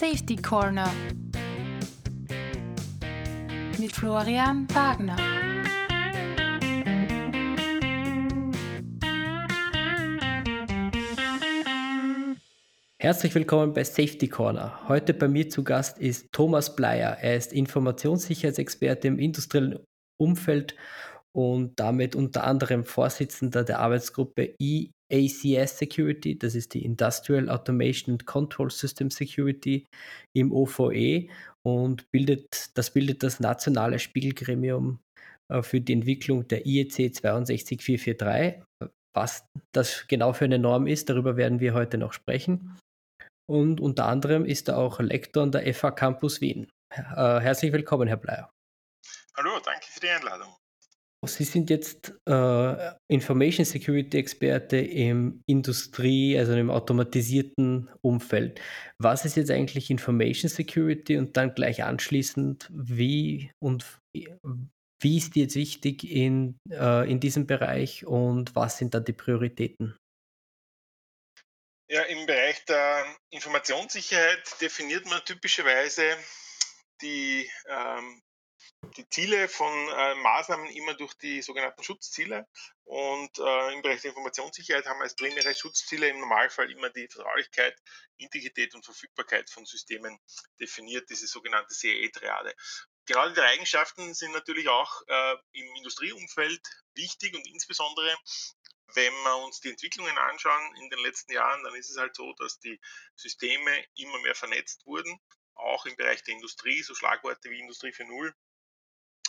Safety 0.00 0.36
Corner 0.36 0.88
mit 3.80 3.90
Florian 3.90 4.68
Wagner. 4.72 5.16
Herzlich 13.00 13.34
willkommen 13.34 13.72
bei 13.72 13.82
Safety 13.82 14.28
Corner. 14.28 14.86
Heute 14.86 15.14
bei 15.14 15.26
mir 15.26 15.48
zu 15.48 15.64
Gast 15.64 15.98
ist 15.98 16.30
Thomas 16.30 16.76
Bleier. 16.76 17.18
Er 17.20 17.36
ist 17.36 17.52
Informationssicherheitsexperte 17.52 19.08
im 19.08 19.18
industriellen 19.18 19.80
Umfeld 20.16 20.76
und 21.32 21.80
damit 21.80 22.14
unter 22.14 22.44
anderem 22.44 22.84
Vorsitzender 22.84 23.64
der 23.64 23.80
Arbeitsgruppe 23.80 24.54
EACS 25.10 25.78
Security, 25.78 26.38
das 26.38 26.54
ist 26.54 26.74
die 26.74 26.84
Industrial 26.84 27.48
Automation 27.48 28.14
and 28.14 28.26
Control 28.26 28.70
System 28.70 29.10
Security 29.10 29.86
im 30.36 30.52
OVE 30.52 31.28
und 31.66 32.10
bildet, 32.10 32.76
das 32.76 32.92
bildet 32.92 33.22
das 33.22 33.40
nationale 33.40 33.98
Spiegelgremium 33.98 35.00
äh, 35.52 35.62
für 35.62 35.80
die 35.80 35.92
Entwicklung 35.92 36.46
der 36.48 36.66
IEC 36.66 37.14
62443. 37.14 38.62
Was 39.16 39.46
das 39.74 40.06
genau 40.06 40.32
für 40.32 40.44
eine 40.44 40.58
Norm 40.58 40.86
ist, 40.86 41.08
darüber 41.08 41.36
werden 41.36 41.60
wir 41.60 41.74
heute 41.74 41.98
noch 41.98 42.12
sprechen 42.12 42.78
und 43.50 43.80
unter 43.80 44.06
anderem 44.06 44.44
ist 44.44 44.68
er 44.68 44.78
auch 44.78 45.00
Lektor 45.00 45.42
an 45.42 45.52
der 45.52 45.74
FH 45.74 45.92
Campus 45.92 46.40
Wien. 46.40 46.70
Äh, 46.94 47.40
herzlich 47.40 47.72
willkommen, 47.72 48.08
Herr 48.08 48.16
Bleier. 48.16 48.50
Hallo, 49.36 49.58
danke 49.64 49.86
für 49.86 50.00
die 50.00 50.08
Einladung. 50.08 50.57
Sie 51.26 51.44
sind 51.44 51.68
jetzt 51.68 52.12
äh, 52.28 52.92
Information 53.08 53.64
Security 53.64 54.18
Experte 54.18 54.76
im 54.76 55.42
Industrie, 55.46 56.38
also 56.38 56.52
im 56.52 56.70
automatisierten 56.70 57.90
Umfeld. 58.02 58.60
Was 58.98 59.24
ist 59.24 59.36
jetzt 59.36 59.50
eigentlich 59.50 59.90
Information 59.90 60.48
Security 60.48 61.18
und 61.18 61.36
dann 61.36 61.54
gleich 61.54 61.82
anschließend, 61.82 62.70
wie 62.72 63.50
und 63.58 63.84
wie 65.00 65.16
ist 65.16 65.34
die 65.34 65.40
jetzt 65.42 65.56
wichtig 65.56 66.04
in, 66.04 66.58
äh, 66.70 67.10
in 67.10 67.18
diesem 67.18 67.46
Bereich 67.46 68.06
und 68.06 68.54
was 68.54 68.78
sind 68.78 68.94
da 68.94 69.00
die 69.00 69.12
Prioritäten? 69.12 69.96
Ja, 71.90 72.02
im 72.02 72.26
Bereich 72.26 72.64
der 72.66 73.16
Informationssicherheit 73.30 74.60
definiert 74.60 75.06
man 75.06 75.24
typischerweise 75.24 76.02
die, 77.00 77.50
ähm, 77.68 78.22
die 78.98 79.08
Ziele 79.08 79.48
von 79.48 79.72
äh, 79.88 80.14
Maßnahmen 80.16 80.68
immer 80.70 80.94
durch 80.94 81.14
die 81.14 81.40
sogenannten 81.40 81.82
Schutzziele. 81.82 82.46
Und 82.84 83.38
äh, 83.38 83.72
im 83.74 83.82
Bereich 83.82 84.02
der 84.02 84.10
Informationssicherheit 84.10 84.86
haben 84.86 85.00
als 85.00 85.14
primäre 85.14 85.54
Schutzziele 85.54 86.08
im 86.08 86.20
Normalfall 86.20 86.70
immer 86.70 86.90
die 86.90 87.08
Vertraulichkeit, 87.08 87.76
Integrität 88.16 88.74
und 88.74 88.84
Verfügbarkeit 88.84 89.48
von 89.50 89.64
Systemen 89.64 90.18
definiert, 90.60 91.08
diese 91.10 91.26
sogenannte 91.26 91.74
CAE-Triade. 91.74 92.54
Genau 93.06 93.28
diese 93.28 93.44
Eigenschaften 93.44 94.14
sind 94.14 94.32
natürlich 94.32 94.68
auch 94.68 95.02
äh, 95.06 95.36
im 95.52 95.74
Industrieumfeld 95.76 96.60
wichtig 96.94 97.34
und 97.34 97.46
insbesondere 97.46 98.16
wenn 98.94 99.12
wir 99.12 99.36
uns 99.44 99.60
die 99.60 99.68
Entwicklungen 99.68 100.16
anschauen 100.16 100.76
in 100.76 100.88
den 100.88 101.00
letzten 101.00 101.32
Jahren, 101.32 101.62
dann 101.62 101.74
ist 101.74 101.90
es 101.90 101.98
halt 101.98 102.16
so, 102.16 102.32
dass 102.38 102.58
die 102.58 102.80
Systeme 103.16 103.84
immer 103.96 104.18
mehr 104.20 104.34
vernetzt 104.34 104.86
wurden, 104.86 105.20
auch 105.54 105.84
im 105.84 105.94
Bereich 105.96 106.22
der 106.24 106.34
Industrie, 106.34 106.82
so 106.82 106.94
Schlagworte 106.94 107.50
wie 107.50 107.60
Industrie 107.60 107.90
4.0 107.90 108.32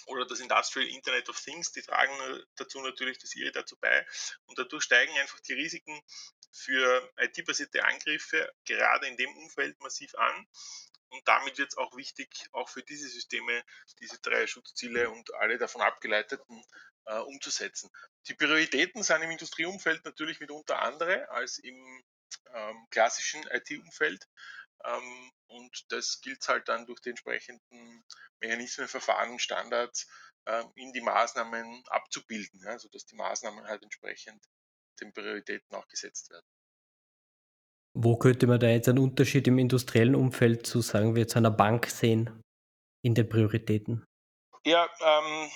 oder 0.08 0.26
das 0.26 0.40
Industrial 0.40 0.88
Internet 0.88 1.30
of 1.30 1.40
Things, 1.40 1.72
die 1.72 1.82
tragen 1.82 2.14
dazu 2.56 2.82
natürlich 2.82 3.18
das 3.20 3.36
IRI 3.36 3.52
dazu 3.52 3.78
bei. 3.80 4.06
Und 4.46 4.58
dadurch 4.58 4.84
steigen 4.84 5.18
einfach 5.20 5.40
die 5.42 5.54
Risiken 5.54 6.02
für 6.52 7.12
IT-basierte 7.18 7.84
Angriffe 7.84 8.52
gerade 8.66 9.08
in 9.08 9.18
dem 9.18 9.36
Umfeld 9.38 9.80
massiv 9.80 10.16
an. 10.16 10.48
Und 11.10 11.28
damit 11.28 11.58
wird 11.58 11.72
es 11.72 11.78
auch 11.78 11.96
wichtig, 11.96 12.30
auch 12.52 12.70
für 12.70 12.84
diese 12.84 13.10
Systeme 13.10 13.64
diese 14.00 14.20
drei 14.20 14.46
Schutzziele 14.46 15.10
und 15.10 15.34
alle 15.36 15.58
davon 15.58 15.82
abgeleiteten 15.82 16.64
äh, 17.06 17.18
umzusetzen. 17.18 17.90
Die 18.28 18.36
Prioritäten 18.36 19.02
sind 19.02 19.24
im 19.24 19.32
Industrieumfeld 19.32 20.06
natürlich 20.06 20.40
mitunter 20.40 20.80
andere 20.82 21.28
als 21.30 21.58
im 21.58 22.04
ähm, 22.54 22.88
klassischen 22.92 23.44
IT-Umfeld. 23.48 24.28
Ähm, 24.86 25.32
und 25.48 25.92
das 25.92 26.22
gilt 26.22 26.48
halt 26.48 26.68
dann 26.68 26.86
durch 26.86 27.02
die 27.02 27.10
entsprechenden 27.10 28.06
Mechanismen, 28.40 28.88
Verfahren, 28.88 29.40
Standards 29.40 30.08
äh, 30.46 30.64
in 30.76 30.94
die 30.94 31.02
Maßnahmen 31.02 31.84
abzubilden, 31.88 32.62
ja, 32.64 32.78
sodass 32.78 33.06
die 33.06 33.16
Maßnahmen 33.16 33.66
halt 33.66 33.84
entsprechend 33.84 34.44
den 35.02 35.14
Prioritäten 35.14 35.76
auch 35.76 35.88
gesetzt 35.88 36.30
werden. 36.30 36.46
Wo 37.94 38.18
könnte 38.18 38.48
man 38.48 38.60
da 38.60 38.68
jetzt 38.68 38.88
einen 38.88 39.00
Unterschied 39.00 39.48
im 39.48 39.58
industriellen 39.58 40.16
Umfeld 40.16 40.66
zu, 40.68 40.82
sagen 40.82 41.16
wir, 41.16 41.28
zu 41.28 41.38
einer 41.38 41.52
Bank 41.52 41.88
sehen 41.88 42.42
in 43.04 43.16
den 43.16 43.28
Prioritäten? 43.28 44.06
Ja, 44.66 44.88
ähm, 45.02 45.50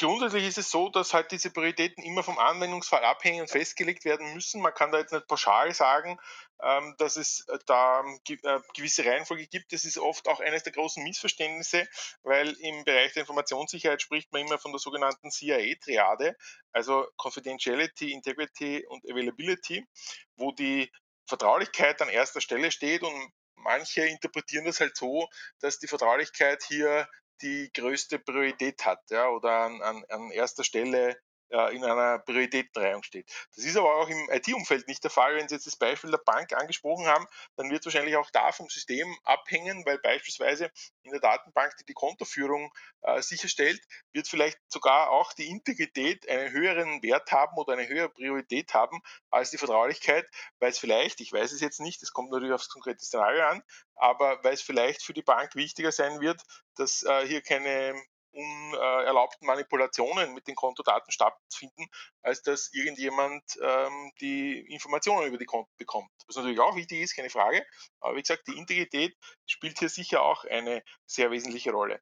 Grundsätzlich 0.00 0.44
ist 0.44 0.58
es 0.58 0.70
so, 0.72 0.88
dass 0.88 1.14
halt 1.14 1.30
diese 1.30 1.50
Prioritäten 1.50 2.02
immer 2.02 2.24
vom 2.24 2.36
Anwendungsfall 2.38 3.04
abhängen 3.04 3.42
und 3.42 3.50
festgelegt 3.50 4.04
werden 4.04 4.34
müssen. 4.34 4.60
Man 4.60 4.74
kann 4.74 4.90
da 4.90 4.98
jetzt 4.98 5.12
nicht 5.12 5.28
pauschal 5.28 5.72
sagen, 5.72 6.18
ähm, 6.60 6.96
dass 6.98 7.14
es 7.14 7.46
äh, 7.48 7.58
da 7.66 8.02
äh, 8.02 8.60
gewisse 8.74 9.04
Reihenfolge 9.04 9.46
gibt. 9.46 9.72
Das 9.72 9.84
ist 9.84 9.98
oft 9.98 10.26
auch 10.26 10.40
eines 10.40 10.64
der 10.64 10.72
großen 10.72 11.02
Missverständnisse, 11.04 11.86
weil 12.24 12.50
im 12.60 12.84
Bereich 12.84 13.12
der 13.12 13.20
Informationssicherheit 13.20 14.02
spricht 14.02 14.32
man 14.32 14.42
immer 14.42 14.58
von 14.58 14.72
der 14.72 14.80
sogenannten 14.80 15.30
CIA-Triade, 15.30 16.36
also 16.72 17.06
Confidentiality, 17.16 18.12
Integrity 18.12 18.84
und 18.88 19.08
Availability, 19.08 19.86
wo 20.34 20.50
die 20.50 20.90
Vertraulichkeit 21.26 22.02
an 22.02 22.08
erster 22.08 22.40
Stelle 22.40 22.72
steht 22.72 23.02
und 23.02 23.32
manche 23.54 24.04
interpretieren 24.06 24.64
das 24.64 24.80
halt 24.80 24.96
so, 24.96 25.28
dass 25.60 25.78
die 25.78 25.86
Vertraulichkeit 25.86 26.64
hier 26.66 27.08
die 27.42 27.70
größte 27.72 28.18
Priorität 28.18 28.84
hat 28.84 29.10
ja, 29.10 29.28
oder 29.28 29.50
an, 29.50 29.82
an, 29.82 30.04
an 30.08 30.30
erster 30.30 30.64
Stelle 30.64 31.16
äh, 31.50 31.74
in 31.74 31.84
einer 31.84 32.18
Prioritätenreihung 32.20 33.02
steht. 33.02 33.30
Das 33.54 33.64
ist 33.64 33.76
aber 33.76 33.96
auch 33.96 34.08
im 34.08 34.30
IT-Umfeld 34.30 34.88
nicht 34.88 35.02
der 35.04 35.10
Fall. 35.10 35.36
Wenn 35.36 35.48
Sie 35.48 35.54
jetzt 35.54 35.66
das 35.66 35.76
Beispiel 35.76 36.10
der 36.10 36.18
Bank 36.18 36.52
angesprochen 36.52 37.06
haben, 37.06 37.26
dann 37.56 37.70
wird 37.70 37.80
es 37.80 37.86
wahrscheinlich 37.86 38.16
auch 38.16 38.30
da 38.30 38.52
vom 38.52 38.68
System 38.68 39.14
abhängen, 39.24 39.84
weil 39.86 39.98
beispielsweise 39.98 40.70
in 41.02 41.12
der 41.12 41.20
Datenbank, 41.20 41.76
die 41.78 41.84
die 41.84 41.94
Kontoführung 41.94 42.72
äh, 43.02 43.20
sicherstellt, 43.22 43.80
wird 44.12 44.28
vielleicht 44.28 44.58
sogar 44.68 45.10
auch 45.10 45.32
die 45.32 45.48
Integrität 45.48 46.28
einen 46.28 46.50
höheren 46.50 47.02
Wert 47.02 47.30
haben 47.32 47.56
oder 47.56 47.74
eine 47.74 47.88
höhere 47.88 48.08
Priorität 48.08 48.74
haben 48.74 49.00
als 49.30 49.50
die 49.50 49.58
Vertraulichkeit, 49.58 50.26
weil 50.58 50.70
es 50.70 50.78
vielleicht, 50.78 51.20
ich 51.20 51.32
weiß 51.32 51.52
es 51.52 51.60
jetzt 51.60 51.80
nicht, 51.80 52.02
es 52.02 52.12
kommt 52.12 52.30
natürlich 52.30 52.52
aufs 52.52 52.68
konkrete 52.68 53.04
Szenario 53.04 53.44
an, 53.44 53.62
aber 53.96 54.42
weil 54.42 54.54
es 54.54 54.62
vielleicht 54.62 55.02
für 55.02 55.14
die 55.14 55.22
Bank 55.22 55.54
wichtiger 55.54 55.92
sein 55.92 56.20
wird, 56.20 56.42
dass 56.76 57.02
äh, 57.02 57.26
hier 57.26 57.42
keine 57.42 57.94
unerlaubten 58.34 59.46
Manipulationen 59.46 60.34
mit 60.34 60.46
den 60.46 60.54
Kontodaten 60.54 61.12
stattfinden, 61.12 61.86
als 62.22 62.42
dass 62.42 62.72
irgendjemand 62.72 63.42
ähm, 63.62 64.12
die 64.20 64.60
Informationen 64.72 65.28
über 65.28 65.38
die 65.38 65.44
Konten 65.44 65.72
bekommt. 65.76 66.10
Was 66.26 66.36
natürlich 66.36 66.60
auch 66.60 66.76
wichtig 66.76 67.00
ist, 67.00 67.16
keine 67.16 67.30
Frage. 67.30 67.64
Aber 68.00 68.16
wie 68.16 68.22
gesagt, 68.22 68.46
die 68.48 68.58
Integrität 68.58 69.16
spielt 69.46 69.78
hier 69.78 69.88
sicher 69.88 70.22
auch 70.22 70.44
eine 70.44 70.82
sehr 71.06 71.30
wesentliche 71.30 71.72
Rolle. 71.72 72.00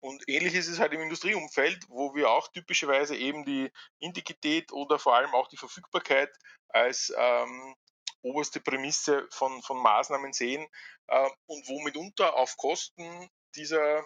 Und 0.00 0.22
ähnlich 0.28 0.54
ist 0.54 0.68
es 0.68 0.80
halt 0.80 0.92
im 0.92 1.00
Industrieumfeld, 1.00 1.86
wo 1.88 2.14
wir 2.14 2.28
auch 2.30 2.48
typischerweise 2.48 3.16
eben 3.16 3.46
die 3.46 3.70
Integrität 4.00 4.70
oder 4.70 4.98
vor 4.98 5.16
allem 5.16 5.34
auch 5.34 5.48
die 5.48 5.56
Verfügbarkeit 5.56 6.30
als 6.68 7.10
ähm, 7.16 7.74
oberste 8.20 8.60
Prämisse 8.60 9.26
von, 9.30 9.62
von 9.62 9.78
Maßnahmen 9.78 10.34
sehen 10.34 10.66
äh, 11.06 11.30
und 11.46 11.68
wo 11.68 11.80
mitunter 11.80 12.36
auf 12.36 12.56
Kosten 12.58 13.30
dieser 13.54 14.04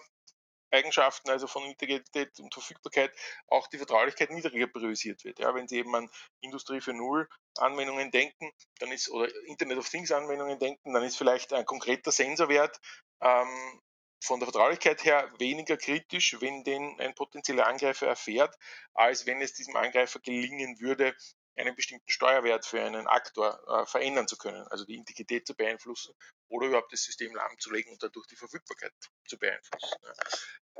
Eigenschaften, 0.71 1.29
also 1.29 1.47
von 1.47 1.63
Integrität 1.63 2.39
und 2.39 2.53
Verfügbarkeit, 2.53 3.11
auch 3.47 3.67
die 3.67 3.77
Vertraulichkeit 3.77 4.31
niedriger 4.31 4.67
priorisiert 4.67 5.23
wird. 5.23 5.39
Ja, 5.39 5.53
wenn 5.55 5.67
Sie 5.67 5.77
eben 5.77 5.95
an 5.95 6.09
Industrie 6.41 6.77
4.0 6.77 7.27
Anwendungen 7.57 8.11
denken, 8.11 8.51
dann 8.79 8.91
ist, 8.91 9.09
oder 9.09 9.33
Internet 9.45 9.77
of 9.77 9.89
Things 9.89 10.11
Anwendungen 10.11 10.59
denken, 10.59 10.93
dann 10.93 11.03
ist 11.03 11.17
vielleicht 11.17 11.53
ein 11.53 11.65
konkreter 11.65 12.11
Sensorwert 12.11 12.79
ähm, 13.21 13.81
von 14.21 14.39
der 14.39 14.47
Vertraulichkeit 14.47 15.03
her 15.05 15.31
weniger 15.39 15.77
kritisch, 15.77 16.37
wenn 16.41 16.63
den 16.63 16.99
ein 16.99 17.15
potenzieller 17.15 17.67
Angreifer 17.67 18.07
erfährt, 18.07 18.57
als 18.93 19.25
wenn 19.25 19.41
es 19.41 19.53
diesem 19.53 19.75
Angreifer 19.75 20.19
gelingen 20.19 20.79
würde, 20.79 21.15
einen 21.55 21.75
bestimmten 21.75 22.09
Steuerwert 22.09 22.65
für 22.65 22.81
einen 22.81 23.07
Aktor 23.07 23.59
äh, 23.67 23.85
verändern 23.85 24.27
zu 24.27 24.37
können, 24.37 24.65
also 24.69 24.85
die 24.85 24.95
Integrität 24.95 25.45
zu 25.45 25.55
beeinflussen 25.55 26.13
oder 26.49 26.67
überhaupt 26.67 26.91
das 26.91 27.03
System 27.03 27.33
lahmzulegen 27.35 27.93
und 27.93 28.03
dadurch 28.03 28.27
die 28.27 28.35
Verfügbarkeit 28.35 28.91
zu 29.27 29.37
beeinflussen. 29.37 29.95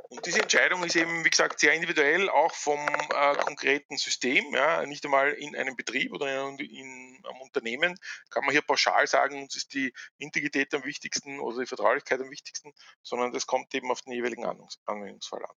Und 0.08 0.26
diese 0.26 0.40
Entscheidung 0.40 0.82
ist 0.84 0.96
eben, 0.96 1.24
wie 1.24 1.30
gesagt, 1.30 1.60
sehr 1.60 1.72
individuell, 1.72 2.28
auch 2.28 2.54
vom 2.54 2.80
äh, 2.80 3.36
konkreten 3.36 3.96
System, 3.96 4.54
ja, 4.54 4.84
nicht 4.86 5.04
einmal 5.04 5.32
in 5.32 5.54
einem 5.54 5.76
Betrieb 5.76 6.12
oder 6.12 6.48
in, 6.48 6.58
in 6.58 7.22
einem 7.24 7.40
Unternehmen 7.40 7.96
kann 8.30 8.44
man 8.44 8.52
hier 8.52 8.62
pauschal 8.62 9.06
sagen, 9.06 9.42
uns 9.42 9.56
ist 9.56 9.74
die 9.74 9.92
Integrität 10.18 10.74
am 10.74 10.84
wichtigsten 10.84 11.38
oder 11.38 11.60
die 11.60 11.66
Vertraulichkeit 11.66 12.20
am 12.20 12.30
wichtigsten, 12.30 12.72
sondern 13.02 13.32
das 13.32 13.46
kommt 13.46 13.74
eben 13.74 13.90
auf 13.90 14.02
den 14.02 14.12
jeweiligen 14.12 14.44
Anwendungsfall 14.44 15.44
an. 15.44 15.56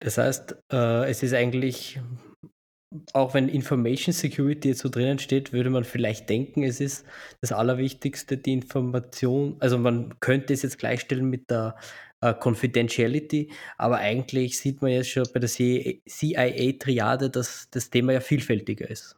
Das 0.00 0.18
heißt, 0.18 0.56
äh, 0.72 1.10
es 1.10 1.22
ist 1.22 1.34
eigentlich 1.34 2.00
auch 3.12 3.34
wenn 3.34 3.48
Information 3.48 4.12
Security 4.12 4.68
jetzt 4.68 4.80
so 4.80 4.88
drinnen 4.88 5.18
steht, 5.18 5.52
würde 5.52 5.70
man 5.70 5.84
vielleicht 5.84 6.28
denken, 6.28 6.62
es 6.62 6.80
ist 6.80 7.04
das 7.40 7.52
Allerwichtigste, 7.52 8.36
die 8.36 8.52
Information, 8.52 9.56
also 9.60 9.78
man 9.78 10.18
könnte 10.20 10.52
es 10.52 10.62
jetzt 10.62 10.78
gleichstellen 10.78 11.28
mit 11.28 11.50
der 11.50 11.76
äh, 12.20 12.34
Confidentiality, 12.34 13.52
aber 13.76 13.98
eigentlich 13.98 14.58
sieht 14.58 14.82
man 14.82 14.92
jetzt 14.92 15.10
schon 15.10 15.26
bei 15.32 15.40
der 15.40 15.48
CIA-Triade, 15.48 17.30
dass 17.30 17.68
das 17.70 17.90
Thema 17.90 18.12
ja 18.12 18.20
vielfältiger 18.20 18.88
ist. 18.88 19.16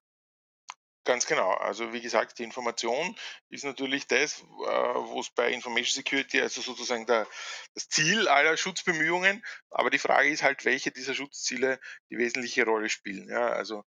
Ganz 1.07 1.25
genau. 1.27 1.53
Also 1.53 1.93
wie 1.93 2.01
gesagt, 2.01 2.41
die 2.41 2.43
Information 2.43 3.17
ist 3.49 3.65
natürlich 3.65 4.09
das, 4.09 4.41
äh, 4.43 4.45
wo 4.45 5.21
es 5.21 5.31
bei 5.31 5.53
Information 5.53 5.95
Security, 5.95 6.41
also 6.41 6.61
sozusagen 6.61 7.07
der, 7.07 7.29
das 7.75 7.89
Ziel 7.89 8.27
aller 8.27 8.57
Schutzbemühungen, 8.57 9.45
aber 9.71 9.91
die 9.91 10.01
Frage 10.01 10.29
ist 10.29 10.43
halt, 10.43 10.65
welche 10.65 10.91
dieser 10.91 11.15
Schutzziele 11.15 11.79
die 12.11 12.19
wesentliche 12.19 12.65
Rolle 12.65 12.89
spielen. 12.89 13.29
Ja, 13.29 13.51
also 13.51 13.85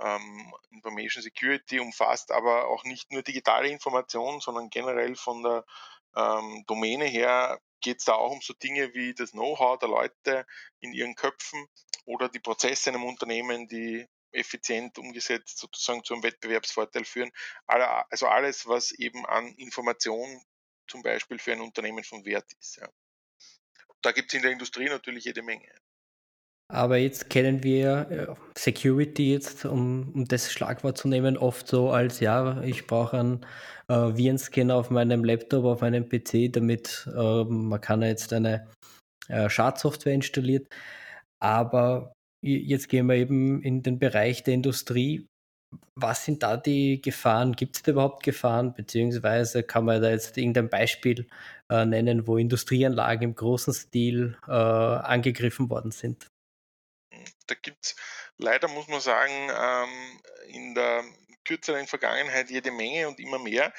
ähm, 0.00 0.52
Information 0.70 1.22
Security 1.22 1.78
umfasst 1.78 2.32
aber 2.32 2.66
auch 2.66 2.82
nicht 2.82 3.12
nur 3.12 3.22
digitale 3.22 3.68
Information, 3.68 4.40
sondern 4.40 4.68
generell 4.68 5.14
von 5.14 5.44
der 5.44 5.64
ähm, 6.16 6.64
Domäne 6.66 7.04
her 7.04 7.60
geht 7.80 7.98
es 8.00 8.06
da 8.06 8.14
auch 8.14 8.32
um 8.32 8.40
so 8.40 8.54
Dinge 8.54 8.92
wie 8.92 9.14
das 9.14 9.30
Know-how 9.30 9.78
der 9.78 9.88
Leute 9.88 10.46
in 10.80 10.92
ihren 10.92 11.14
Köpfen 11.14 11.68
oder 12.06 12.28
die 12.28 12.40
Prozesse 12.40 12.90
in 12.90 12.96
einem 12.96 13.04
Unternehmen, 13.04 13.68
die 13.68 14.08
effizient 14.36 14.98
umgesetzt 14.98 15.58
sozusagen 15.58 16.04
zum 16.04 16.22
Wettbewerbsvorteil 16.22 17.04
führen. 17.04 17.30
Also 17.66 18.26
alles, 18.26 18.66
was 18.66 18.92
eben 18.92 19.26
an 19.26 19.48
Information 19.54 20.42
zum 20.88 21.02
Beispiel 21.02 21.38
für 21.38 21.52
ein 21.52 21.60
Unternehmen 21.60 22.04
von 22.04 22.24
Wert 22.24 22.52
ist. 22.60 22.76
Ja. 22.76 22.88
Da 24.02 24.12
gibt 24.12 24.28
es 24.28 24.34
in 24.34 24.42
der 24.42 24.52
Industrie 24.52 24.88
natürlich 24.88 25.24
jede 25.24 25.42
Menge. 25.42 25.68
Aber 26.68 26.96
jetzt 26.96 27.30
kennen 27.30 27.62
wir 27.62 28.10
äh, 28.10 28.58
Security 28.58 29.32
jetzt, 29.32 29.64
um, 29.64 30.12
um, 30.14 30.24
das 30.26 30.50
Schlagwort 30.52 30.98
zu 30.98 31.06
nehmen, 31.06 31.36
oft 31.36 31.68
so 31.68 31.90
als, 31.90 32.18
ja, 32.18 32.60
ich 32.62 32.88
brauche 32.88 33.18
einen 33.18 33.46
äh, 33.88 33.94
Virenscanner 33.94 34.74
auf 34.74 34.90
meinem 34.90 35.22
Laptop, 35.22 35.64
auf 35.64 35.80
meinem 35.80 36.08
PC, 36.08 36.52
damit 36.52 37.08
äh, 37.14 37.44
man 37.44 37.80
kann 37.80 38.02
jetzt 38.02 38.32
eine 38.32 38.68
äh, 39.28 39.48
Schadsoftware 39.48 40.14
installiert. 40.14 40.66
Aber 41.38 42.15
Jetzt 42.46 42.88
gehen 42.88 43.06
wir 43.06 43.16
eben 43.16 43.60
in 43.62 43.82
den 43.82 43.98
Bereich 43.98 44.44
der 44.44 44.54
Industrie. 44.54 45.26
Was 45.96 46.24
sind 46.24 46.42
da 46.44 46.56
die 46.56 47.02
Gefahren? 47.02 47.52
Gibt 47.52 47.76
es 47.76 47.82
da 47.82 47.92
überhaupt 47.92 48.22
Gefahren? 48.22 48.72
Beziehungsweise 48.72 49.64
kann 49.64 49.84
man 49.84 50.00
da 50.00 50.10
jetzt 50.10 50.38
irgendein 50.38 50.68
Beispiel 50.68 51.26
äh, 51.70 51.84
nennen, 51.84 52.26
wo 52.28 52.36
Industrieanlagen 52.36 53.30
im 53.30 53.34
großen 53.34 53.74
Stil 53.74 54.38
äh, 54.46 54.52
angegriffen 54.52 55.68
worden 55.68 55.90
sind? 55.90 56.28
Da 57.46 57.56
gibt 57.56 57.84
es 57.84 57.96
leider, 58.38 58.68
muss 58.68 58.86
man 58.86 59.00
sagen, 59.00 59.32
ähm, 59.32 60.20
in 60.48 60.74
der 60.74 61.02
kürzeren 61.44 61.86
Vergangenheit 61.86 62.50
jede 62.50 62.70
Menge 62.70 63.08
und 63.08 63.18
immer 63.18 63.38
mehr 63.38 63.72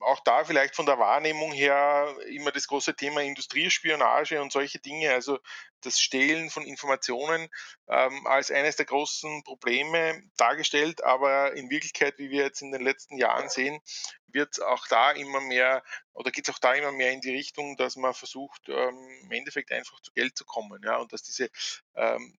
auch 0.00 0.20
da 0.20 0.44
vielleicht 0.44 0.76
von 0.76 0.86
der 0.86 0.98
Wahrnehmung 0.98 1.52
her 1.52 2.14
immer 2.28 2.52
das 2.52 2.66
große 2.66 2.94
Thema 2.94 3.22
Industriespionage 3.22 4.40
und 4.40 4.52
solche 4.52 4.78
Dinge, 4.78 5.12
also 5.12 5.38
das 5.82 5.98
Stehlen 5.98 6.50
von 6.50 6.64
Informationen 6.64 7.48
ähm, 7.88 8.26
als 8.26 8.50
eines 8.50 8.76
der 8.76 8.86
großen 8.86 9.42
Probleme 9.44 10.22
dargestellt, 10.36 11.02
aber 11.04 11.54
in 11.54 11.70
Wirklichkeit, 11.70 12.18
wie 12.18 12.30
wir 12.30 12.44
jetzt 12.44 12.62
in 12.62 12.72
den 12.72 12.82
letzten 12.82 13.16
Jahren 13.16 13.48
sehen, 13.48 13.80
wird 14.26 14.62
auch 14.62 14.86
da 14.88 15.10
immer 15.12 15.40
mehr 15.40 15.82
oder 16.12 16.30
geht 16.30 16.48
es 16.48 16.54
auch 16.54 16.58
da 16.58 16.74
immer 16.74 16.92
mehr 16.92 17.12
in 17.12 17.20
die 17.20 17.34
Richtung, 17.34 17.76
dass 17.76 17.96
man 17.96 18.14
versucht, 18.14 18.68
ähm, 18.68 19.08
im 19.24 19.32
Endeffekt 19.32 19.72
einfach 19.72 20.00
zu 20.00 20.12
Geld 20.12 20.36
zu 20.36 20.44
kommen, 20.44 20.80
ja, 20.84 20.96
und 20.98 21.12
dass 21.12 21.22
diese 21.22 21.50
ähm, 21.94 22.38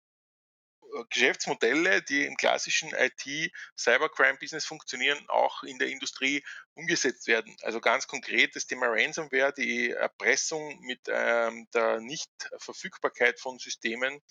Geschäftsmodelle, 1.09 2.01
die 2.01 2.25
im 2.25 2.35
klassischen 2.35 2.93
IT-Cybercrime-Business 2.93 4.65
funktionieren, 4.65 5.23
auch 5.29 5.63
in 5.63 5.79
der 5.79 5.89
Industrie 5.89 6.43
umgesetzt 6.73 7.27
werden. 7.27 7.55
Also 7.61 7.79
ganz 7.79 8.07
konkret 8.07 8.55
das 8.55 8.67
Thema 8.67 8.87
Ransomware, 8.87 9.53
die 9.53 9.91
Erpressung 9.91 10.79
mit 10.81 11.01
ähm, 11.07 11.67
der 11.73 11.99
Nichtverfügbarkeit 12.01 13.39
von 13.39 13.59
Systemen 13.59 14.21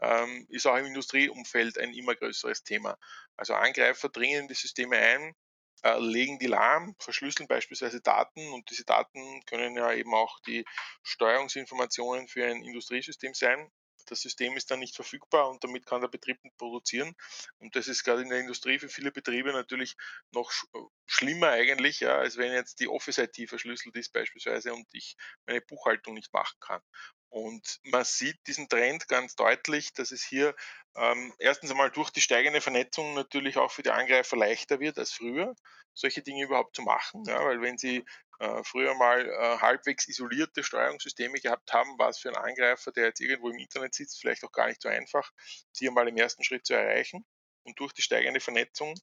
ähm, 0.00 0.46
ist 0.48 0.66
auch 0.66 0.76
im 0.76 0.86
Industrieumfeld 0.86 1.78
ein 1.78 1.94
immer 1.94 2.14
größeres 2.14 2.64
Thema. 2.64 2.96
Also 3.36 3.54
Angreifer 3.54 4.08
dringen 4.08 4.42
in 4.42 4.48
die 4.48 4.54
Systeme 4.54 4.96
ein, 4.96 5.34
äh, 5.82 5.98
legen 5.98 6.38
die 6.38 6.46
lahm, 6.46 6.94
verschlüsseln 6.98 7.48
beispielsweise 7.48 8.00
Daten 8.00 8.52
und 8.52 8.68
diese 8.70 8.84
Daten 8.84 9.44
können 9.46 9.76
ja 9.76 9.92
eben 9.92 10.14
auch 10.14 10.40
die 10.40 10.64
Steuerungsinformationen 11.02 12.28
für 12.28 12.46
ein 12.46 12.62
Industriesystem 12.62 13.34
sein 13.34 13.70
das 14.10 14.20
System 14.20 14.56
ist 14.56 14.70
dann 14.70 14.80
nicht 14.80 14.96
verfügbar 14.96 15.48
und 15.50 15.62
damit 15.64 15.86
kann 15.86 16.00
der 16.00 16.08
Betrieb 16.08 16.42
nicht 16.44 16.56
produzieren. 16.58 17.14
Und 17.58 17.76
das 17.76 17.88
ist 17.88 18.04
gerade 18.04 18.22
in 18.22 18.30
der 18.30 18.40
Industrie 18.40 18.78
für 18.78 18.88
viele 18.88 19.12
Betriebe 19.12 19.52
natürlich 19.52 19.96
noch 20.32 20.50
sch 20.50 20.64
äh, 20.74 20.78
schlimmer 21.06 21.48
eigentlich, 21.50 22.00
ja, 22.00 22.18
als 22.18 22.36
wenn 22.36 22.52
jetzt 22.52 22.80
die 22.80 22.88
Office-IT 22.88 23.48
verschlüsselt 23.48 23.96
ist 23.96 24.12
beispielsweise 24.12 24.72
und 24.74 24.86
ich 24.92 25.16
meine 25.46 25.60
Buchhaltung 25.60 26.14
nicht 26.14 26.32
machen 26.32 26.56
kann. 26.60 26.82
Und 27.30 27.80
man 27.84 28.04
sieht 28.04 28.44
diesen 28.48 28.68
Trend 28.68 29.06
ganz 29.06 29.36
deutlich, 29.36 29.92
dass 29.94 30.10
es 30.10 30.24
hier 30.24 30.54
ähm, 30.96 31.32
erstens 31.38 31.70
einmal 31.70 31.90
durch 31.90 32.10
die 32.10 32.20
steigende 32.20 32.60
Vernetzung 32.60 33.14
natürlich 33.14 33.56
auch 33.56 33.70
für 33.70 33.82
die 33.82 33.90
Angreifer 33.90 34.36
leichter 34.36 34.80
wird 34.80 34.98
als 34.98 35.12
früher, 35.12 35.54
solche 35.94 36.22
Dinge 36.22 36.44
überhaupt 36.44 36.74
zu 36.74 36.82
machen. 36.82 37.24
Ja, 37.26 37.44
weil 37.44 37.62
wenn 37.62 37.78
sie 37.78 38.04
äh, 38.40 38.64
früher 38.64 38.94
mal 38.94 39.28
äh, 39.28 39.58
halbwegs 39.58 40.08
isolierte 40.08 40.64
Steuerungssysteme 40.64 41.38
gehabt 41.38 41.72
haben, 41.72 41.96
war 41.98 42.08
es 42.08 42.18
für 42.18 42.28
einen 42.30 42.44
Angreifer, 42.44 42.90
der 42.90 43.06
jetzt 43.06 43.20
irgendwo 43.20 43.50
im 43.50 43.58
Internet 43.58 43.94
sitzt, 43.94 44.20
vielleicht 44.20 44.42
auch 44.42 44.52
gar 44.52 44.66
nicht 44.66 44.82
so 44.82 44.88
einfach, 44.88 45.30
die 45.78 45.88
mal 45.90 46.08
im 46.08 46.16
ersten 46.16 46.42
Schritt 46.42 46.66
zu 46.66 46.74
erreichen. 46.74 47.24
Und 47.62 47.78
durch 47.78 47.92
die 47.92 48.02
steigende 48.02 48.40
Vernetzung 48.40 48.94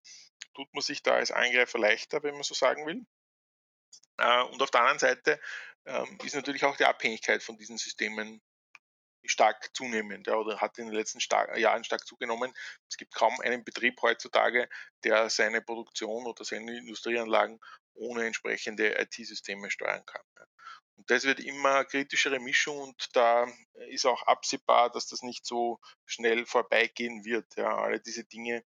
tut 0.53 0.73
man 0.73 0.81
sich 0.81 1.01
da 1.01 1.13
als 1.13 1.31
Angreifer 1.31 1.79
leichter, 1.79 2.23
wenn 2.23 2.33
man 2.33 2.43
so 2.43 2.55
sagen 2.55 2.85
will. 2.85 3.05
Äh, 4.17 4.43
und 4.43 4.61
auf 4.61 4.71
der 4.71 4.81
anderen 4.81 4.99
Seite 4.99 5.39
ähm, 5.87 6.17
ist 6.23 6.35
natürlich 6.35 6.65
auch 6.65 6.77
die 6.77 6.85
Abhängigkeit 6.85 7.41
von 7.41 7.57
diesen 7.57 7.77
Systemen 7.77 8.41
stark 9.25 9.75
zunehmend 9.75 10.27
oder 10.27 10.59
hat 10.61 10.77
in 10.77 10.85
den 10.85 10.95
letzten 10.95 11.19
Star 11.19 11.57
Jahren 11.57 11.83
stark 11.83 12.05
zugenommen. 12.05 12.53
Es 12.89 12.97
gibt 12.97 13.13
kaum 13.13 13.39
einen 13.41 13.63
Betrieb 13.63 14.01
heutzutage, 14.01 14.69
der 15.03 15.29
seine 15.29 15.61
Produktion 15.61 16.25
oder 16.25 16.45
seine 16.45 16.77
Industrieanlagen 16.77 17.59
ohne 17.93 18.25
entsprechende 18.25 18.97
IT-Systeme 18.99 19.71
steuern 19.71 20.05
kann. 20.05 20.21
Und 20.97 21.09
das 21.11 21.25
wird 21.25 21.39
immer 21.39 21.85
kritischere 21.85 22.39
Mischung 22.39 22.79
und 22.79 23.15
da 23.15 23.47
ist 23.89 24.05
auch 24.05 24.23
absehbar, 24.23 24.91
dass 24.91 25.07
das 25.07 25.21
nicht 25.21 25.45
so 25.45 25.79
schnell 26.05 26.45
vorbeigehen 26.45 27.23
wird. 27.23 27.55
Ja. 27.55 27.77
Alle 27.77 27.99
diese 27.99 28.23
Dinge, 28.23 28.63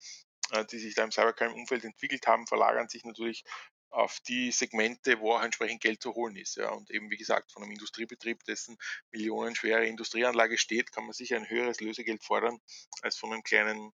äh, 0.52 0.64
die 0.66 0.78
sich 0.78 0.94
da 0.94 1.04
im 1.04 1.10
Cybercrime-Umfeld 1.10 1.84
entwickelt 1.84 2.26
haben, 2.28 2.46
verlagern 2.46 2.88
sich 2.88 3.04
natürlich 3.04 3.44
auf 3.90 4.20
die 4.20 4.52
Segmente, 4.52 5.20
wo 5.20 5.32
auch 5.32 5.42
entsprechend 5.42 5.82
Geld 5.82 6.02
zu 6.02 6.14
holen 6.14 6.36
ist. 6.36 6.56
Ja. 6.56 6.70
Und 6.70 6.90
eben 6.90 7.10
wie 7.10 7.16
gesagt, 7.16 7.52
von 7.52 7.62
einem 7.62 7.72
Industriebetrieb, 7.72 8.44
dessen 8.44 8.78
millionenschwere 9.10 9.86
Industrieanlage 9.86 10.58
steht, 10.58 10.92
kann 10.92 11.04
man 11.04 11.12
sicher 11.12 11.36
ein 11.36 11.48
höheres 11.48 11.80
Lösegeld 11.80 12.22
fordern 12.22 12.60
als 13.02 13.16
von 13.16 13.32
einem 13.32 13.42
kleinen 13.42 13.92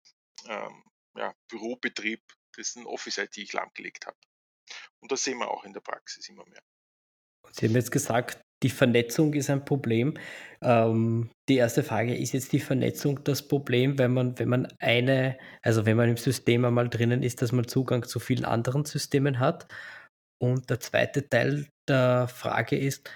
ähm, 0.47 0.83
ja, 1.15 1.33
Bürobetrieb, 1.47 2.21
dessen 2.57 2.85
Office-IT 2.85 3.37
ich 3.37 3.53
lahmgelegt 3.53 4.07
habe. 4.07 4.17
Und 4.99 5.11
das 5.11 5.23
sehen 5.23 5.37
wir 5.37 5.49
auch 5.49 5.63
in 5.63 5.73
der 5.73 5.81
Praxis 5.81 6.27
immer 6.29 6.45
mehr. 6.47 6.63
Sie 7.51 7.67
haben 7.67 7.75
jetzt 7.75 7.91
gesagt, 7.91 8.41
die 8.63 8.69
Vernetzung 8.69 9.33
ist 9.33 9.49
ein 9.49 9.65
Problem. 9.65 10.15
Ähm, 10.61 11.29
die 11.49 11.57
erste 11.57 11.83
Frage, 11.83 12.15
ist 12.15 12.33
jetzt 12.33 12.53
die 12.53 12.59
Vernetzung 12.59 13.23
das 13.23 13.47
Problem, 13.47 13.97
wenn 13.99 14.13
man, 14.13 14.39
wenn 14.39 14.49
man 14.49 14.67
eine, 14.79 15.37
also 15.61 15.85
wenn 15.85 15.97
man 15.97 16.09
im 16.09 16.17
System 16.17 16.65
einmal 16.65 16.89
drinnen 16.89 17.21
ist, 17.23 17.41
dass 17.41 17.51
man 17.51 17.67
Zugang 17.67 18.03
zu 18.03 18.19
vielen 18.19 18.45
anderen 18.45 18.85
Systemen 18.85 19.39
hat? 19.39 19.67
Und 20.41 20.69
der 20.69 20.79
zweite 20.79 21.27
Teil 21.29 21.67
der 21.87 22.27
Frage 22.27 22.77
ist, 22.77 23.09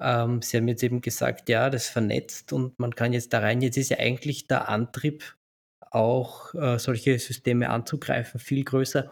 ähm, 0.00 0.42
Sie 0.42 0.56
haben 0.56 0.68
jetzt 0.68 0.82
eben 0.82 1.00
gesagt, 1.00 1.48
ja, 1.48 1.70
das 1.70 1.88
vernetzt 1.88 2.52
und 2.52 2.78
man 2.78 2.94
kann 2.94 3.12
jetzt 3.12 3.32
da 3.32 3.40
rein. 3.40 3.62
Jetzt 3.62 3.78
ist 3.78 3.90
ja 3.90 3.98
eigentlich 3.98 4.46
der 4.48 4.68
Antrieb, 4.68 5.36
auch 5.90 6.54
äh, 6.54 6.78
solche 6.78 7.18
Systeme 7.18 7.70
anzugreifen, 7.70 8.40
viel 8.40 8.64
größer. 8.64 9.10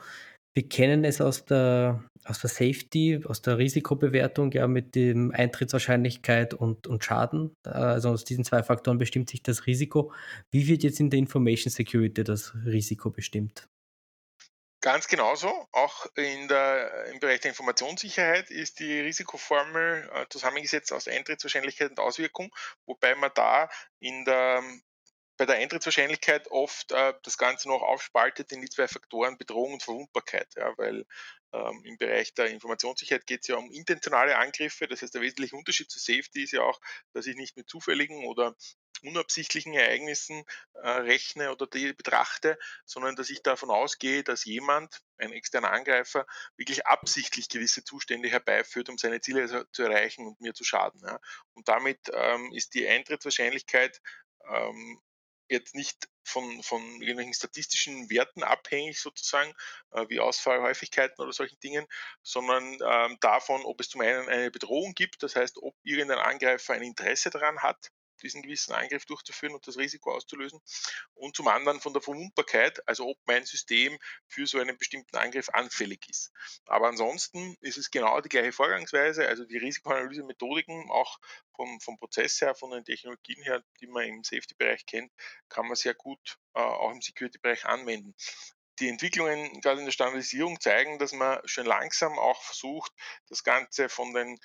Wir 0.57 0.67
kennen 0.67 1.05
es 1.05 1.21
aus 1.21 1.45
der, 1.45 2.03
aus 2.25 2.41
der 2.41 2.49
Safety, 2.49 3.21
aus 3.29 3.43
der 3.43 3.59
Risikobewertung, 3.59 4.51
ja, 4.53 4.67
mit 4.67 4.95
dem 4.95 5.31
Eintrittswahrscheinlichkeit 5.31 6.55
und, 6.55 6.87
und 6.87 7.05
Schaden. 7.05 7.55
Also 7.63 8.09
aus 8.09 8.25
diesen 8.25 8.43
zwei 8.43 8.63
Faktoren 8.63 8.97
bestimmt 8.97 9.29
sich 9.29 9.43
das 9.43 9.67
Risiko. 9.67 10.15
Wie 10.51 10.67
wird 10.67 10.83
jetzt 10.83 10.99
in 10.99 11.11
der 11.11 11.19
Information 11.19 11.71
Security 11.71 12.25
das 12.25 12.55
Risiko 12.65 13.11
bestimmt? 13.11 13.69
Ganz 14.81 15.09
genauso. 15.09 15.51
Auch 15.73 16.07
in 16.15 16.49
der, 16.49 17.05
im 17.13 17.21
Bereich 17.21 17.41
der 17.41 17.51
Informationssicherheit 17.51 18.51
ist 18.51 18.81
die 18.81 19.01
Risikoformel 19.01 20.09
äh, 20.11 20.25
zusammengesetzt 20.31 20.91
aus 20.91 21.07
Eintrittswahrscheinlichkeit 21.07 21.91
und 21.91 22.01
Auswirkung, 22.01 22.51
wobei 22.87 23.15
man 23.15 23.31
da 23.35 23.69
in 23.99 24.25
der 24.25 24.63
bei 25.37 25.47
der 25.47 25.57
Eintrittswahrscheinlichkeit 25.57 26.49
oft 26.51 26.93
äh, 26.93 27.15
das 27.23 27.39
Ganze 27.39 27.69
noch 27.69 27.83
aufspaltet 27.83 28.53
in 28.53 28.61
die 28.61 28.69
zwei 28.69 28.89
Faktoren 28.89 29.39
Bedrohung 29.39 29.75
und 29.75 29.83
Verwundbarkeit, 29.83 30.49
ja, 30.57 30.73
weil 30.79 31.05
ähm, 31.53 31.83
im 31.85 31.99
Bereich 31.99 32.35
der 32.35 32.47
Informationssicherheit 32.47 33.27
geht 33.27 33.43
es 33.43 33.49
ja 33.49 33.57
um 33.57 33.71
intentionale 33.71 34.37
Angriffe. 34.37 34.89
Das 34.89 35.03
heißt, 35.03 35.15
der 35.15 35.23
wesentliche 35.23 35.57
Unterschied 35.57 35.91
zu 35.91 35.99
Safety 35.99 36.43
ist 36.43 36.53
ja 36.53 36.63
auch, 36.63 36.81
dass 37.13 37.27
ich 37.27 37.37
nicht 37.37 37.57
mit 37.57 37.69
zufälligen 37.69 38.25
oder 38.27 38.55
unabsichtlichen 39.03 39.75
Ereignissen 39.75 40.45
äh, 40.75 40.89
rechne 40.89 41.53
oder 41.53 41.67
die 41.67 41.93
betrachte, 41.93 42.59
sondern 42.85 43.15
dass 43.15 43.31
ich 43.31 43.43
davon 43.43 43.71
ausgehe, 43.71 44.25
dass 44.25 44.45
jemand, 44.45 45.03
ein 45.19 45.33
externer 45.33 45.71
Angreifer, 45.71 46.27
wirklich 46.57 46.87
absichtlich 46.87 47.49
gewisse 47.49 47.85
Zustände 47.85 48.29
herbeiführt, 48.29 48.89
um 48.89 48.99
seine 48.99 49.21
Ziele 49.21 49.67
zu 49.71 49.83
erreichen 49.83 50.27
und 50.27 50.41
mir 50.41 50.55
zu 50.55 50.65
schaden. 50.65 51.01
Ja. 51.05 51.21
Und 51.55 51.69
damit 51.69 52.11
ähm, 52.13 52.53
ist 52.55 52.75
die 52.75 52.89
Eintrittswahrscheinlichkeit 52.89 54.01
ähm, 54.49 55.01
jetzt 55.49 55.75
nicht 55.75 56.09
von, 56.25 56.63
von 56.63 56.83
irgendwelchen 57.01 57.35
statistischen 57.35 58.11
Werten 58.11 58.43
abhängig 58.43 59.01
sozusagen, 59.01 59.53
äh, 59.93 60.07
wie 60.09 60.21
Ausfallhäufigkeiten 60.21 61.23
oder 61.23 61.33
solchen 61.33 61.59
Dingen, 61.61 61.87
sondern 62.23 62.79
ähm, 62.85 63.17
davon, 63.21 63.65
ob 63.65 63.81
es 63.81 63.89
zum 63.89 64.01
einen 64.01 64.29
eine 64.29 64.51
Bedrohung 64.51 64.95
gibt, 64.95 65.23
das 65.23 65.37
heißt, 65.37 65.59
ob 65.63 65.77
irgendein 65.83 66.19
Angreifer 66.19 66.75
ein 66.75 66.83
Interesse 66.83 67.31
daran 67.31 67.63
hat, 67.63 67.91
diesen 68.23 68.43
gewissen 68.43 68.73
Eingriff 68.73 69.05
durchzuführen 69.07 69.55
und 69.55 69.67
das 69.67 69.77
Risiko 69.77 70.13
auszulösen. 70.13 70.61
Und 71.15 71.37
zum 71.37 71.49
anderen 71.49 71.81
von 71.81 71.93
der 71.93 72.03
Verwundbarkeit, 72.03 72.87
also 72.89 73.09
ob 73.09 73.19
mein 73.27 73.45
System 73.45 73.99
für 74.27 74.47
so 74.47 74.59
einen 74.59 74.79
bestimmten 74.79 75.17
Angriff 75.17 75.49
anfällig 75.51 76.09
ist. 76.09 76.33
Aber 76.67 76.89
ansonsten 76.89 77.57
ist 77.61 77.79
es 77.79 77.91
genau 77.91 78.21
die 78.21 78.29
gleiche 78.29 78.53
Vorgangsweise, 78.53 79.27
also 79.29 79.45
die 79.45 79.59
Risikoanalyse-Methodiken, 79.59 80.91
auch 80.91 81.19
vom, 81.55 81.81
vom 81.81 81.99
Prozess 81.99 82.41
her, 82.41 82.55
von 82.55 82.71
den 82.71 82.85
Technologien 82.85 83.43
her, 83.43 83.63
die 83.81 83.87
man 83.87 84.05
im 84.05 84.25
Safety-Bereich 84.25 84.87
kennt, 84.87 85.13
kann 85.49 85.67
man 85.67 85.77
sehr 85.77 85.95
gut 85.95 86.39
äh, 86.55 86.61
auch 86.61 86.93
im 86.93 87.01
Security-Bereich 87.01 87.67
anwenden 87.67 88.15
die 88.79 88.89
Entwicklungen 88.89 89.61
gerade 89.61 89.81
in 89.81 89.87
der 89.87 89.93
Standardisierung 89.93 90.61
zeigen, 90.61 90.99
dass 90.99 91.13
man 91.13 91.41
schon 91.45 91.67
langsam 91.67 92.19
auch 92.19 92.43
versucht, 92.43 92.93
das 93.29 93.43
Ganze 93.43 93.89
von 93.89 94.13
den 94.13 94.39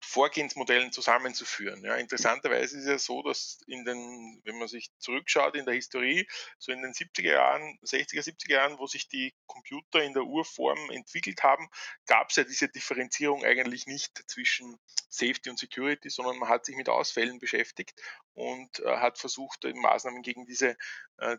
Vorgehensmodellen 0.00 0.92
zusammenzuführen. 0.92 1.84
Ja, 1.84 1.96
interessanterweise 1.96 2.76
ist 2.76 2.84
es 2.84 2.88
ja 2.88 2.98
so, 2.98 3.22
dass 3.22 3.60
in 3.66 3.84
den, 3.84 4.40
wenn 4.44 4.58
man 4.58 4.68
sich 4.68 4.90
zurückschaut 4.98 5.56
in 5.56 5.64
der 5.64 5.74
Historie, 5.74 6.26
so 6.58 6.72
in 6.72 6.82
den 6.82 6.92
70er 6.92 7.32
Jahren, 7.32 7.78
60er, 7.82 8.22
70er 8.22 8.52
Jahren, 8.52 8.78
wo 8.78 8.86
sich 8.86 9.08
die 9.08 9.34
Computer 9.46 10.02
in 10.02 10.14
der 10.14 10.24
Urform 10.24 10.78
entwickelt 10.90 11.42
haben, 11.42 11.68
gab 12.06 12.30
es 12.30 12.36
ja 12.36 12.44
diese 12.44 12.68
Differenzierung 12.68 13.44
eigentlich 13.44 13.86
nicht 13.86 14.22
zwischen 14.30 14.78
Safety 15.08 15.50
und 15.50 15.58
Security, 15.58 16.10
sondern 16.10 16.38
man 16.38 16.48
hat 16.48 16.66
sich 16.66 16.76
mit 16.76 16.88
Ausfällen 16.88 17.38
beschäftigt 17.38 18.00
und 18.34 18.80
äh, 18.80 18.96
hat 18.98 19.18
versucht, 19.18 19.64
Maßnahmen 19.64 20.22
gegen 20.22 20.46
diese 20.46 20.76
äh, 21.18 21.38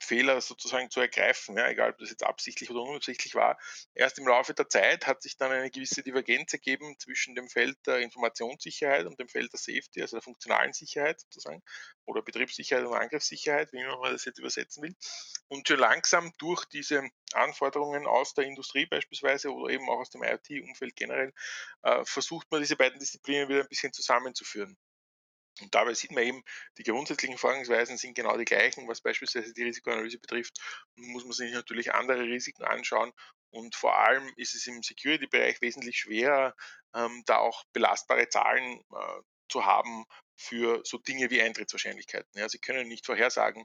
Fehler 0.00 0.40
sozusagen 0.40 0.90
zu 0.90 1.00
ergreifen, 1.00 1.56
ja, 1.56 1.68
egal 1.68 1.90
ob 1.90 1.98
das 1.98 2.10
jetzt 2.10 2.24
absichtlich 2.24 2.70
oder 2.70 2.82
unabsichtlich 2.82 3.34
war. 3.34 3.58
Erst 3.94 4.18
im 4.18 4.26
Laufe 4.26 4.54
der 4.54 4.68
Zeit 4.68 5.06
hat 5.06 5.22
sich 5.22 5.36
dann 5.36 5.52
eine 5.52 5.70
gewisse 5.70 6.02
Divergenz 6.02 6.52
ergeben 6.52 6.96
zwischen 6.98 7.34
dem 7.34 7.48
Feld 7.48 7.78
der 7.86 7.98
Informationssicherheit 7.98 9.06
und 9.06 9.18
dem 9.18 9.28
Feld 9.28 9.52
der 9.52 9.58
Safety, 9.58 10.02
also 10.02 10.16
der 10.16 10.22
funktionalen 10.22 10.72
Sicherheit 10.72 11.20
sozusagen, 11.20 11.62
oder 12.04 12.22
Betriebssicherheit 12.22 12.84
und 12.84 12.94
Angriffssicherheit, 12.94 13.72
wie 13.72 13.84
man 13.84 14.12
das 14.12 14.24
jetzt 14.24 14.38
übersetzen 14.38 14.82
will. 14.82 14.94
Und 15.48 15.66
schon 15.68 15.78
langsam 15.78 16.32
durch 16.38 16.64
diese 16.66 17.02
Anforderungen 17.32 18.06
aus 18.06 18.34
der 18.34 18.44
Industrie 18.44 18.86
beispielsweise 18.86 19.52
oder 19.52 19.72
eben 19.72 19.88
auch 19.88 19.98
aus 19.98 20.10
dem 20.10 20.22
IoT-Umfeld 20.22 20.96
generell, 20.96 21.32
äh, 21.82 22.04
versucht 22.04 22.50
man 22.50 22.60
diese 22.60 22.76
beiden 22.76 22.98
Disziplinen 22.98 23.48
wieder 23.48 23.60
ein 23.62 23.68
bisschen 23.68 23.92
zusammenzuführen. 23.92 24.76
Und 25.60 25.74
dabei 25.74 25.94
sieht 25.94 26.12
man 26.12 26.24
eben, 26.24 26.42
die 26.78 26.82
grundsätzlichen 26.82 27.38
Vorgangsweisen 27.38 27.96
sind 27.96 28.14
genau 28.14 28.36
die 28.36 28.44
gleichen, 28.44 28.86
was 28.88 29.00
beispielsweise 29.00 29.52
die 29.54 29.62
Risikoanalyse 29.62 30.18
betrifft. 30.18 30.58
Muss 30.96 31.24
man 31.24 31.32
sich 31.32 31.52
natürlich 31.52 31.94
andere 31.94 32.22
Risiken 32.22 32.64
anschauen. 32.64 33.12
Und 33.50 33.74
vor 33.74 33.96
allem 33.96 34.30
ist 34.36 34.54
es 34.54 34.66
im 34.66 34.82
Security-Bereich 34.82 35.60
wesentlich 35.62 35.98
schwerer, 35.98 36.54
ähm, 36.94 37.22
da 37.26 37.38
auch 37.38 37.64
belastbare 37.72 38.28
Zahlen 38.28 38.80
äh, 38.92 39.22
zu 39.48 39.64
haben 39.64 40.04
für 40.36 40.82
so 40.84 40.98
Dinge 40.98 41.30
wie 41.30 41.40
Eintrittswahrscheinlichkeiten. 41.40 42.38
Ja, 42.38 42.48
Sie 42.48 42.58
können 42.58 42.88
nicht 42.88 43.06
vorhersagen, 43.06 43.64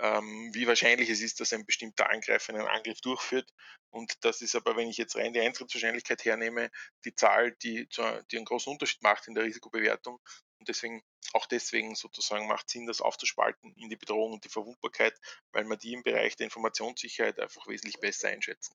ähm, 0.00 0.50
wie 0.54 0.66
wahrscheinlich 0.66 1.10
es 1.10 1.20
ist, 1.20 1.40
dass 1.40 1.52
ein 1.52 1.66
bestimmter 1.66 2.10
Angreifer 2.10 2.54
einen 2.54 2.66
Angriff 2.66 3.00
durchführt. 3.00 3.48
Und 3.90 4.24
das 4.24 4.40
ist 4.40 4.54
aber, 4.56 4.76
wenn 4.76 4.88
ich 4.88 4.96
jetzt 4.96 5.16
rein 5.16 5.32
die 5.32 5.40
Eintrittswahrscheinlichkeit 5.40 6.24
hernehme, 6.24 6.70
die 7.04 7.14
Zahl, 7.14 7.52
die, 7.62 7.88
die 8.30 8.36
einen 8.36 8.44
großen 8.44 8.72
Unterschied 8.72 9.02
macht 9.02 9.28
in 9.28 9.34
der 9.34 9.44
Risikobewertung. 9.44 10.18
Und 10.60 10.68
deswegen, 10.68 11.02
auch 11.32 11.46
deswegen 11.46 11.94
sozusagen 11.94 12.46
macht 12.46 12.68
Sinn, 12.68 12.86
das 12.86 13.00
aufzuspalten 13.00 13.74
in 13.76 13.88
die 13.88 13.96
Bedrohung 13.96 14.34
und 14.34 14.44
die 14.44 14.50
Verwundbarkeit, 14.50 15.18
weil 15.52 15.64
man 15.64 15.78
die 15.78 15.94
im 15.94 16.02
Bereich 16.02 16.36
der 16.36 16.44
Informationssicherheit 16.44 17.40
einfach 17.40 17.66
wesentlich 17.66 17.98
besser 17.98 18.28
einschätzen. 18.28 18.74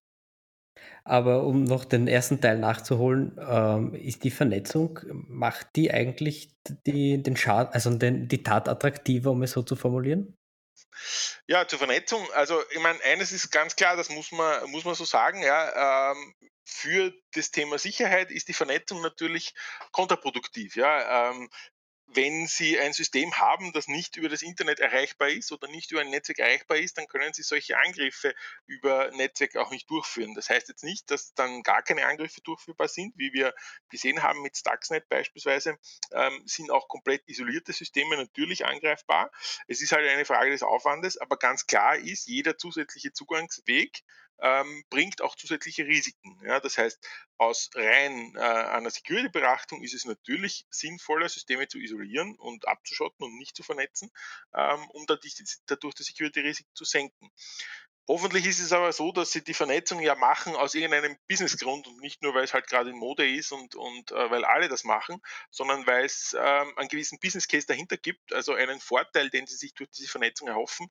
Aber 1.04 1.44
um 1.44 1.64
noch 1.64 1.86
den 1.86 2.08
ersten 2.08 2.42
Teil 2.42 2.58
nachzuholen, 2.58 3.40
ähm, 3.40 3.94
ist 3.94 4.24
die 4.24 4.32
Vernetzung, 4.32 5.00
macht 5.28 5.68
die 5.76 5.92
eigentlich 5.92 6.50
die, 6.86 7.22
den 7.22 7.38
Schad, 7.38 7.74
also 7.74 7.92
den, 7.92 8.28
die 8.28 8.44
Tat 8.44 8.68
attraktiver, 8.68 9.32
um 9.32 9.44
es 9.44 9.52
so 9.52 9.62
zu 9.62 9.76
formulieren? 9.76 10.36
Ja, 11.48 11.68
zur 11.68 11.80
Vernetzung, 11.80 12.28
also 12.34 12.62
ich 12.72 12.80
meine, 12.80 13.00
eines 13.04 13.32
ist 13.32 13.52
ganz 13.52 13.76
klar, 13.76 13.96
das 13.96 14.10
muss 14.10 14.32
man, 14.32 14.70
muss 14.72 14.84
man 14.84 14.96
so 14.96 15.06
sagen, 15.06 15.44
ja, 15.44 16.12
ähm, 16.12 16.34
für 16.66 17.14
das 17.34 17.52
Thema 17.52 17.78
Sicherheit 17.78 18.32
ist 18.32 18.48
die 18.48 18.54
Vernetzung 18.54 19.02
natürlich 19.02 19.54
kontraproduktiv. 19.92 20.76
Ja. 20.76 21.30
Ähm, 21.30 21.50
wenn 22.08 22.48
Sie 22.48 22.80
ein 22.80 22.94
System 22.94 23.34
haben, 23.38 23.74
das 23.74 23.88
nicht 23.88 24.16
über 24.16 24.30
das 24.30 24.42
Internet 24.42 24.80
erreichbar 24.80 25.30
ist 25.30 25.52
oder 25.52 25.68
nicht 25.68 25.92
über 25.92 26.02
ein 26.02 26.10
Netzwerk 26.10 26.40
erreichbar 26.40 26.78
ist, 26.78 26.98
dann 26.98 27.08
können 27.08 27.34
Sie 27.34 27.44
solche 27.44 27.78
Angriffe 27.78 28.34
über 28.68 29.12
Netzwerk 29.12 29.56
auch 29.58 29.72
nicht 29.72 29.90
durchführen. 29.90 30.34
Das 30.36 30.50
heißt 30.50 30.70
jetzt 30.70 30.84
nicht, 30.84 31.10
dass 31.10 31.34
dann 31.34 31.64
gar 31.64 31.82
keine 31.82 32.06
Angriffe 32.06 32.42
durchführbar 32.42 32.88
sind, 32.88 33.14
wie 33.18 33.34
wir 33.34 33.54
gesehen 33.90 34.22
haben 34.22 34.42
mit 34.42 34.56
Stuxnet 34.56 35.10
beispielsweise, 35.10 35.78
ähm, 36.12 36.44
sind 36.46 36.72
auch 36.72 36.88
komplett 36.88 37.24
isolierte 37.28 37.74
Systeme 37.74 38.18
natürlich 38.18 38.66
angreifbar. 38.66 39.32
Es 39.68 39.82
ist 39.82 39.92
halt 39.92 40.08
eine 40.08 40.26
Frage 40.26 40.52
des 40.52 40.64
Aufwandes, 40.64 41.18
aber 41.18 41.38
ganz 41.38 41.66
klar 41.66 41.98
ist, 41.98 42.28
jeder 42.28 42.58
zusätzliche 42.58 43.14
Zugangsweg 43.14 44.04
ähm, 44.40 44.84
bringt 44.90 45.22
auch 45.22 45.36
zusätzliche 45.36 45.86
Risiken. 45.86 46.40
Ja, 46.46 46.60
das 46.60 46.78
heißt, 46.78 47.06
aus 47.38 47.70
rein 47.76 48.34
äh, 48.36 48.40
einer 48.40 48.90
Security-Betrachtung 48.90 49.84
ist 49.84 49.94
es 49.94 50.06
natürlich 50.06 50.66
sinnvoller, 50.70 51.30
Systeme 51.30 51.68
zu 51.68 51.80
isolieren 51.80 52.36
und 52.36 52.68
abzuschotten 52.68 53.26
und 53.26 53.38
nicht 53.38 53.56
zu 53.56 53.64
vernetzen, 53.64 54.12
ähm, 54.54 54.90
um 54.90 55.06
dadurch, 55.08 55.36
dadurch 55.68 55.96
die 55.96 56.04
Security-Risiken 56.04 56.72
zu 56.74 56.86
senken. 56.86 57.32
Hoffentlich 58.08 58.46
ist 58.46 58.60
es 58.60 58.72
aber 58.72 58.94
so, 58.94 59.12
dass 59.12 59.32
sie 59.32 59.44
die 59.44 59.56
Vernetzung 59.56 60.00
ja 60.00 60.14
machen 60.14 60.56
aus 60.56 60.76
irgendeinem 60.76 61.18
Businessgrund 61.28 61.88
und 61.88 62.00
nicht 62.02 62.22
nur, 62.22 62.36
weil 62.36 62.44
es 62.44 62.54
halt 62.54 62.68
gerade 62.68 62.92
in 62.92 62.98
Mode 62.98 63.28
ist 63.28 63.52
und, 63.52 63.74
und 63.74 64.12
äh, 64.12 64.30
weil 64.30 64.46
alle 64.46 64.68
das 64.68 64.84
machen, 64.84 65.20
sondern 65.50 65.88
weil 65.88 66.06
es 66.06 66.36
ähm, 66.40 66.72
einen 66.76 66.88
gewissen 66.88 67.18
Business 67.20 67.48
Case 67.48 67.66
dahinter 67.66 67.98
gibt, 67.98 68.32
also 68.32 68.54
einen 68.54 68.80
Vorteil, 68.80 69.32
den 69.32 69.48
sie 69.48 69.56
sich 69.56 69.74
durch 69.74 69.90
diese 69.90 70.08
Vernetzung 70.08 70.48
erhoffen, 70.48 70.88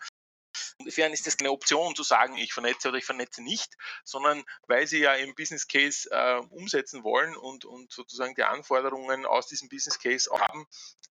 Insofern 0.79 1.13
ist 1.13 1.27
das 1.27 1.37
keine 1.37 1.53
Option 1.53 1.95
zu 1.95 2.03
sagen, 2.03 2.37
ich 2.37 2.53
vernetze 2.53 2.89
oder 2.89 2.99
ich 2.99 3.05
vernetze 3.05 3.43
nicht, 3.43 3.75
sondern 4.05 4.45
weil 4.67 4.87
sie 4.87 4.99
ja 4.99 5.15
im 5.15 5.35
Business 5.35 5.67
Case 5.67 6.09
äh, 6.11 6.41
umsetzen 6.51 7.05
wollen 7.05 7.37
und, 7.37 7.65
und 7.65 7.93
sozusagen 7.93 8.35
die 8.35 8.45
Anforderungen 8.45 9.27
aus 9.27 9.47
diesem 9.47 9.69
Business 9.69 9.99
Case 9.99 10.31
auch 10.31 10.41
haben, 10.41 10.67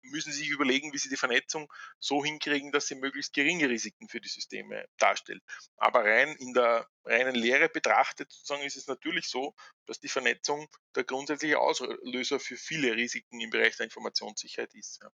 müssen 0.04 0.32
sie 0.32 0.40
sich 0.40 0.50
überlegen, 0.50 0.94
wie 0.94 0.98
sie 0.98 1.10
die 1.10 1.18
Vernetzung 1.18 1.72
so 2.00 2.24
hinkriegen, 2.24 2.72
dass 2.72 2.88
sie 2.88 2.96
möglichst 2.96 3.34
geringe 3.34 3.70
Risiken 3.70 4.08
für 4.10 4.22
die 4.22 4.30
Systeme 4.30 4.86
darstellt. 4.98 5.44
Aber 5.78 6.04
rein 6.04 6.36
in 6.38 6.54
der 6.54 6.88
reinen 7.04 7.36
Lehre 7.36 7.70
betrachtet, 7.70 8.32
sozusagen 8.32 8.64
ist 8.64 8.78
es 8.78 8.88
natürlich 8.88 9.28
so, 9.28 9.56
dass 9.86 10.00
die 10.00 10.10
Vernetzung 10.10 10.68
der 10.96 11.04
grundsätzliche 11.04 11.60
Auslöser 11.60 12.40
für 12.40 12.58
viele 12.58 12.96
Risiken 12.96 13.40
im 13.40 13.50
Bereich 13.50 13.78
der 13.78 13.86
Informationssicherheit 13.86 14.74
ist. 14.74 15.02
Ja. 15.02 15.10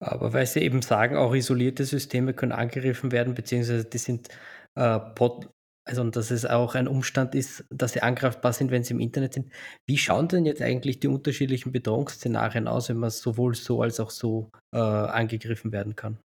Aber 0.00 0.32
weil 0.32 0.46
Sie 0.46 0.60
eben 0.60 0.82
sagen, 0.82 1.16
auch 1.16 1.34
isolierte 1.34 1.84
Systeme 1.84 2.34
können 2.34 2.52
angegriffen 2.52 3.10
werden, 3.12 3.34
beziehungsweise 3.34 3.84
die 3.84 3.98
sind 3.98 4.28
äh, 4.76 4.98
pot 4.98 5.48
also 5.88 6.04
dass 6.04 6.30
es 6.30 6.44
auch 6.44 6.74
ein 6.74 6.86
Umstand 6.86 7.34
ist, 7.34 7.64
dass 7.70 7.94
sie 7.94 8.02
angreifbar 8.02 8.52
sind, 8.52 8.70
wenn 8.70 8.84
sie 8.84 8.92
im 8.92 9.00
Internet 9.00 9.32
sind. 9.32 9.50
Wie 9.86 9.96
schauen 9.96 10.28
denn 10.28 10.44
jetzt 10.44 10.60
eigentlich 10.60 11.00
die 11.00 11.08
unterschiedlichen 11.08 11.72
Bedrohungsszenarien 11.72 12.68
aus, 12.68 12.90
wenn 12.90 12.98
man 12.98 13.08
sowohl 13.08 13.54
so 13.54 13.80
als 13.80 13.98
auch 13.98 14.10
so 14.10 14.52
äh, 14.74 14.78
angegriffen 14.78 15.72
werden 15.72 15.96
kann? 15.96 16.20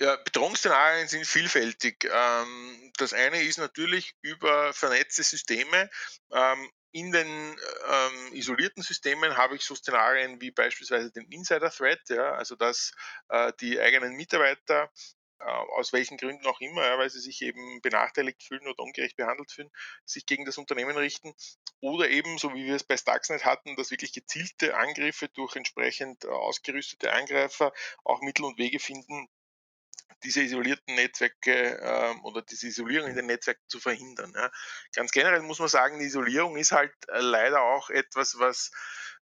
Ja, 0.00 0.16
Bedrohungsszenarien 0.16 1.06
sind 1.06 1.24
vielfältig. 1.24 2.10
Ähm, 2.12 2.92
das 2.96 3.12
eine 3.12 3.40
ist 3.42 3.58
natürlich 3.58 4.16
über 4.22 4.72
vernetzte 4.72 5.22
Systeme. 5.22 5.88
Ähm, 6.32 6.68
in 6.94 7.10
den 7.10 7.26
ähm, 7.26 8.32
isolierten 8.32 8.82
Systemen 8.82 9.36
habe 9.36 9.56
ich 9.56 9.64
so 9.64 9.74
Szenarien 9.74 10.40
wie 10.40 10.52
beispielsweise 10.52 11.10
den 11.10 11.26
Insider-Threat, 11.28 12.08
ja, 12.08 12.34
also 12.34 12.54
dass 12.54 12.92
äh, 13.30 13.52
die 13.60 13.80
eigenen 13.80 14.14
Mitarbeiter 14.14 14.92
äh, 15.40 15.44
aus 15.44 15.92
welchen 15.92 16.18
Gründen 16.18 16.46
auch 16.46 16.60
immer, 16.60 16.96
weil 16.96 17.10
sie 17.10 17.18
sich 17.18 17.42
eben 17.42 17.80
benachteiligt 17.82 18.44
fühlen 18.44 18.68
oder 18.68 18.78
ungerecht 18.78 19.16
behandelt 19.16 19.50
fühlen, 19.50 19.72
sich 20.04 20.24
gegen 20.24 20.44
das 20.44 20.56
Unternehmen 20.56 20.96
richten. 20.96 21.34
Oder 21.80 22.08
eben, 22.10 22.38
so 22.38 22.54
wie 22.54 22.64
wir 22.64 22.76
es 22.76 22.84
bei 22.84 22.96
Stuxnet 22.96 23.44
hatten, 23.44 23.74
dass 23.74 23.90
wirklich 23.90 24.12
gezielte 24.12 24.76
Angriffe 24.76 25.28
durch 25.28 25.56
entsprechend 25.56 26.24
äh, 26.24 26.28
ausgerüstete 26.28 27.12
Angreifer 27.12 27.72
auch 28.04 28.22
Mittel 28.22 28.44
und 28.44 28.56
Wege 28.56 28.78
finden, 28.78 29.28
diese 30.24 30.42
isolierten 30.42 30.94
Netzwerke 30.94 31.78
ähm, 31.82 32.24
oder 32.24 32.42
diese 32.42 32.66
Isolierung 32.66 33.10
in 33.10 33.16
den 33.16 33.26
Netzwerken 33.26 33.64
zu 33.68 33.80
verhindern. 33.80 34.32
Ja. 34.34 34.50
Ganz 34.94 35.12
generell 35.12 35.42
muss 35.42 35.58
man 35.58 35.68
sagen, 35.68 35.98
die 35.98 36.06
Isolierung 36.06 36.56
ist 36.56 36.72
halt 36.72 36.92
äh, 37.08 37.20
leider 37.20 37.62
auch 37.62 37.90
etwas, 37.90 38.38
was 38.38 38.70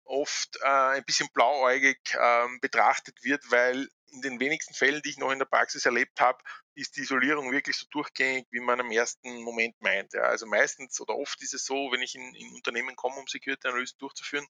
oft 0.06 0.58
äh, 0.62 0.68
ein 0.68 1.04
bisschen 1.04 1.30
blauäugig 1.34 2.00
äh, 2.14 2.48
betrachtet 2.62 3.24
wird, 3.24 3.44
weil 3.52 3.90
in 4.12 4.22
den 4.22 4.40
wenigsten 4.40 4.74
Fällen, 4.74 5.02
die 5.02 5.10
ich 5.10 5.18
noch 5.18 5.32
in 5.32 5.40
der 5.40 5.46
Praxis 5.46 5.86
erlebt 5.86 6.22
habe, 6.22 6.42
ist 6.76 6.98
die 6.98 7.02
Isolierung 7.02 7.52
wirklich 7.52 7.78
so 7.78 7.88
durchgängig, 7.90 8.48
wie 8.52 8.60
man 8.60 8.80
im 8.80 8.92
ersten 8.92 9.42
Moment 9.42 9.80
meint. 9.82 10.14
Ja. 10.14 10.24
Also 10.24 10.46
meistens 10.46 11.00
oder 11.00 11.16
oft 11.16 11.42
ist 11.42 11.54
es 11.54 11.66
so, 11.66 11.92
wenn 11.92 12.02
ich 12.02 12.16
in, 12.16 12.36
in 12.36 12.54
Unternehmen 12.54 12.96
komme, 12.96 13.16
um 13.16 13.28
Security-Analysen 13.28 13.98
durchzuführen, 13.98 14.46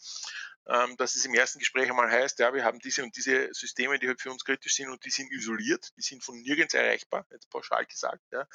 ähm, 0.67 0.98
dass 0.98 1.15
es 1.15 1.25
im 1.25 1.34
ersten 1.36 1.60
Gespräch 1.60 1.89
einmal 1.89 2.10
heißt, 2.10 2.39
ja, 2.39 2.53
wir 2.53 2.63
haben 2.63 2.79
diese 2.79 3.03
und 3.03 3.15
diese 3.15 3.53
Systeme, 3.53 4.00
die 4.00 4.08
halt 4.08 4.20
für 4.20 4.32
uns 4.32 4.44
kritisch 4.44 4.75
sind 4.75 4.89
und 4.89 5.05
die 5.05 5.12
sind 5.12 5.32
isoliert, 5.32 5.91
die 5.96 6.01
sind 6.01 6.24
von 6.24 6.41
nirgends 6.41 6.74
erreichbar, 6.74 7.27
jetzt 7.32 7.50
pauschal 7.51 7.86
gesagt. 7.86 8.24
Ja. 8.32 8.48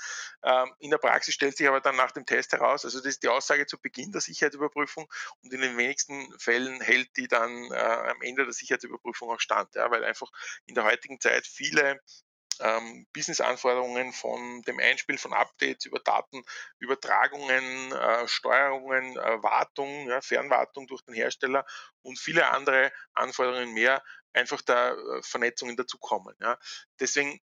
Ähm, 0.43 0.75
in 0.81 0.91
der 0.91 0.99
Praxis 0.99 1.35
stellt 1.35 1.57
sich 1.57 1.69
aber 1.69 1.81
dann 1.81 1.97
nach 1.97 2.11
dem 2.11 2.27
Test 2.27 2.53
heraus, 2.53 2.85
also 2.85 2.99
das 2.99 3.07
ist 3.07 3.23
die 3.23 3.29
Aussage 3.29 3.67
zu 3.67 3.79
Beginn 3.79 4.11
der 4.11 4.21
Sicherheitsüberprüfung 4.21 5.07
und 5.43 5.53
in 5.53 5.61
den 5.61 5.77
wenigsten 5.77 6.37
Fällen 6.41 6.81
hält 6.81 7.17
die 7.17 7.29
dann 7.29 7.71
äh, 7.71 7.77
am 7.77 8.21
Ende 8.23 8.45
der 8.45 8.53
Sicherheitsüberprüfung 8.53 9.31
auch 9.31 9.41
stand, 9.41 9.75
ja, 9.77 9.89
weil 9.91 10.05
einfach 10.05 10.31
in 10.67 10.75
der 10.75 10.85
heutigen 10.85 11.21
Zeit 11.21 11.47
viele 11.47 12.01
ähm, 12.61 13.07
Business-Anforderungen 13.13 14.13
von 14.13 14.63
dem 14.63 14.79
Einspiel 14.79 15.19
von 15.19 15.33
Updates 15.33 15.87
über 15.87 15.99
Datenübertragungen, 16.01 17.93
äh, 17.93 18.29
Steuerungen, 18.29 19.17
äh, 19.17 19.43
Wartung, 19.43 20.09
ja, 20.09 20.21
Fernwartung 20.21 20.87
durch 20.87 21.03
den 21.03 21.15
Hersteller 21.15 21.65
und 22.03 22.19
viele 22.19 22.49
andere 22.51 22.93
Anforderungen 23.15 23.73
mehr 23.73 24.03
einfach 24.33 24.63
der 24.63 24.97
äh, 24.97 25.23
Vernetzungen 25.23 25.77
dazukommen. 25.77 26.35
Ja. 26.41 26.59
Deswegen 27.01 27.41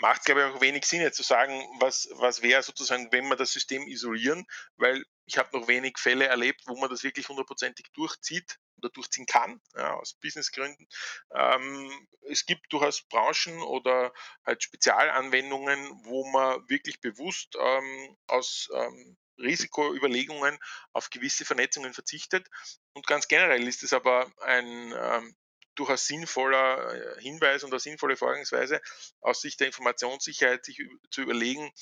macht 0.00 0.24
glaube 0.24 0.40
ich, 0.40 0.46
auch 0.46 0.60
wenig 0.60 0.84
Sinn, 0.86 1.02
jetzt 1.02 1.16
zu 1.16 1.22
sagen, 1.22 1.62
was, 1.78 2.08
was 2.12 2.42
wäre 2.42 2.62
sozusagen, 2.62 3.12
wenn 3.12 3.28
wir 3.28 3.36
das 3.36 3.52
System 3.52 3.86
isolieren, 3.86 4.46
weil 4.76 5.04
ich 5.26 5.38
habe 5.38 5.56
noch 5.56 5.68
wenig 5.68 5.98
Fälle 5.98 6.26
erlebt, 6.26 6.62
wo 6.66 6.76
man 6.76 6.90
das 6.90 7.04
wirklich 7.04 7.28
hundertprozentig 7.28 7.86
durchzieht 7.92 8.58
oder 8.78 8.88
durchziehen 8.90 9.26
kann, 9.26 9.60
ja, 9.76 9.94
aus 9.94 10.14
Businessgründen. 10.14 10.88
Ähm, 11.34 12.08
es 12.22 12.46
gibt 12.46 12.72
durchaus 12.72 13.02
Branchen 13.02 13.62
oder 13.62 14.12
halt 14.44 14.62
Spezialanwendungen, 14.62 16.04
wo 16.04 16.26
man 16.30 16.68
wirklich 16.68 17.00
bewusst 17.00 17.56
ähm, 17.60 18.16
aus 18.26 18.68
ähm, 18.74 19.18
Risikoüberlegungen 19.38 20.58
auf 20.92 21.10
gewisse 21.10 21.44
Vernetzungen 21.44 21.92
verzichtet. 21.92 22.48
Und 22.94 23.06
ganz 23.06 23.28
generell 23.28 23.66
ist 23.68 23.82
es 23.82 23.92
aber 23.92 24.32
ein 24.40 24.94
ähm, 24.96 25.36
durchaus 25.80 26.06
sinnvoller 26.06 26.94
äh, 26.94 27.20
Hinweis 27.20 27.64
und 27.64 27.72
eine 27.72 27.80
sinnvolle 27.80 28.16
Vorgangsweise 28.16 28.80
aus 29.20 29.40
Sicht 29.40 29.60
der 29.60 29.68
Informationssicherheit 29.68 30.64
sich 30.64 30.82
zu 31.10 31.22
überlegen, 31.22 31.72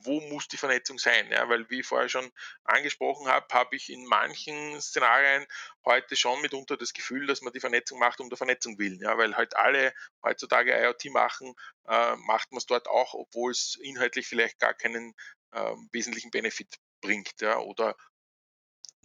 wo 0.00 0.20
muss 0.20 0.46
die 0.46 0.56
Vernetzung 0.56 0.98
sein? 0.98 1.30
Ja, 1.30 1.48
weil, 1.48 1.68
wie 1.70 1.80
ich 1.80 1.86
vorher 1.86 2.08
schon 2.08 2.30
angesprochen 2.64 3.26
habe, 3.26 3.46
habe 3.52 3.74
ich 3.74 3.90
in 3.90 4.04
manchen 4.06 4.80
Szenarien 4.80 5.44
heute 5.84 6.16
schon 6.16 6.40
mitunter 6.40 6.76
das 6.76 6.92
Gefühl, 6.92 7.26
dass 7.26 7.42
man 7.42 7.52
die 7.52 7.60
Vernetzung 7.60 7.98
macht 7.98 8.20
um 8.20 8.28
der 8.28 8.38
Vernetzung 8.38 8.78
willen. 8.78 9.00
Ja, 9.00 9.18
weil 9.18 9.36
halt 9.36 9.56
alle 9.56 9.92
heutzutage 10.22 10.72
IoT 10.72 11.06
machen, 11.06 11.52
äh, 11.88 12.14
macht 12.16 12.52
man 12.52 12.58
es 12.58 12.66
dort 12.66 12.86
auch, 12.86 13.14
obwohl 13.14 13.50
es 13.50 13.76
inhaltlich 13.82 14.28
vielleicht 14.28 14.60
gar 14.60 14.74
keinen 14.74 15.14
äh, 15.50 15.74
wesentlichen 15.90 16.30
Benefit 16.30 16.76
bringt. 17.00 17.40
Ja, 17.40 17.58
oder 17.58 17.96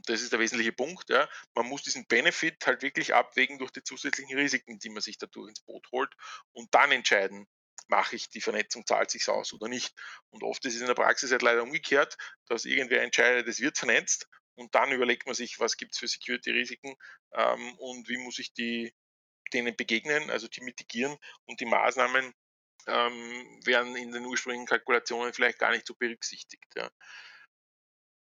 das 0.05 0.22
ist 0.22 0.33
der 0.33 0.39
wesentliche 0.39 0.74
Punkt. 0.74 1.10
Ja. 1.10 1.29
Man 1.55 1.67
muss 1.67 1.83
diesen 1.83 2.05
Benefit 2.07 2.65
halt 2.65 2.81
wirklich 2.81 3.13
abwägen 3.13 3.57
durch 3.57 3.72
die 3.72 3.83
zusätzlichen 3.83 4.38
Risiken, 4.38 4.79
die 4.79 4.89
man 4.89 5.01
sich 5.01 5.17
dadurch 5.17 5.50
ins 5.50 5.62
Boot 5.62 5.88
holt 5.91 6.13
und 6.51 6.74
dann 6.74 6.91
entscheiden, 6.91 7.48
mache 7.88 8.15
ich 8.15 8.29
die 8.29 8.41
Vernetzung, 8.41 8.86
zahlt 8.86 9.12
sich 9.12 9.27
aus 9.29 9.53
oder 9.53 9.67
nicht. 9.67 9.93
Und 10.29 10.43
oft 10.43 10.63
ist 10.65 10.75
es 10.75 10.81
in 10.81 10.88
der 10.88 10.93
Praxis 10.93 11.31
halt 11.31 11.41
leider 11.41 11.63
umgekehrt, 11.63 12.17
dass 12.48 12.65
irgendwer 12.65 13.01
entscheidet, 13.01 13.48
es 13.48 13.60
wird 13.60 13.77
vernetzt 13.77 14.27
und 14.55 14.74
dann 14.75 14.91
überlegt 14.91 15.25
man 15.25 15.36
sich, 15.36 15.60
was 15.60 15.77
gibt 15.77 15.93
es 15.93 16.00
für 16.00 16.07
Security-Risiken 16.07 16.95
ähm, 17.33 17.74
und 17.77 18.07
wie 18.10 18.17
muss 18.17 18.39
ich 18.39 18.53
die, 18.53 18.93
denen 19.51 19.75
begegnen, 19.75 20.29
also 20.29 20.48
die 20.48 20.62
mitigieren 20.62 21.17
und 21.45 21.60
die 21.60 21.65
Maßnahmen 21.65 22.33
ähm, 22.88 23.62
werden 23.65 23.95
in 23.95 24.12
den 24.12 24.25
ursprünglichen 24.25 24.67
Kalkulationen 24.67 25.33
vielleicht 25.33 25.60
gar 25.60 25.72
nicht 25.72 25.88
so 25.88 25.95
berücksichtigt. 25.95 26.67
Ja. 26.75 26.89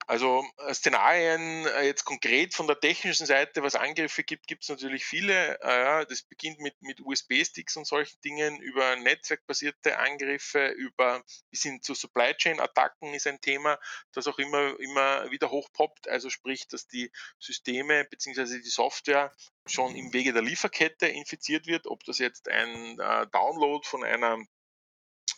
Also 0.06 0.44
äh, 0.59 0.75
Szenarien 0.75 1.66
äh, 1.66 1.82
jetzt 1.87 2.04
konkret 2.04 2.54
von 2.54 2.66
der 2.66 2.80
technischen 2.80 3.26
Seite, 3.26 3.62
was 3.62 3.75
Angriffe 3.75 4.25
gibt, 4.25 4.47
gibt 4.47 4.64
es 4.64 4.68
natürlich 4.68 5.04
viele. 5.04 5.61
Äh, 5.61 6.07
das 6.07 6.22
beginnt 6.22 6.59
mit, 6.61 6.81
mit 6.83 7.00
USB-Sticks 7.00 7.76
und 7.76 7.87
solchen 7.87 8.20
Dingen, 8.22 8.61
über 8.61 8.96
netzwerkbasierte 8.96 9.98
Angriffe, 9.98 10.68
über 10.68 11.22
bis 11.50 11.62
hin 11.62 11.81
zu 11.83 11.94
Supply 11.94 12.35
Chain-Attacken 12.35 13.14
ist 13.14 13.26
ein 13.26 13.40
Thema, 13.40 13.79
das 14.12 14.26
auch 14.26 14.38
immer, 14.38 14.79
immer 14.81 15.31
wieder 15.31 15.50
hochpoppt. 15.50 16.09
Also 16.09 16.31
sprich, 16.31 16.66
dass 16.68 16.88
die 16.88 17.11
Systeme 17.38 18.05
bzw. 18.05 18.61
die 18.61 18.70
Software 18.70 19.33
schon 19.66 19.94
im 19.94 20.12
Wege 20.12 20.33
der 20.33 20.42
Lieferkette 20.42 21.07
infiziert 21.07 21.66
wird, 21.66 21.87
ob 21.87 22.03
das 22.05 22.18
jetzt 22.18 22.48
ein 22.48 22.96
Download 23.31 23.87
von 23.87 24.03
einer 24.03 24.38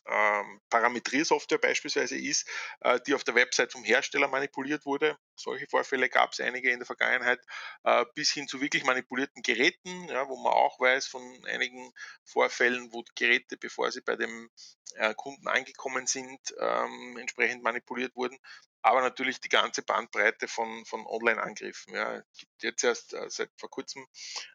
ähm, 0.07 0.61
Parametriersoftware 0.71 1.59
beispielsweise 1.59 2.17
ist, 2.17 2.49
äh, 2.81 3.01
die 3.07 3.15
auf 3.15 3.25
der 3.25 3.35
Website 3.35 3.73
vom 3.73 3.85
Hersteller 3.85 4.29
manipuliert 4.29 4.87
wurde. 4.87 5.17
Solche 5.37 5.67
Vorfälle 5.67 6.09
gab 6.09 6.33
es 6.33 6.41
einige 6.41 6.71
in 6.71 6.79
der 6.79 6.87
Vergangenheit, 6.87 7.41
äh, 7.85 8.05
bis 8.15 8.33
hin 8.33 8.49
zu 8.49 8.61
wirklich 8.61 8.85
manipulierten 8.85 9.43
Geräten, 9.43 10.09
ja, 10.09 10.29
wo 10.29 10.37
man 10.37 10.53
auch 10.53 10.79
weiß 10.81 11.07
von 11.07 11.23
einigen 11.47 11.93
Vorfällen, 12.25 12.93
wo 12.93 13.05
Geräte, 13.15 13.57
bevor 13.57 13.91
sie 13.91 14.01
bei 14.01 14.17
dem 14.17 14.51
äh, 14.97 15.15
Kunden 15.15 15.49
angekommen 15.49 16.07
sind, 16.07 16.39
ähm, 16.59 17.17
entsprechend 17.19 17.63
manipuliert 17.63 18.15
wurden 18.15 18.39
aber 18.85 19.01
natürlich 19.01 19.41
die 19.41 19.49
ganze 19.49 19.83
Bandbreite 19.83 20.47
von, 20.47 20.85
von 20.85 21.07
Online-Angriffen. 21.07 21.95
Ja. 21.95 22.23
Jetzt 22.61 22.85
erst 22.85 23.15
äh, 23.15 23.31
seit 23.31 23.51
vor 23.57 23.71
kurzem 23.71 24.07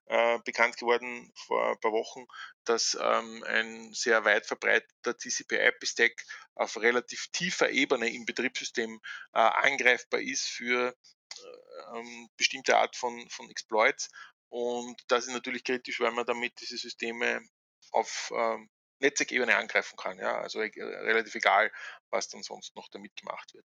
äh, 0.06 0.38
bekannt 0.46 0.78
geworden, 0.78 1.34
vor 1.48 1.72
ein 1.72 1.80
paar 1.80 1.92
Wochen, 1.92 2.28
dass 2.64 2.96
ähm, 3.02 3.44
ein 3.48 3.92
sehr 3.92 4.24
weit 4.26 4.46
verbreiteter 4.46 5.18
TCP-IP-Stack 5.18 6.14
auf 6.54 6.78
relativ 6.78 7.26
tiefer 7.32 7.72
Ebene 7.72 8.14
im 8.14 8.26
Betriebssystem 8.26 9.00
äh, 9.34 9.40
angreifbar 9.40 10.20
ist 10.20 10.46
für 10.46 10.96
äh, 11.36 11.98
ähm, 11.98 12.30
bestimmte 12.38 12.78
Art 12.78 12.96
von, 12.96 13.28
von 13.32 13.50
Exploits. 13.50 14.12
Und 14.50 15.02
das 15.08 15.26
ist 15.26 15.34
natürlich 15.34 15.64
kritisch, 15.64 16.00
weil 16.02 16.12
man 16.12 16.28
damit 16.28 16.54
diese 16.62 16.78
Systeme 16.78 17.42
auf 17.90 18.32
ähm, 18.36 18.70
Netzwerkebene 19.00 19.56
angreifen 19.56 19.98
kann. 19.98 20.20
Ja? 20.20 20.40
Also 20.40 20.62
äh, 20.62 20.70
relativ 20.84 21.34
egal, 21.34 21.72
was 22.12 22.28
dann 22.28 22.44
sonst 22.44 22.76
noch 22.76 22.90
damit 22.90 23.16
gemacht 23.16 23.56
wird 23.56 23.66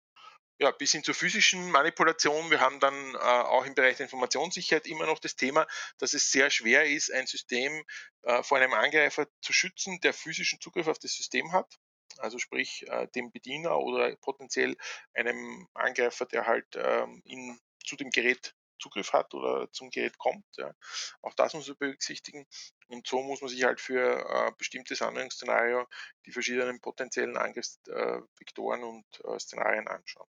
ja, 0.59 0.71
bis 0.71 0.91
hin 0.91 1.03
zur 1.03 1.13
physischen 1.13 1.71
Manipulation. 1.71 2.49
Wir 2.49 2.59
haben 2.59 2.79
dann 2.79 3.15
äh, 3.15 3.17
auch 3.17 3.65
im 3.65 3.75
Bereich 3.75 3.97
der 3.97 4.05
Informationssicherheit 4.05 4.87
immer 4.87 5.05
noch 5.05 5.19
das 5.19 5.35
Thema, 5.35 5.67
dass 5.99 6.13
es 6.13 6.31
sehr 6.31 6.49
schwer 6.49 6.85
ist, 6.85 7.11
ein 7.11 7.27
System 7.27 7.83
äh, 8.23 8.43
vor 8.43 8.57
einem 8.57 8.73
Angreifer 8.73 9.27
zu 9.41 9.53
schützen, 9.53 9.99
der 10.01 10.13
physischen 10.13 10.59
Zugriff 10.59 10.87
auf 10.87 10.99
das 10.99 11.13
System 11.13 11.51
hat. 11.51 11.77
Also 12.17 12.39
sprich 12.39 12.85
äh, 12.87 13.07
dem 13.15 13.31
Bediener 13.31 13.77
oder 13.77 14.15
potenziell 14.17 14.75
einem 15.13 15.67
Angreifer, 15.73 16.25
der 16.25 16.47
halt 16.47 16.67
ähm, 16.75 17.21
in, 17.25 17.59
zu 17.85 17.95
dem 17.95 18.09
Gerät 18.09 18.55
Zugriff 18.79 19.13
hat 19.13 19.33
oder 19.33 19.71
zum 19.71 19.89
Gerät 19.89 20.17
kommt. 20.17 20.45
Ja. 20.57 20.73
Auch 21.21 21.33
das 21.33 21.53
muss 21.53 21.67
man 21.67 21.77
berücksichtigen. 21.77 22.45
Und 22.87 23.07
so 23.07 23.21
muss 23.21 23.41
man 23.41 23.49
sich 23.49 23.63
halt 23.63 23.81
für 23.81 24.19
äh, 24.19 24.51
bestimmtes 24.57 25.01
Anwendungsszenario 25.01 25.87
die 26.25 26.31
verschiedenen 26.31 26.79
potenziellen 26.79 27.37
Angriffsvektoren 27.37 28.83
und 28.83 29.05
äh, 29.25 29.39
Szenarien 29.39 29.87
anschauen. 29.87 30.27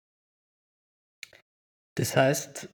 Das 1.94 2.16
heißt, 2.16 2.68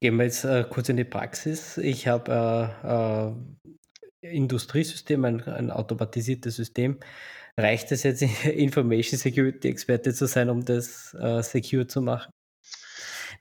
gehen 0.00 0.16
wir 0.16 0.24
jetzt 0.24 0.44
äh, 0.44 0.64
kurz 0.68 0.88
in 0.88 0.96
die 0.96 1.04
Praxis. 1.04 1.76
Ich 1.76 2.08
habe 2.08 2.72
äh, 4.22 4.26
äh, 4.26 4.36
Industriesystem, 4.36 5.24
ein, 5.24 5.42
ein, 5.42 5.70
automatisiertes 5.70 6.56
System. 6.56 6.98
Reicht 7.56 7.92
es 7.92 8.02
jetzt, 8.02 8.22
Information 8.44 9.18
Security 9.18 9.68
Experte 9.68 10.14
zu 10.14 10.26
sein, 10.26 10.48
um 10.50 10.64
das 10.64 11.14
äh, 11.14 11.42
secure 11.42 11.86
zu 11.86 12.00
machen? 12.00 12.32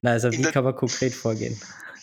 Na, 0.01 0.12
also 0.12 0.31
wie 0.31 0.41
kann 0.43 0.63
man 0.63 0.75
konkret 0.75 1.13
vorgehen? 1.13 1.59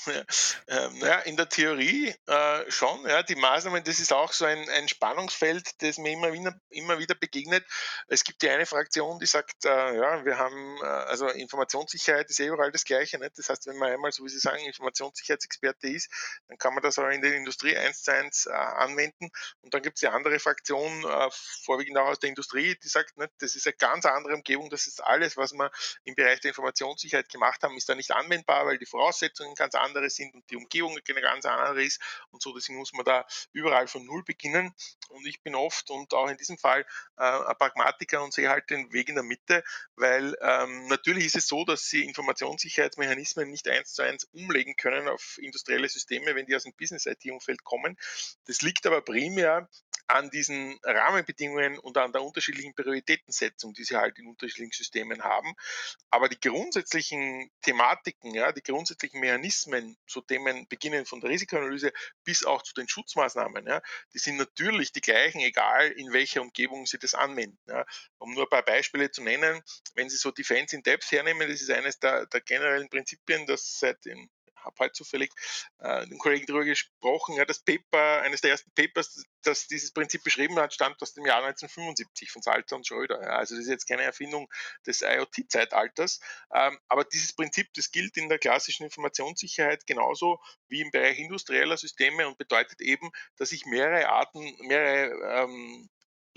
Ähm, 0.68 0.98
naja, 0.98 1.20
in 1.20 1.36
der 1.36 1.48
Theorie 1.48 2.12
äh, 2.26 2.70
schon. 2.70 3.06
Ja, 3.06 3.22
die 3.22 3.36
Maßnahmen, 3.36 3.84
das 3.84 4.00
ist 4.00 4.12
auch 4.12 4.32
so 4.32 4.44
ein, 4.44 4.68
ein 4.70 4.88
Spannungsfeld, 4.88 5.80
das 5.80 5.96
mir 5.98 6.10
immer 6.10 6.32
wieder, 6.32 6.58
immer 6.70 6.98
wieder 6.98 7.14
begegnet. 7.14 7.64
Es 8.08 8.24
gibt 8.24 8.42
die 8.42 8.50
eine 8.50 8.66
Fraktion, 8.66 9.20
die 9.20 9.26
sagt, 9.26 9.64
äh, 9.64 9.96
ja, 9.96 10.24
wir 10.24 10.38
haben, 10.38 10.76
äh, 10.82 10.86
also 10.86 11.28
Informationssicherheit 11.28 12.28
ist 12.30 12.40
eh 12.40 12.48
überall 12.48 12.72
das 12.72 12.84
Gleiche. 12.84 13.18
Nicht? 13.18 13.38
Das 13.38 13.48
heißt, 13.48 13.66
wenn 13.66 13.76
man 13.76 13.92
einmal, 13.92 14.10
so 14.10 14.24
wie 14.24 14.28
Sie 14.28 14.40
sagen, 14.40 14.58
Informationssicherheitsexperte 14.64 15.88
ist, 15.88 16.10
dann 16.48 16.58
kann 16.58 16.74
man 16.74 16.82
das 16.82 16.98
auch 16.98 17.08
in 17.08 17.22
der 17.22 17.34
Industrie 17.34 17.76
eins 17.76 18.02
zu 18.02 18.12
eins 18.12 18.46
äh, 18.46 18.50
anwenden. 18.50 19.30
Und 19.62 19.72
dann 19.72 19.82
gibt 19.82 19.98
es 19.98 20.00
die 20.00 20.08
andere 20.08 20.40
Fraktion, 20.40 21.04
äh, 21.04 21.28
vorwiegend 21.62 21.96
auch 21.98 22.08
aus 22.08 22.18
der 22.18 22.30
Industrie, 22.30 22.76
die 22.82 22.88
sagt, 22.88 23.16
nicht, 23.18 23.30
das 23.38 23.54
ist 23.54 23.66
eine 23.66 23.76
ganz 23.76 24.04
andere 24.04 24.34
Umgebung, 24.34 24.68
das 24.70 24.86
ist 24.88 25.02
alles, 25.02 25.36
was 25.36 25.52
wir 25.52 25.70
im 26.04 26.16
Bereich 26.16 26.40
der 26.40 26.50
Informationssicherheit 26.50 27.28
gemacht 27.28 27.62
haben, 27.62 27.76
ist 27.76 27.88
da 27.88 27.94
nicht 27.94 28.10
anwendbar, 28.10 28.66
weil 28.66 28.78
die 28.78 28.86
Voraussetzungen 28.86 29.54
ganz 29.54 29.74
anders 29.74 29.95
andere 29.96 30.10
sind 30.10 30.34
und 30.34 30.48
die 30.50 30.56
Umgebung 30.56 30.98
eine 31.08 31.20
ganz 31.20 31.44
andere 31.44 31.82
ist 31.82 32.00
und 32.30 32.42
so. 32.42 32.54
Deswegen 32.54 32.78
muss 32.78 32.92
man 32.92 33.04
da 33.04 33.26
überall 33.52 33.88
von 33.88 34.04
Null 34.04 34.22
beginnen. 34.24 34.74
Und 35.08 35.26
ich 35.26 35.42
bin 35.42 35.54
oft 35.54 35.90
und 35.90 36.12
auch 36.14 36.28
in 36.28 36.36
diesem 36.36 36.58
Fall 36.58 36.84
äh, 37.16 37.22
ein 37.22 37.56
Pragmatiker 37.58 38.22
und 38.22 38.32
sehe 38.32 38.48
halt 38.48 38.68
den 38.70 38.92
Weg 38.92 39.08
in 39.08 39.14
der 39.14 39.24
Mitte, 39.24 39.62
weil 39.94 40.36
ähm, 40.40 40.86
natürlich 40.88 41.26
ist 41.26 41.36
es 41.36 41.46
so, 41.46 41.64
dass 41.64 41.88
sie 41.88 42.04
Informationssicherheitsmechanismen 42.04 43.48
nicht 43.48 43.68
eins 43.68 43.94
zu 43.94 44.02
eins 44.02 44.24
umlegen 44.24 44.76
können 44.76 45.08
auf 45.08 45.38
industrielle 45.38 45.88
Systeme, 45.88 46.34
wenn 46.34 46.46
die 46.46 46.56
aus 46.56 46.64
dem 46.64 46.74
Business-IT-Umfeld 46.74 47.64
kommen. 47.64 47.96
Das 48.46 48.62
liegt 48.62 48.86
aber 48.86 49.00
primär 49.00 49.68
an 50.08 50.30
diesen 50.30 50.78
Rahmenbedingungen 50.82 51.78
und 51.78 51.96
an 51.98 52.12
der 52.12 52.22
unterschiedlichen 52.22 52.74
Prioritätensetzung, 52.74 53.72
die 53.74 53.84
sie 53.84 53.96
halt 53.96 54.18
in 54.18 54.28
unterschiedlichen 54.28 54.72
Systemen 54.72 55.22
haben. 55.22 55.54
Aber 56.10 56.28
die 56.28 56.40
grundsätzlichen 56.40 57.50
Thematiken, 57.62 58.34
ja, 58.34 58.52
die 58.52 58.62
grundsätzlichen 58.62 59.20
Mechanismen, 59.20 59.96
zu 60.06 60.20
Themen 60.20 60.66
beginnen 60.68 61.06
von 61.06 61.20
der 61.20 61.30
Risikoanalyse 61.30 61.92
bis 62.24 62.44
auch 62.44 62.62
zu 62.62 62.74
den 62.74 62.88
Schutzmaßnahmen, 62.88 63.66
ja, 63.66 63.82
die 64.14 64.18
sind 64.18 64.36
natürlich 64.36 64.92
die 64.92 65.00
gleichen, 65.00 65.40
egal 65.40 65.90
in 65.92 66.12
welcher 66.12 66.42
Umgebung 66.42 66.86
Sie 66.86 66.98
das 66.98 67.14
anwenden. 67.14 67.58
Ja. 67.66 67.84
Um 68.18 68.34
nur 68.34 68.44
ein 68.44 68.50
paar 68.50 68.64
Beispiele 68.64 69.10
zu 69.10 69.22
nennen, 69.22 69.62
wenn 69.94 70.08
Sie 70.08 70.16
so 70.16 70.30
Defense 70.30 70.74
in 70.76 70.82
Depth 70.82 71.10
hernehmen, 71.10 71.48
das 71.48 71.60
ist 71.60 71.70
eines 71.70 71.98
der, 71.98 72.26
der 72.26 72.40
generellen 72.40 72.88
Prinzipien, 72.88 73.46
das 73.46 73.78
seit 73.78 74.04
den 74.04 74.30
habe 74.66 74.76
heute 74.80 74.92
zufällig 74.92 75.32
äh, 75.78 76.06
den 76.06 76.18
Kollegen 76.18 76.46
darüber 76.46 76.64
gesprochen, 76.64 77.36
ja, 77.36 77.44
das 77.44 77.60
Paper, 77.60 78.22
eines 78.22 78.40
der 78.40 78.50
ersten 78.50 78.70
Papers, 78.72 79.24
das 79.42 79.66
dieses 79.68 79.92
Prinzip 79.92 80.24
beschrieben 80.24 80.58
hat, 80.58 80.74
stammt 80.74 81.00
aus 81.02 81.14
dem 81.14 81.24
Jahr 81.24 81.38
1975 81.44 82.30
von 82.30 82.42
Salter 82.42 82.76
und 82.76 82.86
Schröder. 82.86 83.20
Ja, 83.22 83.36
also 83.36 83.54
das 83.54 83.64
ist 83.64 83.70
jetzt 83.70 83.86
keine 83.86 84.02
Erfindung 84.02 84.48
des 84.86 85.02
IoT-Zeitalters, 85.02 86.20
ähm, 86.52 86.78
aber 86.88 87.04
dieses 87.04 87.32
Prinzip, 87.32 87.72
das 87.74 87.90
gilt 87.90 88.16
in 88.16 88.28
der 88.28 88.38
klassischen 88.38 88.84
Informationssicherheit 88.84 89.86
genauso 89.86 90.40
wie 90.68 90.80
im 90.80 90.90
Bereich 90.90 91.18
industrieller 91.18 91.76
Systeme 91.76 92.26
und 92.26 92.38
bedeutet 92.38 92.80
eben, 92.80 93.10
dass 93.36 93.52
ich 93.52 93.66
mehrere 93.66 94.08
Arten, 94.08 94.56
mehrere 94.66 95.44
ähm, 95.44 95.88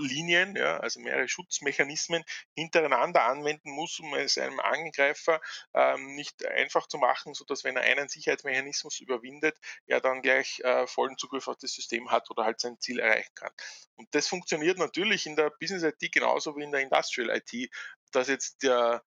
Linien, 0.04 0.56
ja, 0.56 0.78
also 0.78 1.00
mehrere 1.00 1.28
Schutzmechanismen 1.28 2.24
hintereinander 2.56 3.26
anwenden 3.26 3.72
muss, 3.72 4.00
um 4.00 4.14
es 4.16 4.38
einem 4.38 4.60
Angreifer 4.60 5.42
ähm, 5.74 6.16
nicht 6.16 6.46
einfach 6.46 6.88
zu 6.88 6.98
machen, 6.98 7.34
sodass 7.34 7.64
wenn 7.64 7.78
er 7.78 7.84
einen 7.84 8.10
Sicherheitsmechanismus 8.10 9.00
überwindet, 9.00 9.58
er 9.86 10.02
dann 10.02 10.22
gleich 10.22 10.60
äh, 10.62 10.88
vollen 10.88 11.18
Zugriff 11.18 11.48
auf 11.48 11.58
das 11.58 11.74
System 11.74 12.12
hat 12.12 12.30
oder 12.30 12.46
halt 12.46 12.60
sein 12.60 12.80
Ziel 12.80 13.00
erreichen 13.00 13.34
kann. 13.36 13.52
Und 13.96 14.08
das 14.12 14.28
funktioniert 14.28 14.78
natürlich 14.78 15.26
in 15.26 15.36
der 15.36 15.52
Business 15.60 15.84
IT 15.84 16.12
genauso 16.12 16.56
wie 16.56 16.64
in 16.64 16.72
der 16.72 16.82
Industrial 16.82 17.30
IT, 17.30 17.70
dass 18.12 18.28
jetzt 18.28 18.64
der 18.64 19.04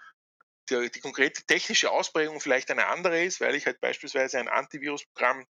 die, 0.70 0.90
die 0.90 1.00
konkrete 1.00 1.42
technische 1.44 1.90
Ausprägung 1.90 2.40
vielleicht 2.40 2.70
eine 2.70 2.86
andere 2.86 3.22
ist, 3.22 3.40
weil 3.40 3.54
ich 3.54 3.66
halt 3.66 3.80
beispielsweise 3.80 4.38
ein 4.38 4.48
Antivirusprogramm 4.48 5.46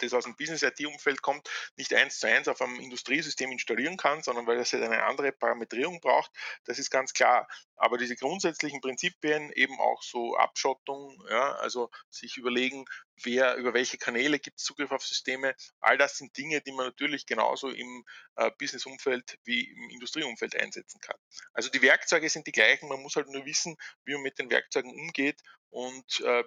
das 0.00 0.12
aus 0.12 0.24
dem 0.24 0.36
Business-IT-Umfeld 0.36 1.22
kommt, 1.22 1.48
nicht 1.76 1.92
eins 1.94 2.18
zu 2.18 2.26
eins 2.26 2.48
auf 2.48 2.60
einem 2.60 2.78
Industriesystem 2.80 3.50
installieren 3.50 3.96
kann, 3.96 4.22
sondern 4.22 4.46
weil 4.46 4.58
es 4.58 4.72
halt 4.72 4.82
eine 4.82 5.04
andere 5.04 5.32
Parametrierung 5.32 6.00
braucht. 6.00 6.30
Das 6.64 6.78
ist 6.78 6.90
ganz 6.90 7.12
klar. 7.12 7.48
Aber 7.76 7.98
diese 7.98 8.16
grundsätzlichen 8.16 8.80
Prinzipien, 8.80 9.50
eben 9.52 9.78
auch 9.80 10.02
so 10.02 10.36
Abschottung, 10.36 11.22
ja, 11.28 11.54
also 11.56 11.90
sich 12.08 12.36
überlegen, 12.36 12.84
wer, 13.22 13.56
über 13.56 13.74
welche 13.74 13.98
Kanäle 13.98 14.38
gibt 14.38 14.58
es 14.58 14.64
Zugriff 14.64 14.92
auf 14.92 15.04
Systeme, 15.04 15.54
all 15.80 15.98
das 15.98 16.18
sind 16.18 16.36
Dinge, 16.36 16.60
die 16.60 16.72
man 16.72 16.86
natürlich 16.86 17.26
genauso 17.26 17.68
im 17.70 18.04
äh, 18.36 18.50
Business-Umfeld 18.58 19.38
wie 19.44 19.68
im 19.70 19.90
Industrieumfeld 19.90 20.56
einsetzen 20.56 21.00
kann. 21.00 21.16
Also 21.52 21.68
die 21.70 21.82
Werkzeuge 21.82 22.28
sind 22.28 22.46
die 22.46 22.52
gleichen, 22.52 22.88
man 22.88 23.00
muss 23.00 23.16
halt 23.16 23.28
nur 23.28 23.44
wissen, 23.44 23.76
wie 24.04 24.14
man 24.14 24.22
mit 24.22 24.38
den 24.38 24.50
Werkzeugen 24.50 24.90
umgeht 24.92 25.40
und 25.70 26.20
äh, 26.20 26.44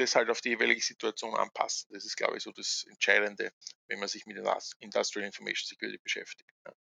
das 0.00 0.14
halt 0.14 0.30
auf 0.30 0.40
die 0.40 0.50
jeweilige 0.50 0.80
Situation 0.80 1.34
anpassen. 1.34 1.90
Das 1.92 2.04
ist, 2.04 2.16
glaube 2.16 2.36
ich, 2.36 2.42
so 2.42 2.52
das 2.52 2.84
Entscheidende, 2.88 3.52
wenn 3.88 3.98
man 3.98 4.08
sich 4.08 4.26
mit 4.26 4.36
Industrial 4.80 5.26
Information 5.26 5.66
Security 5.68 5.98
beschäftigt. 5.98 6.50
Ja. 6.66 6.72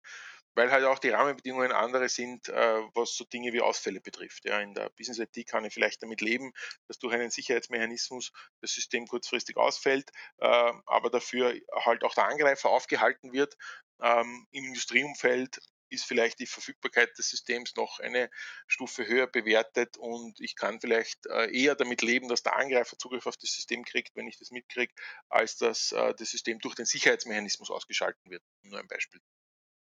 Weil 0.56 0.72
halt 0.72 0.84
auch 0.86 1.00
die 1.00 1.10
Rahmenbedingungen 1.10 1.72
andere 1.72 2.10
sind, 2.10 2.50
äh, 2.50 2.82
was 2.96 3.16
so 3.16 3.24
Dinge 3.26 3.54
wie 3.54 3.62
Ausfälle 3.62 4.02
betrifft. 4.02 4.46
Ja. 4.46 4.60
In 4.60 4.74
der 4.74 4.90
Business 4.90 5.20
IT 5.20 5.48
kann 5.48 5.66
ich 5.66 5.74
vielleicht 5.74 6.02
damit 6.02 6.22
leben, 6.22 6.54
dass 6.88 6.98
durch 6.98 7.14
einen 7.14 7.30
Sicherheitsmechanismus 7.30 8.32
das 8.62 8.72
System 8.72 9.06
kurzfristig 9.06 9.58
ausfällt, 9.58 10.10
äh, 10.40 10.74
aber 10.86 11.10
dafür 11.10 11.54
halt 11.74 12.04
auch 12.04 12.16
der 12.16 12.28
Angreifer 12.28 12.70
aufgehalten 12.70 13.34
wird. 13.34 13.56
Ähm, 14.02 14.48
Im 14.52 14.66
Industrieumfeld 14.66 15.60
ist 15.90 16.06
vielleicht 16.06 16.40
die 16.40 16.46
Verfügbarkeit 16.46 17.18
des 17.18 17.30
Systems 17.30 17.76
noch 17.76 18.00
eine 18.00 18.30
Stufe 18.68 19.08
höher 19.08 19.28
bewertet 19.28 19.98
und 19.98 20.40
ich 20.40 20.56
kann 20.56 20.80
vielleicht 20.80 21.26
äh, 21.28 21.52
eher 21.52 21.76
damit 21.76 22.02
leben, 22.02 22.28
dass 22.28 22.44
der 22.44 22.58
Angreifer 22.58 22.98
Zugriff 22.98 23.26
auf 23.28 23.38
das 23.38 23.52
System 23.52 23.84
kriegt, 23.84 24.16
wenn 24.16 24.28
ich 24.28 24.38
das 24.38 24.52
mitkriege, 24.52 24.94
als 25.30 25.58
dass 25.58 25.92
äh, 25.92 26.14
das 26.16 26.30
System 26.30 26.60
durch 26.60 26.76
den 26.76 26.86
Sicherheitsmechanismus 26.86 27.70
ausgeschalten 27.70 28.30
wird. 28.30 28.44
Nur 28.64 28.80
ein 28.80 28.88
Beispiel. 28.88 29.22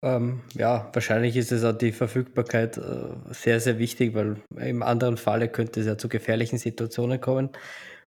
Ähm, 0.04 0.44
ja, 0.54 0.92
wahrscheinlich 0.94 1.36
ist 1.36 1.52
es 1.52 1.64
auch 1.64 1.76
die 1.76 1.92
Verfügbarkeit 1.92 2.78
äh, 2.78 3.16
sehr, 3.32 3.60
sehr 3.60 3.80
wichtig, 3.80 4.14
weil 4.14 4.44
im 4.56 4.84
anderen 4.84 5.18
Falle 5.18 5.50
könnte 5.50 5.80
es 5.80 5.88
ja 5.88 5.98
zu 5.98 6.08
gefährlichen 6.08 6.60
Situationen 6.60 7.20
kommen, 7.20 7.50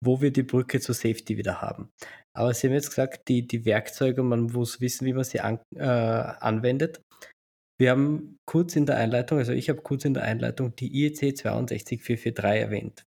wo 0.02 0.22
wir 0.22 0.32
die 0.32 0.44
Brücke 0.44 0.80
zur 0.80 0.96
Safety 0.96 1.38
wieder 1.38 1.62
haben. 1.62 1.92
Aber 2.34 2.54
Sie 2.54 2.68
haben 2.68 2.74
jetzt 2.74 2.90
gesagt, 2.90 3.28
die, 3.28 3.46
die 3.46 3.66
Werkzeuge, 3.66 4.24
man 4.24 4.44
muss 4.44 4.80
wissen, 4.80 5.06
wie 5.06 5.14
man 5.14 5.24
sie 5.24 5.42
an, 5.42 5.60
äh, 5.76 5.84
anwendet. 5.84 7.02
Wir 7.84 7.92
haben 7.92 8.40
kurz 8.46 8.78
in 8.78 8.86
der 8.86 8.96
Einleitung, 8.96 9.40
also 9.40 9.52
ich 9.52 9.68
habe 9.68 9.82
kurz 9.82 10.06
in 10.06 10.14
der 10.14 10.24
Einleitung 10.24 10.74
die 10.74 11.04
IEC 11.04 11.36
62443 11.38 12.62
erwähnt. 12.62 13.06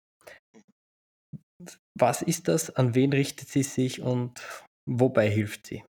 Was 1.99 2.21
ist 2.21 2.47
das? 2.47 2.75
An 2.75 2.93
wen 2.93 3.11
richtet 3.11 3.47
sie 3.47 3.63
sich 3.63 3.99
und 3.99 4.39
wobei 4.87 5.27
hilft 5.27 5.65
sie? 5.65 5.83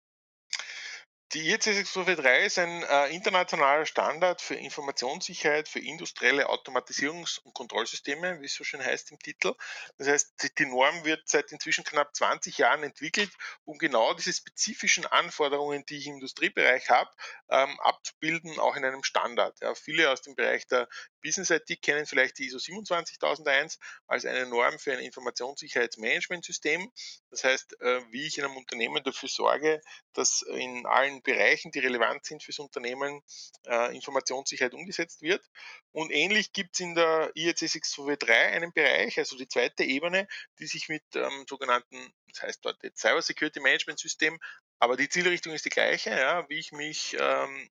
Die 1.34 1.50
IEC 1.50 1.62
643 1.62 2.46
ist 2.46 2.58
ein 2.58 2.84
äh, 2.84 3.10
internationaler 3.14 3.86
Standard 3.86 4.42
für 4.42 4.56
Informationssicherheit 4.56 5.68
für 5.68 5.80
industrielle 5.80 6.48
Automatisierungs- 6.48 7.42
und 7.42 7.54
Kontrollsysteme, 7.54 8.40
wie 8.40 8.46
es 8.46 8.54
so 8.54 8.64
schön 8.64 8.82
heißt 8.82 9.12
im 9.12 9.20
Titel. 9.20 9.54
Das 9.98 10.08
heißt, 10.08 10.58
die 10.58 10.66
Norm 10.66 11.04
wird 11.04 11.28
seit 11.28 11.52
inzwischen 11.52 11.84
knapp 11.84 12.16
20 12.16 12.58
Jahren 12.58 12.84
entwickelt, 12.84 13.30
um 13.66 13.78
genau 13.78 14.14
diese 14.14 14.32
spezifischen 14.32 15.06
Anforderungen, 15.06 15.86
die 15.88 15.98
ich 15.98 16.08
im 16.08 16.14
Industriebereich 16.14 16.90
habe, 16.90 17.12
ähm, 17.50 17.78
abzubilden, 17.82 18.58
auch 18.58 18.78
in 18.78 18.86
einem 18.86 19.04
Standard. 19.04 19.60
Ja, 19.60 19.76
viele 19.76 20.10
aus 20.10 20.22
dem 20.22 20.34
Bereich 20.34 20.66
der 20.68 20.88
Business 21.22 21.50
IT 21.50 21.82
kennen 21.82 22.06
vielleicht 22.06 22.38
die 22.38 22.46
ISO 22.46 22.60
27001 22.60 23.80
als 24.08 24.24
eine 24.24 24.46
Norm 24.46 24.80
für 24.80 24.94
ein 24.94 25.00
Informationssicherheitsmanagementsystem. 25.00 26.90
Das 27.32 27.44
heißt, 27.44 27.82
äh, 27.82 28.02
wie 28.12 28.26
ich 28.26 28.38
in 28.38 28.46
einem 28.46 28.56
Unternehmen 28.56 29.04
dafür 29.04 29.28
sorge, 29.28 29.82
dass 30.14 30.42
in 30.44 30.86
allen 30.86 31.17
Bereichen, 31.22 31.72
die 31.72 31.80
relevant 31.80 32.26
sind 32.26 32.44
fürs 32.44 32.60
Unternehmen, 32.60 33.22
äh, 33.66 33.96
Informationssicherheit 33.96 34.74
umgesetzt 34.74 35.22
wird. 35.22 35.44
Und 35.92 36.12
ähnlich 36.12 36.54
gibt 36.54 36.76
es 36.76 36.80
in 36.80 36.96
der 36.96 37.32
IEC 37.36 37.60
623 37.60 38.30
einen 38.56 38.74
Bereich, 38.74 39.18
also 39.18 39.38
die 39.38 39.48
zweite 39.48 39.84
Ebene, 39.84 40.28
die 40.60 40.68
sich 40.68 40.90
mit 40.90 41.04
ähm, 41.16 41.46
sogenannten, 41.50 42.14
das 42.28 42.44
heißt 42.44 42.66
dort 42.66 42.80
Cyber 42.96 43.22
Security 43.22 43.60
Management 43.60 44.00
System, 44.00 44.40
aber 44.80 44.96
die 44.96 45.10
Zielrichtung 45.10 45.54
ist 45.54 45.66
die 45.66 45.70
gleiche, 45.70 46.12
ja, 46.12 46.48
wie 46.50 46.60
ich 46.60 46.72
mich 46.72 47.18
ähm, 47.20 47.70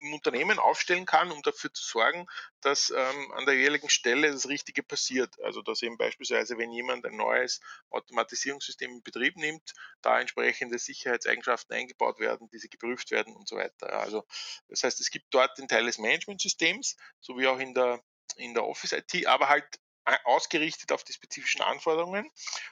im 0.00 0.14
Unternehmen 0.14 0.58
aufstellen 0.58 1.06
kann, 1.06 1.30
um 1.30 1.42
dafür 1.42 1.72
zu 1.72 1.84
sorgen, 1.84 2.26
dass 2.60 2.90
ähm, 2.90 3.32
an 3.32 3.46
der 3.46 3.54
jeweiligen 3.54 3.88
Stelle 3.88 4.30
das 4.30 4.48
Richtige 4.48 4.82
passiert. 4.82 5.40
Also 5.42 5.62
dass 5.62 5.82
eben 5.82 5.96
beispielsweise, 5.96 6.58
wenn 6.58 6.72
jemand 6.72 7.04
ein 7.06 7.16
neues 7.16 7.60
Automatisierungssystem 7.90 8.90
in 8.90 9.02
Betrieb 9.02 9.36
nimmt, 9.36 9.72
da 10.02 10.20
entsprechende 10.20 10.78
Sicherheitseigenschaften 10.78 11.74
eingebaut 11.76 12.18
werden, 12.18 12.48
diese 12.52 12.68
geprüft 12.68 13.10
werden 13.10 13.34
und 13.34 13.48
so 13.48 13.56
weiter. 13.56 13.92
Also 13.92 14.24
das 14.68 14.82
heißt, 14.84 15.00
es 15.00 15.10
gibt 15.10 15.26
dort 15.30 15.58
den 15.58 15.68
Teil 15.68 15.86
des 15.86 15.98
Managementsystems, 15.98 16.96
sowie 17.20 17.46
auch 17.46 17.58
in 17.58 17.74
der 17.74 18.02
in 18.36 18.54
der 18.54 18.64
Office 18.64 18.92
IT, 18.92 19.26
aber 19.26 19.48
halt 19.48 19.66
äh, 20.06 20.16
ausgerichtet 20.24 20.92
auf 20.92 21.04
die 21.04 21.12
spezifischen 21.12 21.62
Anforderungen. 21.62 22.30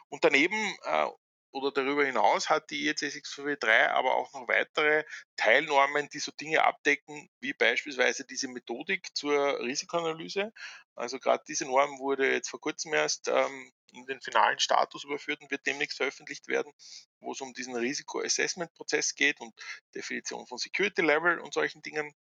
Und 0.09 0.25
daneben 0.25 0.77
äh, 0.85 1.09
oder 1.53 1.73
darüber 1.73 2.05
hinaus 2.05 2.51
hat 2.51 2.71
die 2.71 2.87
IEC 2.87 2.99
643 2.99 3.91
aber 3.91 4.15
auch 4.15 4.33
noch 4.33 4.49
weitere 4.49 5.05
Teilnormen, 5.37 6.09
die 6.11 6.19
so 6.19 6.33
Dinge 6.33 6.65
abdecken, 6.65 7.29
wie 7.41 7.53
beispielsweise 7.53 8.25
diese 8.25 8.49
Methodik 8.49 9.17
zur 9.17 9.59
Risikoanalyse. 9.61 10.53
Also 10.95 11.19
gerade 11.19 11.45
diese 11.47 11.65
Norm 11.65 11.99
wurde 11.99 12.31
jetzt 12.31 12.51
vor 12.51 12.61
kurzem 12.61 12.93
erst 12.93 13.29
ähm, 13.29 13.73
in 13.93 14.05
den 14.07 14.21
finalen 14.21 14.59
Status 14.59 15.05
überführt 15.05 15.41
und 15.41 15.51
wird 15.51 15.67
demnächst 15.67 15.97
veröffentlicht 15.97 16.49
werden, 16.49 16.73
wo 17.21 17.33
es 17.33 17.41
um 17.41 17.55
diesen 17.55 17.75
Risiko-Assessment-Prozess 17.75 19.15
geht 19.15 19.41
und 19.41 19.55
Definition 19.95 20.47
von 20.47 20.59
Security 20.59 21.03
Level 21.03 21.39
und 21.39 21.55
solchen 21.55 21.83
Dingen. 21.83 22.15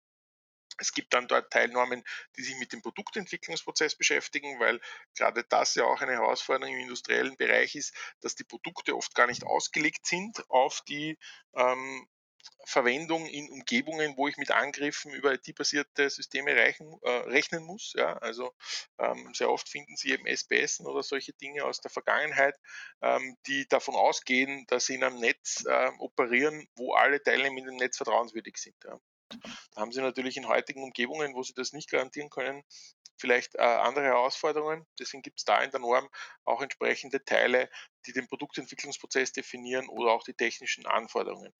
Es 0.78 0.92
gibt 0.92 1.14
dann 1.14 1.26
dort 1.28 1.50
Teilnormen, 1.52 2.04
die 2.37 2.42
sich 2.42 2.57
mit 2.59 2.72
dem 2.72 2.83
Produktentwicklungsprozess 2.83 3.96
beschäftigen, 3.96 4.61
weil 4.61 4.81
gerade 5.16 5.44
das 5.44 5.74
ja 5.74 5.85
auch 5.85 6.00
eine 6.00 6.12
Herausforderung 6.12 6.74
im 6.74 6.81
industriellen 6.81 7.37
Bereich 7.37 7.74
ist, 7.74 7.94
dass 8.20 8.35
die 8.35 8.44
Produkte 8.44 8.96
oft 8.96 9.14
gar 9.14 9.26
nicht 9.26 9.44
ausgelegt 9.44 10.07
sind 10.07 10.48
auf 10.50 10.83
die 10.83 11.18
ähm, 11.54 12.09
Verwendung 12.64 13.26
in 13.26 13.50
Umgebungen, 13.50 14.16
wo 14.16 14.28
ich 14.28 14.37
mit 14.37 14.50
Angriffen 14.50 15.12
über 15.12 15.33
IT-basierte 15.33 16.11
Systeme 16.11 16.54
reichen, 16.54 16.98
äh, 17.02 17.11
rechnen 17.11 17.64
muss. 17.64 17.94
Ja? 17.96 18.18
Also 18.18 18.54
ähm, 18.98 19.33
sehr 19.35 19.50
oft 19.50 19.68
finden 19.68 19.96
Sie 19.96 20.11
eben 20.11 20.26
SPS 20.26 20.81
oder 20.81 21.02
solche 21.02 21.33
Dinge 21.33 21.64
aus 21.64 21.81
der 21.81 21.90
Vergangenheit, 21.90 22.57
ähm, 23.00 23.37
die 23.46 23.66
davon 23.68 23.94
ausgehen, 23.94 24.66
dass 24.68 24.87
sie 24.87 24.96
in 24.96 25.04
einem 25.04 25.18
Netz 25.18 25.64
äh, 25.66 25.90
operieren, 25.98 26.68
wo 26.76 26.92
alle 26.94 27.22
Teilnehmer 27.22 27.59
in 27.59 27.66
dem 27.66 27.76
Netz 27.76 27.96
vertrauenswürdig 27.96 28.59
sind. 28.59 28.76
Ja? 28.85 29.00
Da 29.75 29.81
haben 29.81 29.93
Sie 29.93 30.01
natürlich 30.01 30.37
in 30.37 30.49
heutigen 30.49 30.83
Umgebungen, 30.83 31.35
wo 31.35 31.43
Sie 31.43 31.55
das 31.55 31.73
nicht 31.73 31.91
garantieren 31.91 32.31
können, 32.31 32.62
vielleicht 33.19 33.55
äh, 33.57 33.62
andere 33.62 34.05
Herausforderungen. 34.05 34.87
Deswegen 34.99 35.23
gibt 35.23 35.41
es 35.41 35.45
da 35.45 35.62
in 35.62 35.71
der 35.71 35.81
Norm 35.81 36.09
auch 36.45 36.62
entsprechende 36.62 37.25
Teile, 37.25 37.69
die 38.09 38.14
den 38.14 38.27
Produktentwicklungsprozess 38.27 39.33
definieren 39.33 39.88
oder 39.88 40.12
auch 40.12 40.25
die 40.25 40.33
technischen 40.33 40.87
Anforderungen. 40.87 41.53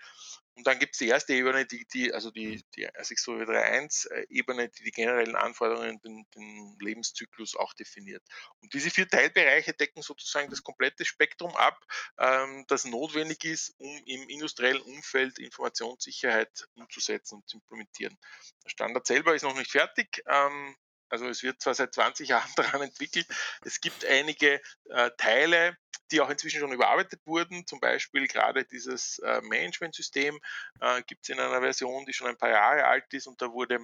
Und 0.55 0.67
dann 0.67 0.79
gibt 0.79 0.95
es 0.95 0.99
die 0.99 1.07
erste 1.07 1.35
Ebene, 1.35 1.67
die, 1.67 1.87
die 1.93 2.13
also 2.13 2.31
die, 2.33 2.65
die 2.75 2.89
6.3.1-Ebene, 2.89 4.63
äh, 4.65 4.71
die 4.77 4.83
die 4.83 4.91
generellen 4.91 5.37
Anforderungen, 5.37 6.01
den, 6.01 6.27
den 6.35 6.77
Lebenszyklus 6.81 7.55
auch 7.55 7.75
definiert. 7.75 8.25
Und 8.61 8.75
diese 8.75 8.91
vier 8.91 9.07
Teilbereiche 9.07 9.75
decken 9.75 10.03
sozusagen 10.03 10.51
das 10.51 10.65
komplette 10.65 11.05
Spektrum 11.05 11.55
ab, 11.55 11.79
ähm, 12.19 12.65
das 12.67 12.87
notwendig 12.87 13.45
ist, 13.45 13.75
um 13.79 14.03
im 14.07 14.29
industriellen 14.29 14.81
Umfeld 14.81 15.39
Informationssicherheit 15.39 16.67
umzusetzen 16.75 17.37
und 17.37 17.49
zu 17.49 17.59
implementieren. 17.59 18.19
Der 18.65 18.71
Standard 18.71 19.07
selber 19.07 19.35
ist 19.35 19.43
noch 19.43 19.57
nicht 19.57 19.71
fertig. 19.71 20.23
Ähm, 20.27 20.75
also 21.09 21.29
es 21.29 21.43
wird 21.43 21.61
zwar 21.61 21.75
seit 21.75 21.95
20 21.95 22.29
Jahren 22.29 22.51
daran 22.57 22.83
entwickelt, 22.83 23.27
es 23.65 23.81
gibt 23.81 24.05
einige 24.05 24.61
äh, 24.91 25.11
Teile, 25.17 25.77
die 26.11 26.21
auch 26.21 26.31
inzwischen 26.31 26.61
schon 26.61 26.73
überarbeitet 26.73 27.21
wurden. 27.27 27.67
Zum 27.67 27.81
Beispiel 27.81 28.27
gerade 28.29 28.65
dieses 28.65 29.19
äh, 29.19 29.41
Management-System 29.43 30.39
äh, 30.81 31.03
gibt 31.03 31.25
es 31.25 31.29
in 31.29 31.41
einer 31.41 31.61
Version, 31.61 32.07
die 32.07 32.13
schon 32.13 32.29
ein 32.29 32.39
paar 32.39 32.51
Jahre 32.51 32.85
alt 32.85 33.13
ist 33.13 33.27
und 33.27 33.41
da 33.43 33.53
wurde 33.53 33.79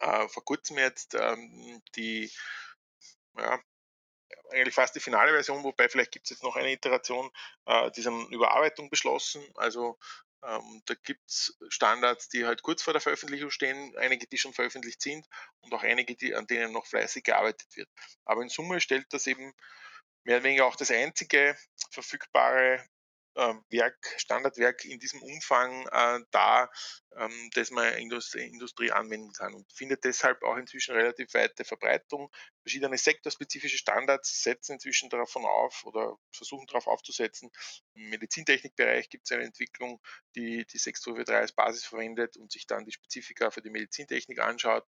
äh, 0.00 0.28
vor 0.28 0.44
kurzem 0.44 0.78
jetzt 0.78 1.14
ähm, 1.14 1.82
die 1.94 2.30
ja, 3.38 3.60
eigentlich 4.50 4.74
fast 4.74 4.94
die 4.94 5.00
finale 5.00 5.32
Version, 5.32 5.64
wobei 5.64 5.88
vielleicht 5.88 6.12
gibt 6.12 6.26
es 6.26 6.30
jetzt 6.30 6.42
noch 6.42 6.56
eine 6.56 6.72
Iteration 6.72 7.30
äh, 7.66 7.90
dieser 7.92 8.10
Überarbeitung 8.30 8.90
beschlossen. 8.90 9.44
Also 9.54 9.98
ähm, 10.44 10.82
da 10.86 10.94
gibt 10.94 11.28
es 11.28 11.56
Standards, 11.68 12.28
die 12.28 12.44
halt 12.46 12.62
kurz 12.62 12.82
vor 12.82 12.92
der 12.92 13.00
Veröffentlichung 13.00 13.50
stehen, 13.50 13.96
einige, 13.96 14.26
die 14.26 14.38
schon 14.38 14.52
veröffentlicht 14.52 15.02
sind 15.02 15.26
und 15.60 15.72
auch 15.74 15.82
einige, 15.82 16.14
die, 16.14 16.34
an 16.34 16.46
denen 16.46 16.72
noch 16.72 16.86
fleißig 16.86 17.24
gearbeitet 17.24 17.68
wird. 17.76 17.88
Aber 18.24 18.42
in 18.42 18.48
Summe 18.48 18.80
stellt 18.80 19.06
das 19.10 19.26
eben 19.26 19.52
mehr 20.24 20.36
oder 20.36 20.44
weniger 20.44 20.66
auch 20.66 20.76
das 20.76 20.90
einzige 20.90 21.56
verfügbare 21.90 22.84
Werk, 23.68 24.14
Standardwerk 24.16 24.84
in 24.84 24.98
diesem 24.98 25.22
Umfang 25.22 25.86
äh, 25.88 26.20
dar, 26.30 26.70
ähm, 27.16 27.50
das 27.54 27.70
man 27.70 27.92
in 27.94 28.08
der 28.08 28.22
Industrie 28.42 28.90
anwenden 28.90 29.32
kann 29.32 29.54
und 29.54 29.70
findet 29.72 30.04
deshalb 30.04 30.42
auch 30.42 30.56
inzwischen 30.56 30.94
relativ 30.94 31.32
weite 31.34 31.64
Verbreitung. 31.64 32.30
Verschiedene 32.62 32.96
sektorspezifische 32.96 33.78
Standards 33.78 34.42
setzen 34.42 34.74
inzwischen 34.74 35.10
davon 35.10 35.44
auf 35.44 35.84
oder 35.84 36.16
versuchen 36.32 36.66
darauf 36.66 36.86
aufzusetzen. 36.86 37.50
Im 37.94 38.10
Medizintechnikbereich 38.10 39.08
gibt 39.10 39.26
es 39.26 39.32
eine 39.32 39.44
Entwicklung, 39.44 40.00
die 40.34 40.66
die 40.66 40.78
6243 40.78 41.34
als 41.36 41.52
Basis 41.52 41.84
verwendet 41.84 42.36
und 42.36 42.50
sich 42.50 42.66
dann 42.66 42.84
die 42.84 42.92
Spezifika 42.92 43.50
für 43.50 43.62
die 43.62 43.70
Medizintechnik 43.70 44.40
anschaut. 44.40 44.84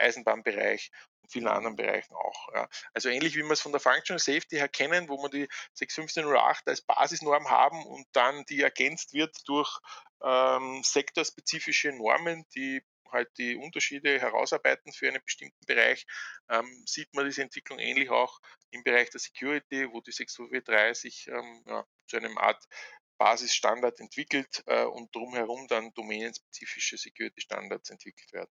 Eisenbahnbereich 0.00 0.90
und 1.22 1.32
vielen 1.32 1.48
anderen 1.48 1.76
Bereichen 1.76 2.14
auch. 2.14 2.48
Ja. 2.54 2.68
Also 2.92 3.08
ähnlich 3.08 3.36
wie 3.36 3.42
wir 3.42 3.50
es 3.50 3.60
von 3.60 3.72
der 3.72 3.80
Functional 3.80 4.18
Safety 4.18 4.56
her 4.56 4.68
kennen, 4.68 5.08
wo 5.08 5.22
wir 5.22 5.28
die 5.28 5.48
61508 5.74 6.68
als 6.68 6.82
Basisnorm 6.82 7.48
haben 7.50 7.84
und 7.86 8.06
dann 8.12 8.44
die 8.46 8.62
ergänzt 8.62 9.12
wird 9.12 9.36
durch 9.46 9.78
ähm, 10.22 10.82
sektorspezifische 10.84 11.92
Normen, 11.92 12.44
die 12.54 12.82
halt 13.12 13.28
die 13.38 13.56
Unterschiede 13.56 14.20
herausarbeiten 14.20 14.92
für 14.92 15.08
einen 15.08 15.22
bestimmten 15.24 15.66
Bereich, 15.66 16.06
ähm, 16.48 16.84
sieht 16.86 17.12
man 17.14 17.24
diese 17.24 17.42
Entwicklung 17.42 17.78
ähnlich 17.78 18.10
auch 18.10 18.38
im 18.70 18.84
Bereich 18.84 19.10
der 19.10 19.20
Security, 19.20 19.88
wo 19.92 20.00
die 20.00 20.12
643 20.12 21.00
sich 21.00 21.28
ähm, 21.28 21.64
ja, 21.66 21.84
zu 22.06 22.16
einem 22.16 22.38
Art 22.38 22.62
Basisstandard 23.18 24.00
entwickelt 24.00 24.62
äh, 24.66 24.84
und 24.84 25.14
drumherum 25.14 25.66
dann 25.68 25.92
domänenspezifische 25.92 26.96
Security-Standards 26.96 27.90
entwickelt 27.90 28.32
werden. 28.32 28.50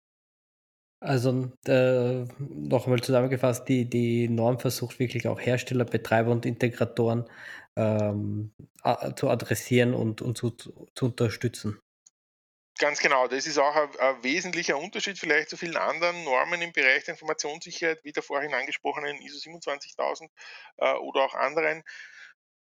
Also 1.00 1.52
äh, 1.68 2.26
nochmal 2.40 3.02
zusammengefasst, 3.02 3.68
die, 3.68 3.86
die 3.86 4.28
Norm 4.30 4.60
versucht 4.60 4.98
wirklich 5.00 5.28
auch 5.28 5.40
Hersteller, 5.40 5.86
Betreiber 5.86 6.32
und 6.32 6.46
Integratoren 6.46 7.26
ähm, 7.76 8.52
zu 9.16 9.30
adressieren 9.30 9.94
und, 9.94 10.22
und 10.22 10.38
zu, 10.38 10.50
zu 10.50 11.06
unterstützen. 11.06 11.80
Ganz 12.80 13.00
genau, 13.00 13.28
das 13.28 13.48
ist 13.48 13.58
auch 13.58 13.76
ein, 13.76 13.90
ein, 14.00 14.24
wesentlicher 14.24 14.78
Unterschied 14.78 15.18
vielleicht 15.18 15.50
zu 15.50 15.58
vielen 15.58 15.78
anderen 15.78 16.24
Normen 16.24 16.62
im 16.62 16.74
Bereich 16.74 17.04
der 17.06 17.14
Informationssicherheit, 17.14 18.04
wie 18.04 18.12
der 18.12 18.22
vorhin 18.22 18.54
angesprochenen 18.54 19.20
ISO 19.22 19.40
27000 19.40 20.30
äh, 20.78 20.94
oder 20.94 21.22
auch 21.22 21.34
anderen 21.34 21.84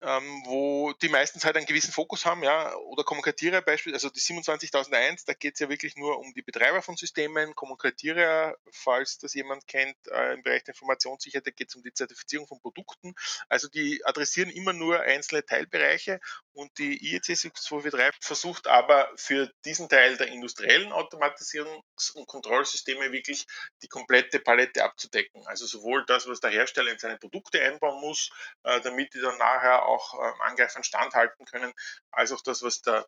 ähm, 0.02 0.44
wo 0.46 0.94
die 1.02 1.10
meistens 1.10 1.44
halt 1.44 1.58
einen 1.58 1.66
gewissen 1.66 1.92
Fokus 1.92 2.26
haben, 2.26 2.44
ja, 2.44 2.76
oder 2.76 3.04
Kommunikatierer 3.04 3.62
beispielsweise, 3.62 4.06
also 4.06 4.14
die 4.14 4.20
27001, 4.20 5.26
da 5.26 5.34
geht 5.34 5.56
es 5.56 5.60
ja 5.60 5.70
wirklich 5.70 5.96
nur 5.96 6.20
um 6.20 6.34
die 6.34 6.44
Betreiber 6.44 6.84
von 6.84 6.96
Systemen, 6.96 7.56
Kommunikatierer, 7.56 8.56
falls 8.72 9.18
das 9.18 9.34
jemand 9.34 9.68
kennt, 9.68 9.98
äh, 10.12 10.36
im 10.36 10.44
Bereich 10.44 10.64
der 10.64 10.76
Informationssicherheit, 10.76 11.48
da 11.48 11.52
geht 11.52 11.70
es 11.70 11.76
um 11.76 11.82
die 11.82 11.94
Zertifizierung 11.94 12.48
von 12.48 12.62
Produkten, 12.62 13.16
also 13.50 13.68
die 13.68 14.06
adressieren 14.06 14.52
immer 14.52 14.74
nur 14.74 15.00
einzelne 15.00 15.44
Teilbereiche 15.44 16.20
und 16.54 16.78
die 16.78 17.14
IEC 17.14 17.26
6243 17.26 18.24
versucht 18.24 18.68
aber 18.68 19.10
für 19.16 19.52
diesen 19.66 19.90
Teil 19.90 20.18
der 20.18 20.28
industriellen 20.28 20.92
Automatisierungs- 20.92 22.14
und 22.14 22.28
Kontrollsysteme 22.28 23.12
wirklich 23.12 23.46
die 23.82 23.88
komplette 23.88 24.40
Palette 24.40 24.84
abzudecken, 24.84 25.46
also 25.48 25.66
sowohl 25.66 26.06
das, 26.06 26.28
was 26.28 26.40
der 26.40 26.52
Hersteller 26.52 26.92
in 26.92 27.00
seine 27.00 27.18
Produkte 27.18 27.62
einbauen 27.62 28.00
muss, 28.00 28.30
äh, 28.64 28.80
damit 28.82 29.14
die 29.16 29.22
dann 29.22 29.38
nachher 29.38 29.87
auch 29.88 30.14
ähm, 30.14 30.42
Angreifern 30.42 30.84
standhalten 30.84 31.46
können, 31.46 31.74
als 32.12 32.32
auch 32.32 32.42
das, 32.42 32.64
was 32.64 32.82
der 32.82 33.08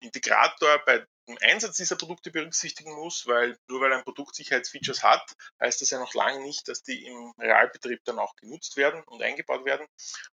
Integrator 0.00 0.82
bei 0.84 1.04
dem 1.28 1.38
Einsatz 1.42 1.76
dieser 1.76 1.96
Produkte 1.96 2.30
berücksichtigen 2.30 2.92
muss, 2.94 3.26
weil 3.26 3.56
nur 3.68 3.80
weil 3.80 3.92
ein 3.92 4.02
Produkt 4.02 4.34
Sicherheitsfeatures 4.34 5.02
hat, 5.02 5.22
heißt 5.60 5.80
das 5.80 5.90
ja 5.90 5.98
noch 5.98 6.14
lange 6.14 6.40
nicht, 6.40 6.66
dass 6.68 6.82
die 6.82 7.06
im 7.06 7.32
Realbetrieb 7.38 8.00
dann 8.04 8.18
auch 8.18 8.34
genutzt 8.36 8.76
werden 8.76 9.02
und 9.04 9.22
eingebaut 9.22 9.64
werden. 9.64 9.86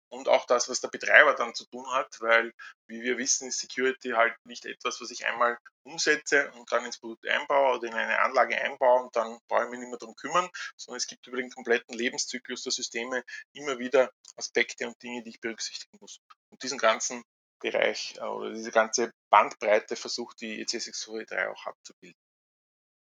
Und 0.10 0.28
auch 0.28 0.46
das, 0.46 0.70
was 0.70 0.82
der 0.82 0.88
Betreiber 0.88 1.36
dann 1.36 1.54
zu 1.54 1.66
tun 1.66 1.86
hat, 1.92 2.18
weil, 2.22 2.52
wie 2.88 3.02
wir 3.02 3.18
wissen, 3.18 3.48
ist 3.48 3.60
Security 3.60 4.12
halt 4.12 4.34
nicht 4.46 4.66
etwas, 4.66 5.00
was 5.02 5.12
ich 5.12 5.26
einmal 5.26 5.58
umsetze 5.84 6.52
und 6.52 6.72
dann 6.72 6.86
ins 6.86 7.00
Produkt 7.00 7.28
einbaue 7.28 7.78
oder 7.78 7.88
in 7.88 7.94
eine 7.94 8.20
Anlage 8.20 8.60
einbaue 8.60 9.04
und 9.04 9.16
dann 9.16 9.40
brauche 9.48 9.66
ich 9.66 9.70
mich 9.70 9.80
nicht 9.80 9.90
mehr 9.90 10.00
darum 10.00 10.16
kümmern, 10.16 10.50
sondern 10.76 10.98
es 10.98 11.08
gibt 11.08 11.28
über 11.28 11.38
den 11.38 11.50
kompletten 11.50 11.96
Lebenszyklus 11.96 12.64
der 12.64 12.72
Systeme 12.72 13.24
immer 13.54 13.80
wieder 13.80 14.12
Aspekte 14.36 14.88
und 14.88 15.02
Dinge, 15.02 15.24
die 15.24 15.32
ich 15.32 15.42
berücksichtigen 15.42 15.98
muss. 16.00 16.20
Und 16.50 16.64
diesen 16.64 16.78
ganzen 16.78 17.24
Bereich 17.60 18.16
äh, 18.18 18.26
oder 18.26 18.54
diese 18.54 18.72
ganze 18.72 19.12
Bandbreite 19.32 19.96
versucht 19.96 20.42
die 20.42 20.66
EC603 20.66 21.50
auch 21.50 21.66
abzubilden. 21.66 22.20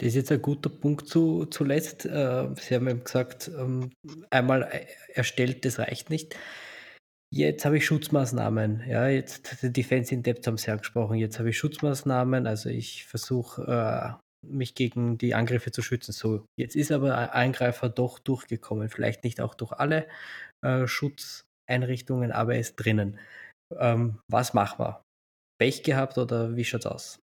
Das 0.01 0.09
ist 0.09 0.15
jetzt 0.15 0.33
ein 0.33 0.43
guter 0.43 0.71
Punkt 0.71 1.09
zu, 1.09 1.47
zuletzt. 1.47 2.05
Äh, 2.05 2.49
Sie 2.57 2.75
haben 2.75 2.89
eben 2.89 3.05
gesagt, 3.05 3.49
ähm, 3.49 3.91
einmal 4.31 4.63
äh, 4.63 4.87
erstellt, 5.13 5.65
das 5.65 5.79
reicht 5.79 6.09
nicht. 6.11 6.37
Jetzt 7.31 7.65
habe 7.65 7.77
ich 7.77 7.85
Schutzmaßnahmen. 7.85 8.85
Ja, 8.89 9.09
jetzt 9.09 9.59
Defense 9.63 10.15
in 10.15 10.23
Depth 10.23 10.47
haben 10.47 10.57
Sie 10.57 10.71
angesprochen. 10.71 11.19
Jetzt 11.19 11.39
habe 11.39 11.51
ich 11.51 11.59
Schutzmaßnahmen. 11.59 12.47
Also 12.47 12.71
ich 12.71 13.05
versuche 13.05 14.19
mich 14.47 14.75
gegen 14.75 15.19
die 15.19 15.35
Angriffe 15.35 15.71
zu 15.71 15.83
schützen. 15.83 16.13
So, 16.13 16.47
jetzt 16.57 16.75
ist 16.75 16.91
aber 16.91 17.19
ein 17.19 17.29
Angreifer 17.29 17.91
doch 17.91 18.19
durchgekommen. 18.19 18.89
Vielleicht 18.89 19.25
nicht 19.25 19.43
auch 19.43 19.55
durch 19.55 19.73
alle 19.73 20.09
Schutzeinrichtungen, 20.87 22.33
aber 22.33 22.55
er 22.55 22.61
ist 22.61 22.77
drinnen. 22.77 23.19
Ähm, 23.77 24.21
was 24.29 24.55
machen 24.55 24.79
wir? 24.79 25.03
Pech 25.61 25.83
gehabt 25.83 26.19
oder 26.19 26.55
wie 26.57 26.65
schaut 26.65 26.83
es 26.83 26.87
aus? 26.87 27.19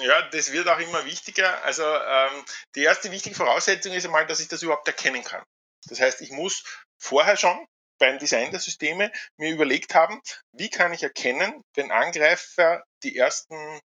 Ja, 0.00 0.28
das 0.30 0.52
wird 0.52 0.68
auch 0.68 0.78
immer 0.78 1.04
wichtiger. 1.04 1.62
Also 1.64 1.84
ähm, 1.84 2.44
die 2.74 2.82
erste 2.82 3.12
wichtige 3.12 3.36
Voraussetzung 3.36 3.92
ist 3.92 4.04
einmal, 4.04 4.26
dass 4.26 4.40
ich 4.40 4.48
das 4.48 4.62
überhaupt 4.62 4.88
erkennen 4.88 5.22
kann. 5.22 5.44
Das 5.88 6.00
heißt, 6.00 6.20
ich 6.20 6.32
muss 6.32 6.64
vorher 7.00 7.36
schon 7.36 7.64
beim 7.98 8.18
Design 8.18 8.50
der 8.50 8.60
Systeme 8.60 9.12
mir 9.36 9.52
überlegt 9.52 9.94
haben, 9.94 10.20
wie 10.52 10.70
kann 10.70 10.92
ich 10.92 11.02
erkennen, 11.02 11.62
wenn 11.74 11.90
Angreifer 11.90 12.84
die 13.02 13.16
ersten 13.16 13.80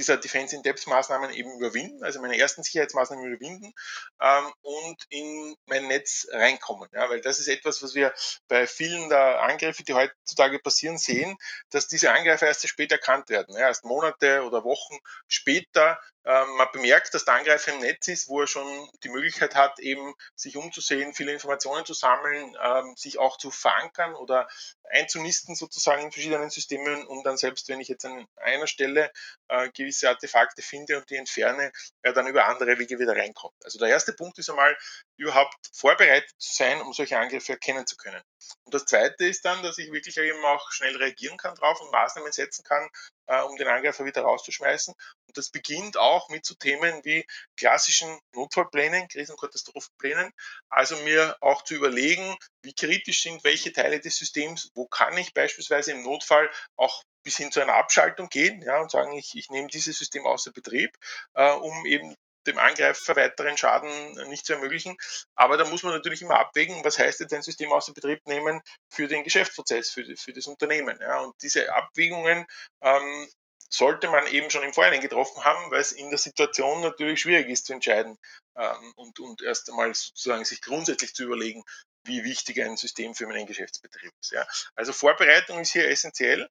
dieser 0.00 0.16
Defense-in-Depth-Maßnahmen 0.16 1.30
eben 1.30 1.52
überwinden, 1.58 2.02
also 2.02 2.20
meine 2.20 2.38
ersten 2.38 2.62
Sicherheitsmaßnahmen 2.62 3.26
überwinden 3.26 3.72
ähm, 4.20 4.52
und 4.62 4.96
in 5.10 5.54
mein 5.66 5.86
Netz 5.88 6.26
reinkommen. 6.32 6.88
Ja, 6.92 7.08
weil 7.10 7.20
das 7.20 7.38
ist 7.38 7.48
etwas, 7.48 7.82
was 7.82 7.94
wir 7.94 8.12
bei 8.48 8.66
vielen 8.66 9.10
der 9.10 9.42
Angriffe, 9.42 9.84
die 9.84 9.92
heutzutage 9.92 10.58
passieren, 10.58 10.96
sehen, 10.96 11.36
dass 11.70 11.86
diese 11.86 12.12
Angreifer 12.12 12.46
erst 12.46 12.66
spät 12.66 12.92
erkannt 12.92 13.28
werden. 13.28 13.54
Ja, 13.54 13.68
erst 13.68 13.84
Monate 13.84 14.42
oder 14.42 14.64
Wochen 14.64 14.96
später 15.28 16.00
man 16.24 16.68
bemerkt, 16.72 17.14
dass 17.14 17.24
der 17.24 17.34
Angreifer 17.34 17.72
im 17.72 17.80
Netz 17.80 18.08
ist, 18.08 18.28
wo 18.28 18.40
er 18.42 18.46
schon 18.46 18.90
die 19.04 19.08
Möglichkeit 19.08 19.54
hat, 19.54 19.78
eben 19.80 20.14
sich 20.36 20.56
umzusehen, 20.56 21.14
viele 21.14 21.32
Informationen 21.32 21.86
zu 21.86 21.94
sammeln, 21.94 22.56
ähm, 22.62 22.94
sich 22.96 23.18
auch 23.18 23.38
zu 23.38 23.50
verankern 23.50 24.14
oder 24.14 24.48
einzunisten 24.90 25.54
sozusagen 25.54 26.02
in 26.02 26.12
verschiedenen 26.12 26.50
Systemen, 26.50 27.06
um 27.06 27.22
dann 27.22 27.36
selbst, 27.36 27.68
wenn 27.68 27.80
ich 27.80 27.88
jetzt 27.88 28.04
an 28.04 28.26
einer 28.36 28.66
Stelle 28.66 29.10
äh, 29.48 29.70
gewisse 29.70 30.08
Artefakte 30.08 30.62
finde 30.62 30.98
und 30.98 31.08
die 31.10 31.16
entferne, 31.16 31.72
er 32.02 32.12
dann 32.12 32.26
über 32.26 32.46
andere 32.46 32.78
Wege 32.78 32.98
wieder 32.98 33.16
reinkommt. 33.16 33.54
Also 33.64 33.78
der 33.78 33.88
erste 33.88 34.12
Punkt 34.12 34.38
ist 34.38 34.50
einmal, 34.50 34.76
überhaupt 35.16 35.54
vorbereitet 35.72 36.30
zu 36.38 36.54
sein, 36.54 36.80
um 36.80 36.92
solche 36.92 37.18
Angriffe 37.18 37.52
erkennen 37.52 37.86
zu 37.86 37.96
können. 37.96 38.22
Und 38.64 38.74
das 38.74 38.84
zweite 38.86 39.26
ist 39.26 39.44
dann, 39.44 39.62
dass 39.62 39.78
ich 39.78 39.92
wirklich 39.92 40.16
eben 40.16 40.44
auch 40.44 40.70
schnell 40.72 40.96
reagieren 40.96 41.36
kann 41.36 41.54
drauf 41.54 41.80
und 41.80 41.92
Maßnahmen 41.92 42.32
setzen 42.32 42.64
kann, 42.64 42.88
äh, 43.26 43.42
um 43.42 43.56
den 43.56 43.68
Angreifer 43.68 44.04
wieder 44.04 44.22
rauszuschmeißen. 44.22 44.94
Und 44.94 45.36
das 45.36 45.50
beginnt 45.50 45.96
auch 45.96 46.28
mit 46.28 46.44
so 46.44 46.54
Themen 46.54 47.04
wie 47.04 47.26
klassischen 47.56 48.18
Notfallplänen, 48.34 49.08
Krisen- 49.08 49.32
und 49.32 49.40
Katastrophenplänen. 49.40 50.32
Also 50.68 50.96
mir 50.98 51.36
auch 51.40 51.62
zu 51.62 51.74
überlegen, 51.74 52.36
wie 52.62 52.74
kritisch 52.74 53.22
sind 53.22 53.44
welche 53.44 53.72
Teile 53.72 54.00
des 54.00 54.16
Systems, 54.16 54.70
wo 54.74 54.86
kann 54.86 55.16
ich 55.16 55.34
beispielsweise 55.34 55.92
im 55.92 56.02
Notfall 56.02 56.50
auch 56.76 57.02
bis 57.22 57.36
hin 57.36 57.52
zu 57.52 57.60
einer 57.60 57.74
Abschaltung 57.74 58.28
gehen 58.28 58.62
ja, 58.62 58.80
und 58.80 58.90
sagen, 58.90 59.12
ich, 59.12 59.36
ich 59.36 59.50
nehme 59.50 59.68
dieses 59.68 59.98
System 59.98 60.26
außer 60.26 60.52
Betrieb, 60.52 60.96
äh, 61.34 61.52
um 61.52 61.86
eben 61.86 62.14
dem 62.50 62.58
Angreifer 62.58 63.16
weiteren 63.16 63.56
Schaden 63.56 64.12
nicht 64.28 64.46
zu 64.46 64.54
ermöglichen. 64.54 64.96
Aber 65.34 65.56
da 65.56 65.64
muss 65.66 65.82
man 65.82 65.92
natürlich 65.92 66.22
immer 66.22 66.38
abwägen, 66.38 66.84
was 66.84 66.98
heißt 66.98 67.20
jetzt 67.20 67.32
ein 67.32 67.42
System 67.42 67.72
außer 67.72 67.92
Betrieb 67.92 68.26
nehmen 68.26 68.60
für 68.88 69.08
den 69.08 69.24
Geschäftsprozess, 69.24 69.90
für, 69.90 70.04
für 70.16 70.32
das 70.32 70.46
Unternehmen. 70.46 70.98
Ja. 71.00 71.20
Und 71.20 71.34
diese 71.42 71.72
Abwägungen 71.74 72.46
ähm, 72.82 73.28
sollte 73.70 74.08
man 74.08 74.26
eben 74.26 74.50
schon 74.50 74.64
im 74.64 74.72
Vorhinein 74.72 75.00
getroffen 75.00 75.44
haben, 75.44 75.70
weil 75.70 75.80
es 75.80 75.92
in 75.92 76.10
der 76.10 76.18
Situation 76.18 76.80
natürlich 76.80 77.20
schwierig 77.20 77.48
ist 77.48 77.66
zu 77.66 77.72
entscheiden 77.72 78.18
ähm, 78.56 78.92
und, 78.96 79.20
und 79.20 79.42
erst 79.42 79.70
einmal 79.70 79.94
sozusagen 79.94 80.44
sich 80.44 80.60
grundsätzlich 80.60 81.14
zu 81.14 81.24
überlegen, 81.24 81.62
wie 82.04 82.24
wichtig 82.24 82.60
ein 82.60 82.76
System 82.76 83.14
für 83.14 83.26
meinen 83.26 83.46
Geschäftsbetrieb 83.46 84.12
ist. 84.20 84.32
Ja. 84.32 84.46
Also 84.74 84.92
Vorbereitung 84.92 85.60
ist 85.60 85.72
hier 85.72 85.88
essentiell. 85.88 86.48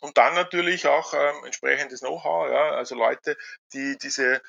Und 0.00 0.18
dann 0.18 0.34
natürlich 0.34 0.86
auch 0.88 1.14
ähm, 1.14 1.44
entsprechendes 1.44 2.00
Know-how, 2.00 2.50
ja, 2.50 2.70
also 2.70 2.96
Leute, 2.96 3.36
die 3.72 3.96
diese 3.98 4.42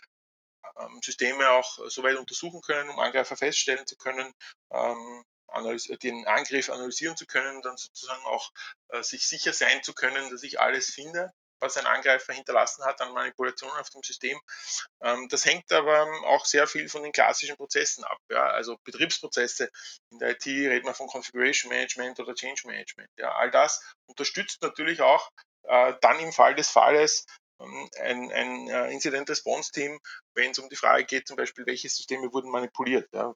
ähm, 0.80 1.00
Systeme 1.04 1.50
auch 1.52 1.80
soweit 1.90 2.18
untersuchen 2.18 2.62
können, 2.62 2.90
um 2.90 3.00
Angreifer 3.00 3.38
feststellen 3.38 3.86
zu 3.86 3.96
können, 3.98 4.34
ähm, 4.72 5.24
den 6.02 6.26
Angriff 6.26 6.70
analysieren 6.70 7.16
zu 7.16 7.28
können, 7.28 7.62
dann 7.62 7.78
sozusagen 7.78 8.24
auch 8.26 8.52
äh, 8.90 9.04
sich 9.04 9.28
sicher 9.28 9.54
sein 9.54 9.84
zu 9.84 9.94
können, 9.94 10.32
dass 10.32 10.42
ich 10.44 10.60
alles 10.60 10.90
finde, 10.90 11.32
was 11.64 11.78
ein 11.78 11.86
Angreifer 11.86 12.34
hinterlassen 12.34 12.84
hat 12.86 13.02
an 13.02 13.14
Manipulationen 13.14 13.78
auf 13.78 13.90
dem 13.90 14.04
System. 14.04 14.40
Ähm, 15.02 15.28
das 15.30 15.46
hängt 15.46 15.72
aber 15.72 16.08
auch 16.26 16.46
sehr 16.46 16.68
viel 16.68 16.90
von 16.90 17.04
den 17.04 17.12
klassischen 17.12 17.56
Prozessen 17.56 18.04
ab. 18.04 18.18
Ja? 18.30 18.48
Also 18.48 18.78
Betriebsprozesse 18.84 19.70
in 20.12 20.20
der 20.20 20.32
IT 20.32 20.46
reden 20.46 20.86
wir 20.86 20.94
von 20.94 21.08
Configuration 21.08 21.70
Management 21.70 22.20
oder 22.20 22.36
Change 22.36 22.68
Management. 22.68 23.10
Ja? 23.18 23.34
All 23.36 23.50
das 23.50 23.82
unterstützt 24.06 24.62
natürlich 24.62 25.02
auch 25.02 25.30
äh, 25.64 25.94
dann 26.02 26.20
im 26.20 26.34
Fall 26.34 26.56
des 26.56 26.70
Falles 26.70 27.26
ähm, 27.26 27.42
ein, 28.00 28.32
ein 28.32 28.68
äh, 28.70 28.92
Incident 28.92 29.30
Response 29.30 29.72
Team, 29.72 30.00
wenn 30.36 30.52
es 30.52 30.60
um 30.60 30.70
die 30.70 30.76
Frage 30.76 31.06
geht, 31.06 31.28
zum 31.28 31.38
Beispiel, 31.38 31.66
welche 31.66 31.90
Systeme 31.90 32.32
wurden 32.34 32.52
manipuliert. 32.52 33.10
Ja. 33.14 33.34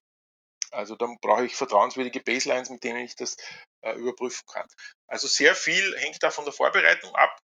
Also 0.72 0.96
dann 0.96 1.18
brauche 1.22 1.46
ich 1.46 1.56
vertrauenswürdige 1.56 2.22
Baselines, 2.22 2.70
mit 2.70 2.84
denen 2.84 3.00
ich 3.00 3.16
das 3.16 3.38
äh, 3.82 3.94
überprüfen 3.94 4.46
kann. 4.52 4.68
Also 5.08 5.28
sehr 5.28 5.56
viel 5.56 5.98
hängt 5.98 6.22
da 6.22 6.32
von 6.32 6.46
der 6.46 6.54
Vorbereitung 6.54 7.16
ab 7.16 7.40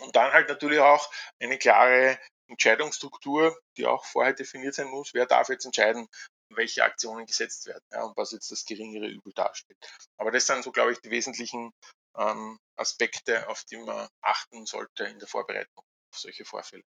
und 0.00 0.14
dann 0.16 0.32
halt 0.32 0.48
natürlich 0.48 0.80
auch 0.80 1.10
eine 1.40 1.58
klare 1.58 2.18
Entscheidungsstruktur, 2.48 3.58
die 3.76 3.86
auch 3.86 4.04
vorher 4.04 4.32
definiert 4.32 4.74
sein 4.74 4.88
muss. 4.88 5.14
Wer 5.14 5.26
darf 5.26 5.48
jetzt 5.48 5.64
entscheiden, 5.64 6.08
welche 6.50 6.84
Aktionen 6.84 7.26
gesetzt 7.26 7.66
werden 7.66 7.84
ja, 7.92 8.04
und 8.04 8.16
was 8.16 8.32
jetzt 8.32 8.50
das 8.50 8.64
geringere 8.64 9.06
Übel 9.06 9.32
darstellt. 9.32 9.78
Aber 10.16 10.30
das 10.30 10.46
sind 10.46 10.62
so, 10.62 10.70
glaube 10.70 10.92
ich, 10.92 11.00
die 11.00 11.10
wesentlichen 11.10 11.72
ähm, 12.18 12.58
Aspekte, 12.76 13.48
auf 13.48 13.64
die 13.64 13.78
man 13.78 14.08
achten 14.20 14.66
sollte 14.66 15.04
in 15.04 15.18
der 15.18 15.28
Vorbereitung 15.28 15.84
auf 16.10 16.18
solche 16.18 16.44
Vorfälle. 16.44 16.82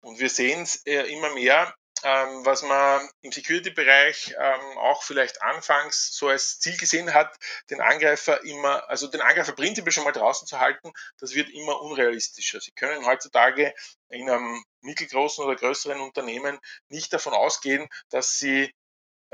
Und 0.00 0.18
wir 0.18 0.30
sehen 0.30 0.62
es 0.62 0.84
äh, 0.86 1.02
immer 1.12 1.32
mehr, 1.34 1.74
ähm, 2.04 2.44
was 2.44 2.62
man 2.62 3.08
im 3.20 3.30
Security-Bereich 3.30 4.34
ähm, 4.36 4.78
auch 4.78 5.02
vielleicht 5.04 5.40
anfangs 5.42 6.16
so 6.16 6.28
als 6.28 6.58
Ziel 6.58 6.76
gesehen 6.76 7.14
hat, 7.14 7.36
den 7.70 7.80
Angreifer 7.80 8.42
immer, 8.44 8.88
also 8.88 9.06
den 9.06 9.20
Angreifer 9.20 9.52
prinzipiell 9.52 9.92
schon 9.92 10.04
mal 10.04 10.12
draußen 10.12 10.48
zu 10.48 10.58
halten, 10.58 10.92
das 11.18 11.34
wird 11.34 11.50
immer 11.50 11.80
unrealistischer. 11.80 12.60
Sie 12.60 12.72
können 12.72 13.06
heutzutage 13.06 13.72
in 14.08 14.28
einem 14.28 14.64
mittelgroßen 14.80 15.44
oder 15.44 15.54
größeren 15.54 16.00
Unternehmen 16.00 16.58
nicht 16.88 17.12
davon 17.12 17.34
ausgehen, 17.34 17.88
dass 18.10 18.38
sie 18.38 18.72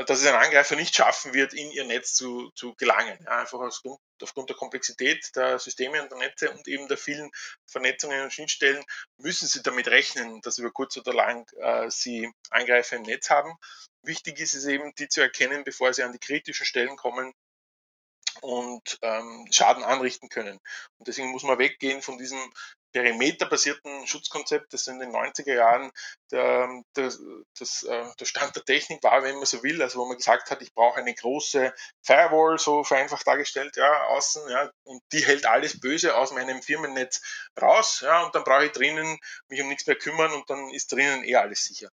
dass 0.07 0.21
es 0.21 0.27
ein 0.27 0.35
Angreifer 0.35 0.77
nicht 0.77 0.95
schaffen 0.95 1.35
wird, 1.35 1.53
in 1.53 1.73
ihr 1.73 1.85
Netz 1.85 2.15
zu, 2.15 2.51
zu 2.55 2.75
gelangen. 2.75 3.19
Ja, 3.25 3.41
einfach 3.41 3.59
aufgrund, 3.59 3.99
aufgrund 4.23 4.49
der 4.49 4.57
Komplexität 4.57 5.35
der 5.35 5.59
Systeme 5.59 6.01
und 6.01 6.11
der 6.11 6.19
Netze 6.19 6.51
und 6.53 6.69
eben 6.69 6.87
der 6.87 6.97
vielen 6.97 7.31
Vernetzungen 7.67 8.23
und 8.23 8.33
Schnittstellen 8.33 8.85
müssen 9.17 9.49
sie 9.49 9.63
damit 9.63 9.89
rechnen, 9.89 10.41
dass 10.43 10.59
über 10.59 10.71
kurz 10.71 10.97
oder 10.97 11.13
lang 11.13 11.51
äh, 11.57 11.91
sie 11.91 12.31
Angreifer 12.51 12.97
im 12.97 13.03
Netz 13.03 13.29
haben. 13.29 13.57
Wichtig 14.03 14.39
ist 14.39 14.55
es 14.55 14.67
eben, 14.67 14.95
die 14.95 15.09
zu 15.09 15.21
erkennen, 15.21 15.65
bevor 15.65 15.93
sie 15.93 16.05
an 16.05 16.13
die 16.13 16.21
kritischen 16.21 16.65
Stellen 16.65 16.97
kommen 16.97 17.35
und 18.41 18.99
ähm, 19.03 19.47
Schaden 19.51 19.83
anrichten 19.83 20.29
können. 20.29 20.61
Und 20.99 21.09
deswegen 21.09 21.31
muss 21.31 21.43
man 21.43 21.59
weggehen 21.59 22.03
von 22.03 22.19
diesem 22.19 22.41
perimeterbasierten 22.93 24.07
Schutzkonzept, 24.07 24.73
das 24.73 24.87
in 24.87 24.99
den 24.99 25.11
90er 25.11 25.55
Jahren 25.55 25.91
der, 26.31 26.69
der, 26.97 27.13
das, 27.59 27.83
äh, 27.83 28.05
der 28.19 28.25
Stand 28.25 28.57
der 28.57 28.65
Technik 28.65 29.03
war, 29.03 29.23
wenn 29.23 29.37
man 29.37 29.47
so 29.47 29.63
will, 29.63 29.83
also 29.83 30.01
wo 30.01 30.07
man 30.07 30.17
gesagt 30.17 30.51
hat, 30.51 30.63
ich 30.63 30.75
brauche 30.75 31.01
eine 31.01 31.15
große 31.15 31.73
Firewall, 32.03 32.59
so 32.59 32.85
vereinfacht 32.85 33.27
dargestellt, 33.27 33.77
ja, 33.77 34.07
außen, 34.09 34.49
ja, 34.51 34.71
und 34.85 35.03
die 35.13 35.25
hält 35.25 35.47
alles 35.47 35.81
Böse 35.81 36.17
aus 36.17 36.33
meinem 36.33 36.63
Firmennetz 36.63 37.21
raus, 37.61 38.01
ja, 38.03 38.25
und 38.25 38.35
dann 38.35 38.45
brauche 38.45 38.67
ich 38.67 38.73
drinnen 38.73 39.19
mich 39.49 39.61
um 39.61 39.69
nichts 39.69 39.87
mehr 39.87 39.97
kümmern 39.97 40.33
und 40.33 40.49
dann 40.51 40.71
ist 40.71 40.93
drinnen 40.93 41.25
eh 41.25 41.37
alles 41.37 41.65
sicher. 41.65 41.91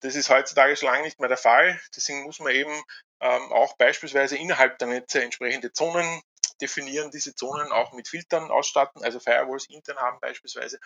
Das 0.00 0.14
ist 0.14 0.30
heutzutage 0.30 0.76
schon 0.76 0.88
lange 0.88 1.02
nicht 1.02 1.18
mehr 1.18 1.28
der 1.28 1.38
Fall. 1.38 1.80
Deswegen 1.96 2.22
muss 2.22 2.38
man 2.38 2.52
eben 2.52 2.82
ähm, 3.20 3.52
auch 3.52 3.76
beispielsweise 3.76 4.36
innerhalb 4.36 4.78
der 4.78 4.88
Netze 4.88 5.22
entsprechende 5.22 5.72
Zonen 5.72 6.22
definieren, 6.60 7.10
diese 7.10 7.34
Zonen 7.34 7.72
auch 7.72 7.92
mit 7.92 8.08
Filtern 8.08 8.50
ausstatten, 8.50 9.02
also 9.02 9.20
Firewalls 9.20 9.68
intern 9.68 9.96
haben 9.98 10.18
beispielsweise 10.20 10.78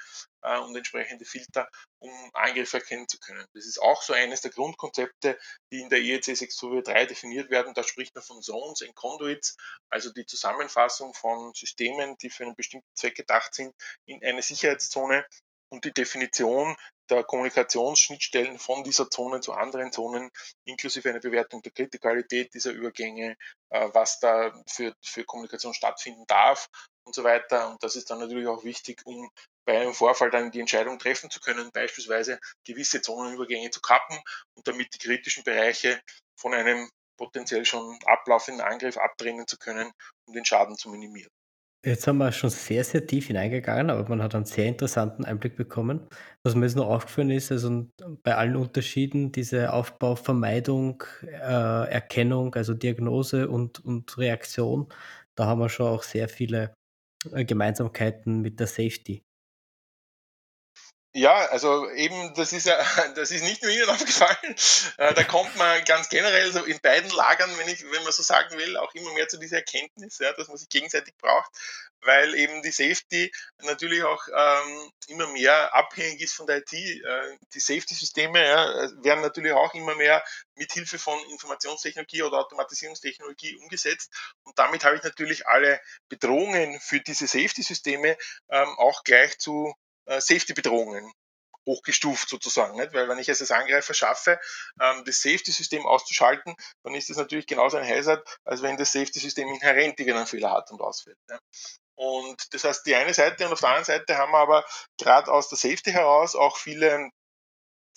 äh, 0.43 0.59
und 0.59 0.77
entsprechende 0.77 1.25
Filter, 1.25 1.69
um 1.99 2.11
Angriffe 2.35 2.79
erkennen 2.79 3.09
zu 3.09 3.19
können. 3.19 3.47
Das 3.55 3.67
ist 3.67 3.81
auch 3.81 4.03
so 4.03 4.13
eines 4.13 4.41
der 4.41 4.51
Grundkonzepte, 4.51 5.39
die 5.73 5.81
in 5.81 5.89
der 5.89 6.01
IEC 6.01 6.25
623 6.25 7.09
definiert 7.09 7.51
werden. 7.51 7.75
Da 7.75 7.83
spricht 7.83 8.15
man 8.15 8.25
von 8.25 8.43
Zones 8.43 8.83
and 8.83 8.95
Conduits, 8.95 9.57
also 9.91 10.13
die 10.13 10.27
Zusammenfassung 10.27 11.15
von 11.15 11.53
Systemen, 11.55 12.17
die 12.19 12.31
für 12.31 12.45
einen 12.45 12.57
bestimmten 12.57 12.89
Zweck 12.95 13.15
gedacht 13.15 13.55
sind, 13.55 13.75
in 14.07 14.23
eine 14.25 14.43
Sicherheitszone 14.43 15.25
und 15.71 15.85
die 15.85 15.93
Definition 15.93 16.77
der 17.11 17.25
Kommunikationsschnittstellen 17.25 18.59
von 18.59 18.85
dieser 18.85 19.11
Zone 19.11 19.41
zu 19.41 19.53
anderen 19.53 19.93
Zonen, 19.93 20.31
inklusive 20.65 21.09
einer 21.09 21.21
Bewertung 21.21 21.63
der 21.63 21.73
Kritikalität 21.73 22.55
dieser 22.55 22.73
Übergänge, 22.73 23.37
äh, 23.71 23.89
was 23.93 24.21
da 24.21 24.53
für, 24.67 24.95
für 25.03 25.25
Kommunikation 25.25 25.75
stattfinden 25.75 26.25
darf 26.27 26.69
und 27.05 27.15
so 27.15 27.25
weiter. 27.25 27.71
Und 27.71 27.83
das 27.83 27.97
ist 27.97 28.11
dann 28.11 28.21
natürlich 28.21 28.47
auch 28.47 28.65
wichtig, 28.65 29.03
um 29.05 29.31
bei 29.65 29.81
einem 29.81 29.95
Vorfall 29.95 30.31
dann 30.31 30.51
die 30.51 30.61
Entscheidung 30.61 30.99
treffen 30.99 31.31
zu 31.31 31.41
können, 31.41 31.71
beispielsweise 31.73 32.39
gewisse 32.65 33.03
Zonenübergänge 33.03 33.71
zu 33.71 33.81
kappen 33.81 34.19
und 34.55 34.67
damit 34.67 34.95
die 34.95 34.99
kritischen 34.99 35.45
Bereiche 35.45 36.01
von 36.37 36.55
einem 36.55 36.89
potenziell 37.17 37.65
schon 37.65 37.99
ablaufenden 38.05 38.65
Angriff 38.65 38.97
abtrennen 38.97 39.47
zu 39.47 39.59
können, 39.59 39.93
um 40.27 40.35
den 40.35 40.45
Schaden 40.45 40.77
zu 40.77 40.91
minimieren. 40.91 41.31
Jetzt 41.85 42.07
haben 42.07 42.19
wir 42.19 42.31
schon 42.31 42.51
sehr, 42.51 42.85
sehr 42.85 43.07
tief 43.09 43.27
hineingegangen, 43.27 43.91
aber 43.91 44.09
man 44.09 44.23
hat 44.23 44.37
einen 44.37 44.45
sehr 44.45 44.67
interessanten 44.67 45.25
Einblick 45.25 45.57
bekommen. 45.57 46.07
Was 46.45 46.55
mir 46.55 46.65
jetzt 46.67 46.77
noch 46.77 46.87
aufgefallen 46.87 47.31
ist, 47.31 47.51
also 47.51 47.89
bei 48.23 48.37
allen 48.37 48.55
Unterschieden, 48.55 49.33
diese 49.33 49.73
Aufbauvermeidung, 49.73 51.03
äh, 51.23 51.91
Erkennung, 51.91 52.55
also 52.55 52.75
Diagnose 52.75 53.49
und, 53.49 53.85
und 53.85 54.17
Reaktion, 54.17 54.87
da 55.35 55.47
haben 55.47 55.61
wir 55.61 55.69
schon 55.69 55.89
auch 55.89 56.05
sehr 56.05 56.29
viele 56.29 56.73
äh, 57.33 57.45
Gemeinsamkeiten 57.45 58.43
mit 58.43 58.61
der 58.61 58.69
Safety. 58.69 59.25
Ja, 61.15 61.45
also 61.51 61.91
eben, 61.91 62.33
das 62.35 62.55
ist 62.55 62.67
ja, 62.67 62.79
das 63.17 63.31
ist 63.31 63.43
nicht 63.45 63.63
nur 63.63 63.71
Ihnen 63.71 63.89
aufgefallen. 63.91 64.57
Äh, 64.97 65.13
da 65.13 65.25
kommt 65.25 65.55
man 65.57 65.85
ganz 65.85 66.09
generell 66.09 66.51
so 66.53 66.65
in 66.65 66.81
beiden 66.81 67.11
Lagern, 67.11 67.51
wenn 67.59 67.69
ich, 67.69 67.83
wenn 67.83 68.03
man 68.03 68.13
so 68.13 68.23
sagen 68.23 68.57
will, 68.57 68.79
auch 68.79 68.95
immer 68.95 69.13
mehr 69.13 69.29
zu 69.29 69.39
dieser 69.39 69.59
Erkenntnis, 69.59 70.19
ja, 70.19 70.33
dass 70.33 70.49
man 70.49 70.57
sich 70.57 70.71
gegenseitig 70.71 71.15
braucht, 71.19 71.51
weil 72.01 72.35
eben 72.35 72.63
die 72.63 72.71
Safety 72.71 73.31
natürlich 73.63 74.03
auch 74.05 74.27
ähm, 74.35 74.91
immer 75.09 75.27
mehr 75.29 75.75
abhängig 75.75 76.23
ist 76.23 76.35
von 76.35 76.47
der 76.47 76.59
IT. 76.59 76.73
Äh, 76.73 77.37
die 77.53 77.61
Safety-Systeme 77.61 78.43
ja, 78.43 78.91
werden 79.03 79.21
natürlich 79.21 79.53
auch 79.53 79.75
immer 79.75 79.95
mehr 79.97 80.25
mit 80.55 80.73
Hilfe 80.73 80.99
von 80.99 81.19
Informationstechnologie 81.31 82.23
oder 82.23 82.39
Automatisierungstechnologie 82.39 83.57
umgesetzt. 83.57 84.11
Und 84.45 84.59
damit 84.59 84.85
habe 84.85 84.97
ich 84.97 85.03
natürlich 85.03 85.47
alle 85.47 85.79
Bedrohungen 86.09 86.81
für 86.81 87.01
diese 87.01 87.27
Safety-Systeme 87.27 88.17
ähm, 88.49 88.79
auch 88.79 89.05
gleich 89.05 89.39
zu 89.39 89.75
äh, 90.07 90.21
Safety-Bedrohungen 90.21 91.13
hochgestuft 91.67 92.29
sozusagen. 92.29 92.77
Nicht? 92.77 92.93
Weil 92.93 93.09
wenn 93.09 93.19
ich 93.19 93.29
es 93.29 93.41
als 93.41 93.51
Angreifer 93.51 93.95
schaffe, 93.95 94.41
ähm, 94.81 95.05
das 95.05 95.23
Safety-System 95.23 95.87
auszuschalten, 95.87 96.55
dann 96.83 96.95
ist 96.95 97.11
das 97.11 97.17
natürlich 97.17 97.47
genauso 97.47 97.77
ein 97.77 97.89
Hazard, 97.89 98.39
als 98.45 98.63
wenn 98.63 98.77
das 98.77 98.93
Safety-System 98.93 99.49
inhärent 99.49 100.01
einen 100.01 100.27
Fehler 100.27 100.51
hat 100.51 100.71
und 100.71 100.81
ausfällt. 100.81 101.19
Ja? 101.31 101.39
Und 101.95 102.53
das 102.55 102.65
heißt, 102.65 102.87
die 102.87 102.95
eine 102.95 103.15
Seite 103.15 103.47
und 103.47 103.53
auf 103.53 103.61
der 103.61 103.69
anderen 103.69 103.85
Seite 103.85 104.17
haben 104.17 104.33
wir 104.33 104.39
aber 104.39 104.65
gerade 104.99 105.31
aus 105.31 105.49
der 105.49 105.59
Safety 105.59 105.93
heraus 105.93 106.35
auch 106.35 106.57
viele 106.57 107.11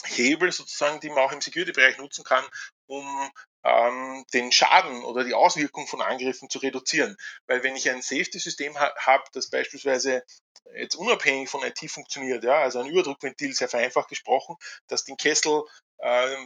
Hebel 0.04 0.52
sozusagen, 0.52 1.00
die 1.00 1.10
man 1.10 1.20
auch 1.20 1.32
im 1.32 1.42
Security-Bereich 1.42 1.98
nutzen 1.98 2.24
kann, 2.24 2.46
um 2.88 3.32
ähm, 3.66 4.26
den 4.34 4.52
Schaden 4.52 5.04
oder 5.04 5.24
die 5.24 5.34
Auswirkung 5.34 5.88
von 5.88 6.02
Angriffen 6.02 6.50
zu 6.50 6.60
reduzieren. 6.60 7.18
Weil 7.48 7.64
wenn 7.64 7.76
ich 7.76 7.90
ein 7.90 8.02
Safety-System 8.02 8.80
ha 8.80 8.94
habe, 9.00 9.24
das 9.34 9.50
beispielsweise 9.50 10.24
jetzt 10.76 10.96
unabhängig 10.96 11.50
von 11.50 11.64
IT 11.64 11.80
funktioniert, 11.90 12.44
ja, 12.44 12.60
also 12.60 12.80
ein 12.80 12.88
Überdruckventil, 12.88 13.54
sehr 13.54 13.70
vereinfacht 13.70 14.10
gesprochen, 14.10 14.56
das 14.88 15.04
den 15.04 15.18
Kessel 15.18 15.64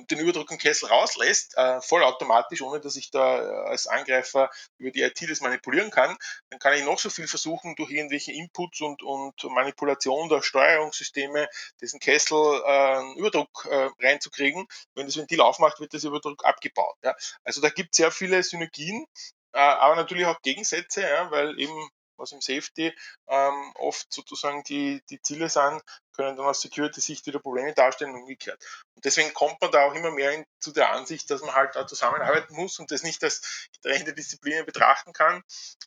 den 0.10 0.20
Überdruck 0.20 0.50
im 0.52 0.58
Kessel 0.58 0.88
rauslässt, 0.88 1.58
äh, 1.58 1.82
vollautomatisch, 1.82 2.62
ohne 2.62 2.80
dass 2.80 2.96
ich 2.96 3.12
da 3.12 3.42
äh, 3.42 3.70
als 3.70 3.88
Angreifer 3.88 4.50
über 4.78 4.92
die 4.92 5.02
IT 5.02 5.30
das 5.30 5.42
manipulieren 5.42 5.92
kann, 5.92 6.16
dann 6.50 6.60
kann 6.60 6.74
ich 6.74 6.84
noch 6.84 7.00
so 7.00 7.10
viel 7.10 7.28
versuchen, 7.28 7.76
durch 7.76 7.92
irgendwelche 7.92 8.32
Inputs 8.32 8.80
und, 8.82 9.04
und 9.04 9.44
Manipulation 9.44 10.30
der 10.30 10.42
Steuerungssysteme 10.42 11.50
diesen 11.82 12.00
Kessel 12.00 12.38
äh, 12.66 13.20
Überdruck 13.20 13.68
äh, 13.70 13.90
reinzukriegen. 14.00 14.66
Wenn 14.96 15.08
das 15.08 15.18
Ventil 15.18 15.42
aufmacht, 15.42 15.80
wird 15.80 15.94
das 15.94 16.04
Überdruck 16.06 16.46
abgebaut. 16.46 16.96
Ja. 17.04 17.16
Also 17.44 17.62
da 17.62 17.70
gibt 17.70 17.90
es 17.92 17.98
sehr 17.98 18.12
viele 18.12 18.42
Synergien, 18.44 19.06
äh, 19.54 19.60
aber 19.60 19.96
natürlich 19.96 20.26
auch 20.26 20.42
Gegensätze, 20.42 21.02
ja, 21.02 21.30
weil 21.32 21.60
eben 21.60 21.90
was 22.20 22.32
im 22.32 22.42
Safety 22.42 22.94
ähm, 23.28 23.74
oft 23.76 24.12
sozusagen 24.12 24.64
die, 24.64 25.02
die 25.10 25.22
Ziele 25.22 25.50
sind, 25.50 25.82
können 26.20 26.36
dann 26.36 26.48
aus 26.48 26.62
Security-Sicht 26.62 27.26
wieder 27.28 27.40
Probleme 27.40 27.74
darstellen 27.74 28.14
und 28.14 28.22
umgekehrt. 28.22 28.62
Und 28.96 29.06
deswegen 29.06 29.34
kommt 29.34 29.62
man 29.62 29.72
da 29.72 29.86
auch 29.86 29.94
immer 29.94 30.12
mehr 30.12 30.34
in, 30.34 30.46
zu 30.60 30.74
der 30.74 30.92
Ansicht, 30.92 31.30
dass 31.30 31.42
man 31.42 31.56
halt 31.56 31.76
da 31.76 31.88
zusammenarbeiten 31.88 32.54
muss 32.56 32.78
und 32.80 32.92
das 32.92 33.04
nicht 33.04 33.24
als 33.24 33.70
getrennte 33.82 34.14
Disziplinen 34.14 34.66
betrachten 34.66 35.14
kann. 35.14 35.42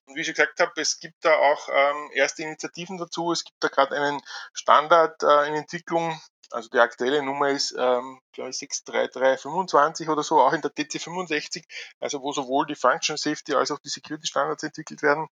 Und 0.07 0.17
wie 0.17 0.21
ich 0.21 0.27
schon 0.27 0.35
gesagt 0.35 0.59
habe, 0.61 0.73
es 0.81 0.99
gibt 0.99 1.23
da 1.23 1.37
auch 1.37 1.69
ähm, 1.71 2.11
erste 2.15 2.43
Initiativen 2.43 2.97
dazu. 2.97 3.31
Es 3.33 3.45
gibt 3.45 3.63
da 3.63 3.69
gerade 3.69 3.95
einen 3.95 4.23
Standard 4.55 5.23
äh, 5.23 5.49
in 5.49 5.55
Entwicklung, 5.55 6.19
also 6.51 6.71
die 6.71 6.79
aktuelle 6.79 7.23
Nummer 7.23 7.51
ist, 7.51 7.75
ähm, 7.79 8.19
glaube 8.33 8.51
ich, 8.51 8.59
63325 8.59 10.09
oder 10.09 10.23
so, 10.23 10.41
auch 10.41 10.53
in 10.55 10.63
der 10.63 10.71
TC65, 10.71 11.63
also 12.01 12.23
wo 12.23 12.33
sowohl 12.33 12.67
die 12.67 12.75
Function 12.75 13.19
Safety 13.19 13.55
als 13.55 13.71
auch 13.71 13.79
die 13.79 13.91
Security 13.91 14.27
Standards 14.27 14.63
entwickelt 14.63 15.03
werden 15.03 15.29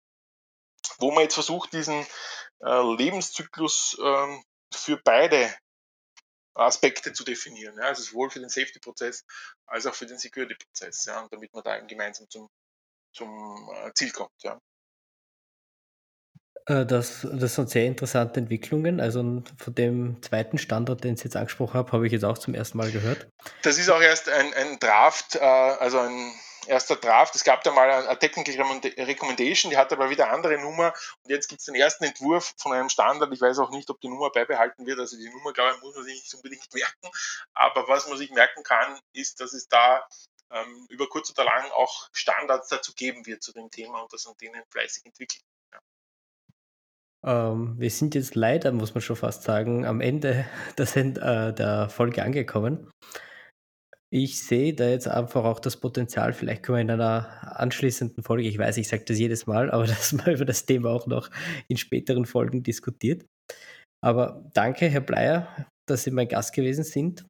wo 0.98 1.10
man 1.10 1.24
jetzt 1.24 1.34
versucht, 1.34 1.72
diesen 1.72 2.06
äh, 2.60 2.96
Lebenszyklus 2.96 3.96
ähm, 4.02 4.42
für 4.72 5.00
beide 5.02 5.54
Aspekte 6.54 7.12
zu 7.12 7.24
definieren. 7.24 7.76
Ja, 7.78 7.84
also 7.84 8.02
sowohl 8.02 8.30
für 8.30 8.40
den 8.40 8.48
Safety-Prozess 8.48 9.24
als 9.66 9.86
auch 9.86 9.94
für 9.94 10.06
den 10.06 10.18
Security-Prozess, 10.18 11.04
ja, 11.06 11.26
damit 11.30 11.52
man 11.54 11.62
da 11.62 11.78
gemeinsam 11.80 12.28
zum, 12.28 12.48
zum 13.14 13.70
äh, 13.74 13.92
Ziel 13.94 14.10
kommt. 14.10 14.42
Ja. 14.42 14.58
Äh, 16.66 16.84
das, 16.84 17.26
das 17.32 17.54
sind 17.54 17.70
sehr 17.70 17.86
interessante 17.86 18.40
Entwicklungen. 18.40 19.00
Also 19.00 19.42
von 19.56 19.74
dem 19.74 20.22
zweiten 20.22 20.58
Standard, 20.58 21.04
den 21.04 21.14
ich 21.14 21.24
jetzt 21.24 21.36
angesprochen 21.36 21.74
habe, 21.74 21.92
habe 21.92 22.06
ich 22.06 22.12
jetzt 22.12 22.24
auch 22.24 22.38
zum 22.38 22.54
ersten 22.54 22.78
Mal 22.78 22.90
gehört. 22.90 23.28
Das 23.62 23.78
ist 23.78 23.90
auch 23.90 24.00
erst 24.00 24.28
ein, 24.28 24.52
ein 24.54 24.78
Draft, 24.78 25.36
äh, 25.36 25.38
also 25.38 25.98
ein 26.00 26.32
erster 26.68 26.96
Draft. 26.96 27.34
Es 27.34 27.44
gab 27.44 27.62
da 27.64 27.72
mal 27.72 27.90
eine 27.90 28.18
Technical 28.18 28.54
Recommendation, 28.98 29.70
die 29.70 29.76
hat 29.76 29.92
aber 29.92 30.10
wieder 30.10 30.30
andere 30.30 30.58
Nummer 30.58 30.92
und 31.22 31.30
jetzt 31.30 31.48
gibt 31.48 31.60
es 31.60 31.66
den 31.66 31.74
ersten 31.74 32.04
Entwurf 32.04 32.54
von 32.58 32.72
einem 32.72 32.88
Standard. 32.88 33.32
Ich 33.32 33.40
weiß 33.40 33.58
auch 33.58 33.70
nicht, 33.70 33.90
ob 33.90 34.00
die 34.00 34.08
Nummer 34.08 34.30
beibehalten 34.30 34.86
wird. 34.86 34.98
Also 34.98 35.16
die 35.16 35.28
Nummer, 35.30 35.52
glaube 35.52 35.74
ich, 35.76 35.82
muss 35.82 35.96
man 35.96 36.04
sich 36.04 36.14
nicht 36.14 36.34
unbedingt 36.34 36.72
merken. 36.72 37.08
Aber 37.54 37.88
was 37.88 38.08
man 38.08 38.18
sich 38.18 38.30
merken 38.30 38.62
kann, 38.62 38.98
ist, 39.12 39.40
dass 39.40 39.52
es 39.52 39.68
da 39.68 40.06
ähm, 40.50 40.86
über 40.88 41.08
kurz 41.08 41.30
oder 41.30 41.44
lang 41.44 41.70
auch 41.72 42.08
Standards 42.12 42.68
dazu 42.68 42.92
geben 42.94 43.26
wird 43.26 43.42
zu 43.42 43.52
dem 43.52 43.70
Thema 43.70 44.02
und 44.02 44.12
das 44.12 44.26
an 44.26 44.34
denen 44.40 44.62
fleißig 44.70 45.04
entwickelt. 45.06 45.42
Ja. 45.72 47.50
Ähm, 47.50 47.74
wir 47.78 47.90
sind 47.90 48.14
jetzt 48.14 48.34
leider, 48.34 48.72
muss 48.72 48.94
man 48.94 49.02
schon 49.02 49.16
fast 49.16 49.42
sagen, 49.42 49.84
am 49.84 50.00
Ende 50.00 50.48
der, 50.78 50.96
äh, 50.96 51.54
der 51.54 51.88
Folge 51.90 52.22
angekommen. 52.22 52.90
Ich 54.11 54.42
sehe 54.42 54.72
da 54.72 54.88
jetzt 54.88 55.06
einfach 55.06 55.44
auch 55.44 55.61
das 55.61 55.76
Potenzial, 55.76 56.32
vielleicht 56.32 56.62
können 56.62 56.76
wir 56.76 56.82
in 56.82 56.90
einer 56.90 57.59
anschließenden 57.61 58.24
Folge, 58.24 58.48
ich 58.48 58.56
weiß, 58.56 58.78
ich 58.78 58.88
sage 58.88 59.04
das 59.04 59.18
jedes 59.18 59.46
Mal, 59.46 59.70
aber 59.72 59.86
dass 59.86 60.12
man 60.12 60.32
über 60.32 60.44
das 60.44 60.64
Thema 60.64 60.90
auch 60.90 61.06
noch 61.06 61.30
in 61.68 61.76
späteren 61.76 62.24
Folgen 62.24 62.62
diskutiert. 62.62 63.26
Aber 64.02 64.44
danke, 64.54 64.88
Herr 64.88 65.00
Bleier, 65.00 65.66
dass 65.88 66.04
Sie 66.04 66.11
mein 66.11 66.28
Gast 66.28 66.54
gewesen 66.54 66.84
sind. 66.84 67.26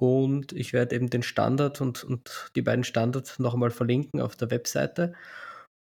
Und 0.00 0.52
ich 0.52 0.72
werde 0.72 0.96
eben 0.96 1.10
den 1.10 1.22
Standard 1.22 1.80
und, 1.80 2.02
und 2.02 2.50
die 2.56 2.62
beiden 2.62 2.82
Standards 2.82 3.38
noch 3.38 3.54
einmal 3.54 3.70
verlinken 3.70 4.20
auf 4.20 4.34
der 4.34 4.50
Webseite. 4.50 5.14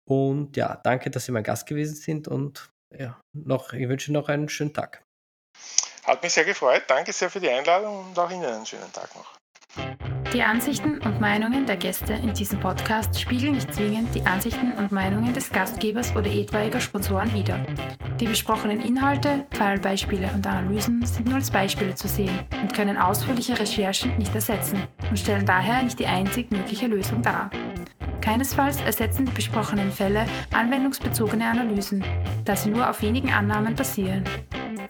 Und 0.08 0.56
ja, 0.56 0.80
danke, 0.84 1.10
dass 1.10 1.26
Sie 1.26 1.32
mein 1.34 1.44
Gast 1.44 1.68
gewesen 1.68 1.96
sind 1.96 2.28
und 2.28 2.70
ja, 2.98 3.20
noch, 3.34 3.74
ich 3.74 3.90
wünsche 3.90 4.14
noch 4.14 4.30
einen 4.30 4.48
schönen 4.48 4.74
Tag. 4.74 5.04
Hat 6.06 6.24
mich 6.24 6.34
sehr 6.34 6.46
gefreut. 6.46 6.84
Danke 6.88 7.12
sehr 7.12 7.30
für 7.30 7.40
die 7.40 7.50
Einladung 7.50 8.06
und 8.06 8.18
auch 8.18 8.32
Ihnen 8.32 8.46
einen 8.46 8.66
schönen 8.66 8.92
Tag 8.94 9.10
noch. 9.16 10.05
Die 10.36 10.44
Ansichten 10.44 10.98
und 10.98 11.22
Meinungen 11.22 11.66
der 11.66 11.78
Gäste 11.78 12.12
in 12.12 12.34
diesem 12.34 12.60
Podcast 12.60 13.18
spiegeln 13.18 13.54
nicht 13.54 13.74
zwingend 13.74 14.14
die 14.14 14.26
Ansichten 14.26 14.74
und 14.74 14.92
Meinungen 14.92 15.34
des 15.34 15.50
Gastgebers 15.50 16.14
oder 16.14 16.30
etwaiger 16.30 16.82
Sponsoren 16.82 17.34
wider. 17.34 17.58
Die 18.20 18.26
besprochenen 18.26 18.82
Inhalte, 18.82 19.46
Fallbeispiele 19.52 20.30
und 20.36 20.46
Analysen 20.46 21.06
sind 21.06 21.28
nur 21.28 21.36
als 21.36 21.50
Beispiele 21.50 21.96
zu 21.96 22.10
sehen 22.10 22.38
und 22.62 22.74
können 22.74 22.98
ausführliche 22.98 23.58
Recherchen 23.58 24.18
nicht 24.18 24.36
ersetzen 24.36 24.84
und 25.10 25.18
stellen 25.18 25.46
daher 25.46 25.82
nicht 25.82 26.00
die 26.00 26.08
einzig 26.08 26.52
mögliche 26.52 26.88
Lösung 26.88 27.22
dar. 27.22 27.50
Keinesfalls 28.20 28.82
ersetzen 28.82 29.28
die 29.28 29.32
besprochenen 29.32 29.90
Fälle 29.90 30.26
anwendungsbezogene 30.54 31.50
Analysen, 31.50 32.04
da 32.44 32.58
sie 32.58 32.72
nur 32.72 32.90
auf 32.90 33.02
wenigen 33.02 33.32
Annahmen 33.32 33.74
basieren. 33.74 34.26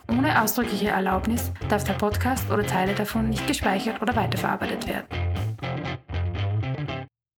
Ohne 0.09 0.41
ausdrückliche 0.41 0.87
Erlaubnis 0.87 1.51
darf 1.69 1.83
der 1.83 1.93
Podcast 1.93 2.49
oder 2.49 2.65
Teile 2.65 2.95
davon 2.95 3.29
nicht 3.29 3.45
gespeichert 3.45 4.01
oder 4.01 4.15
weiterverarbeitet 4.15 4.87
werden. 4.87 5.34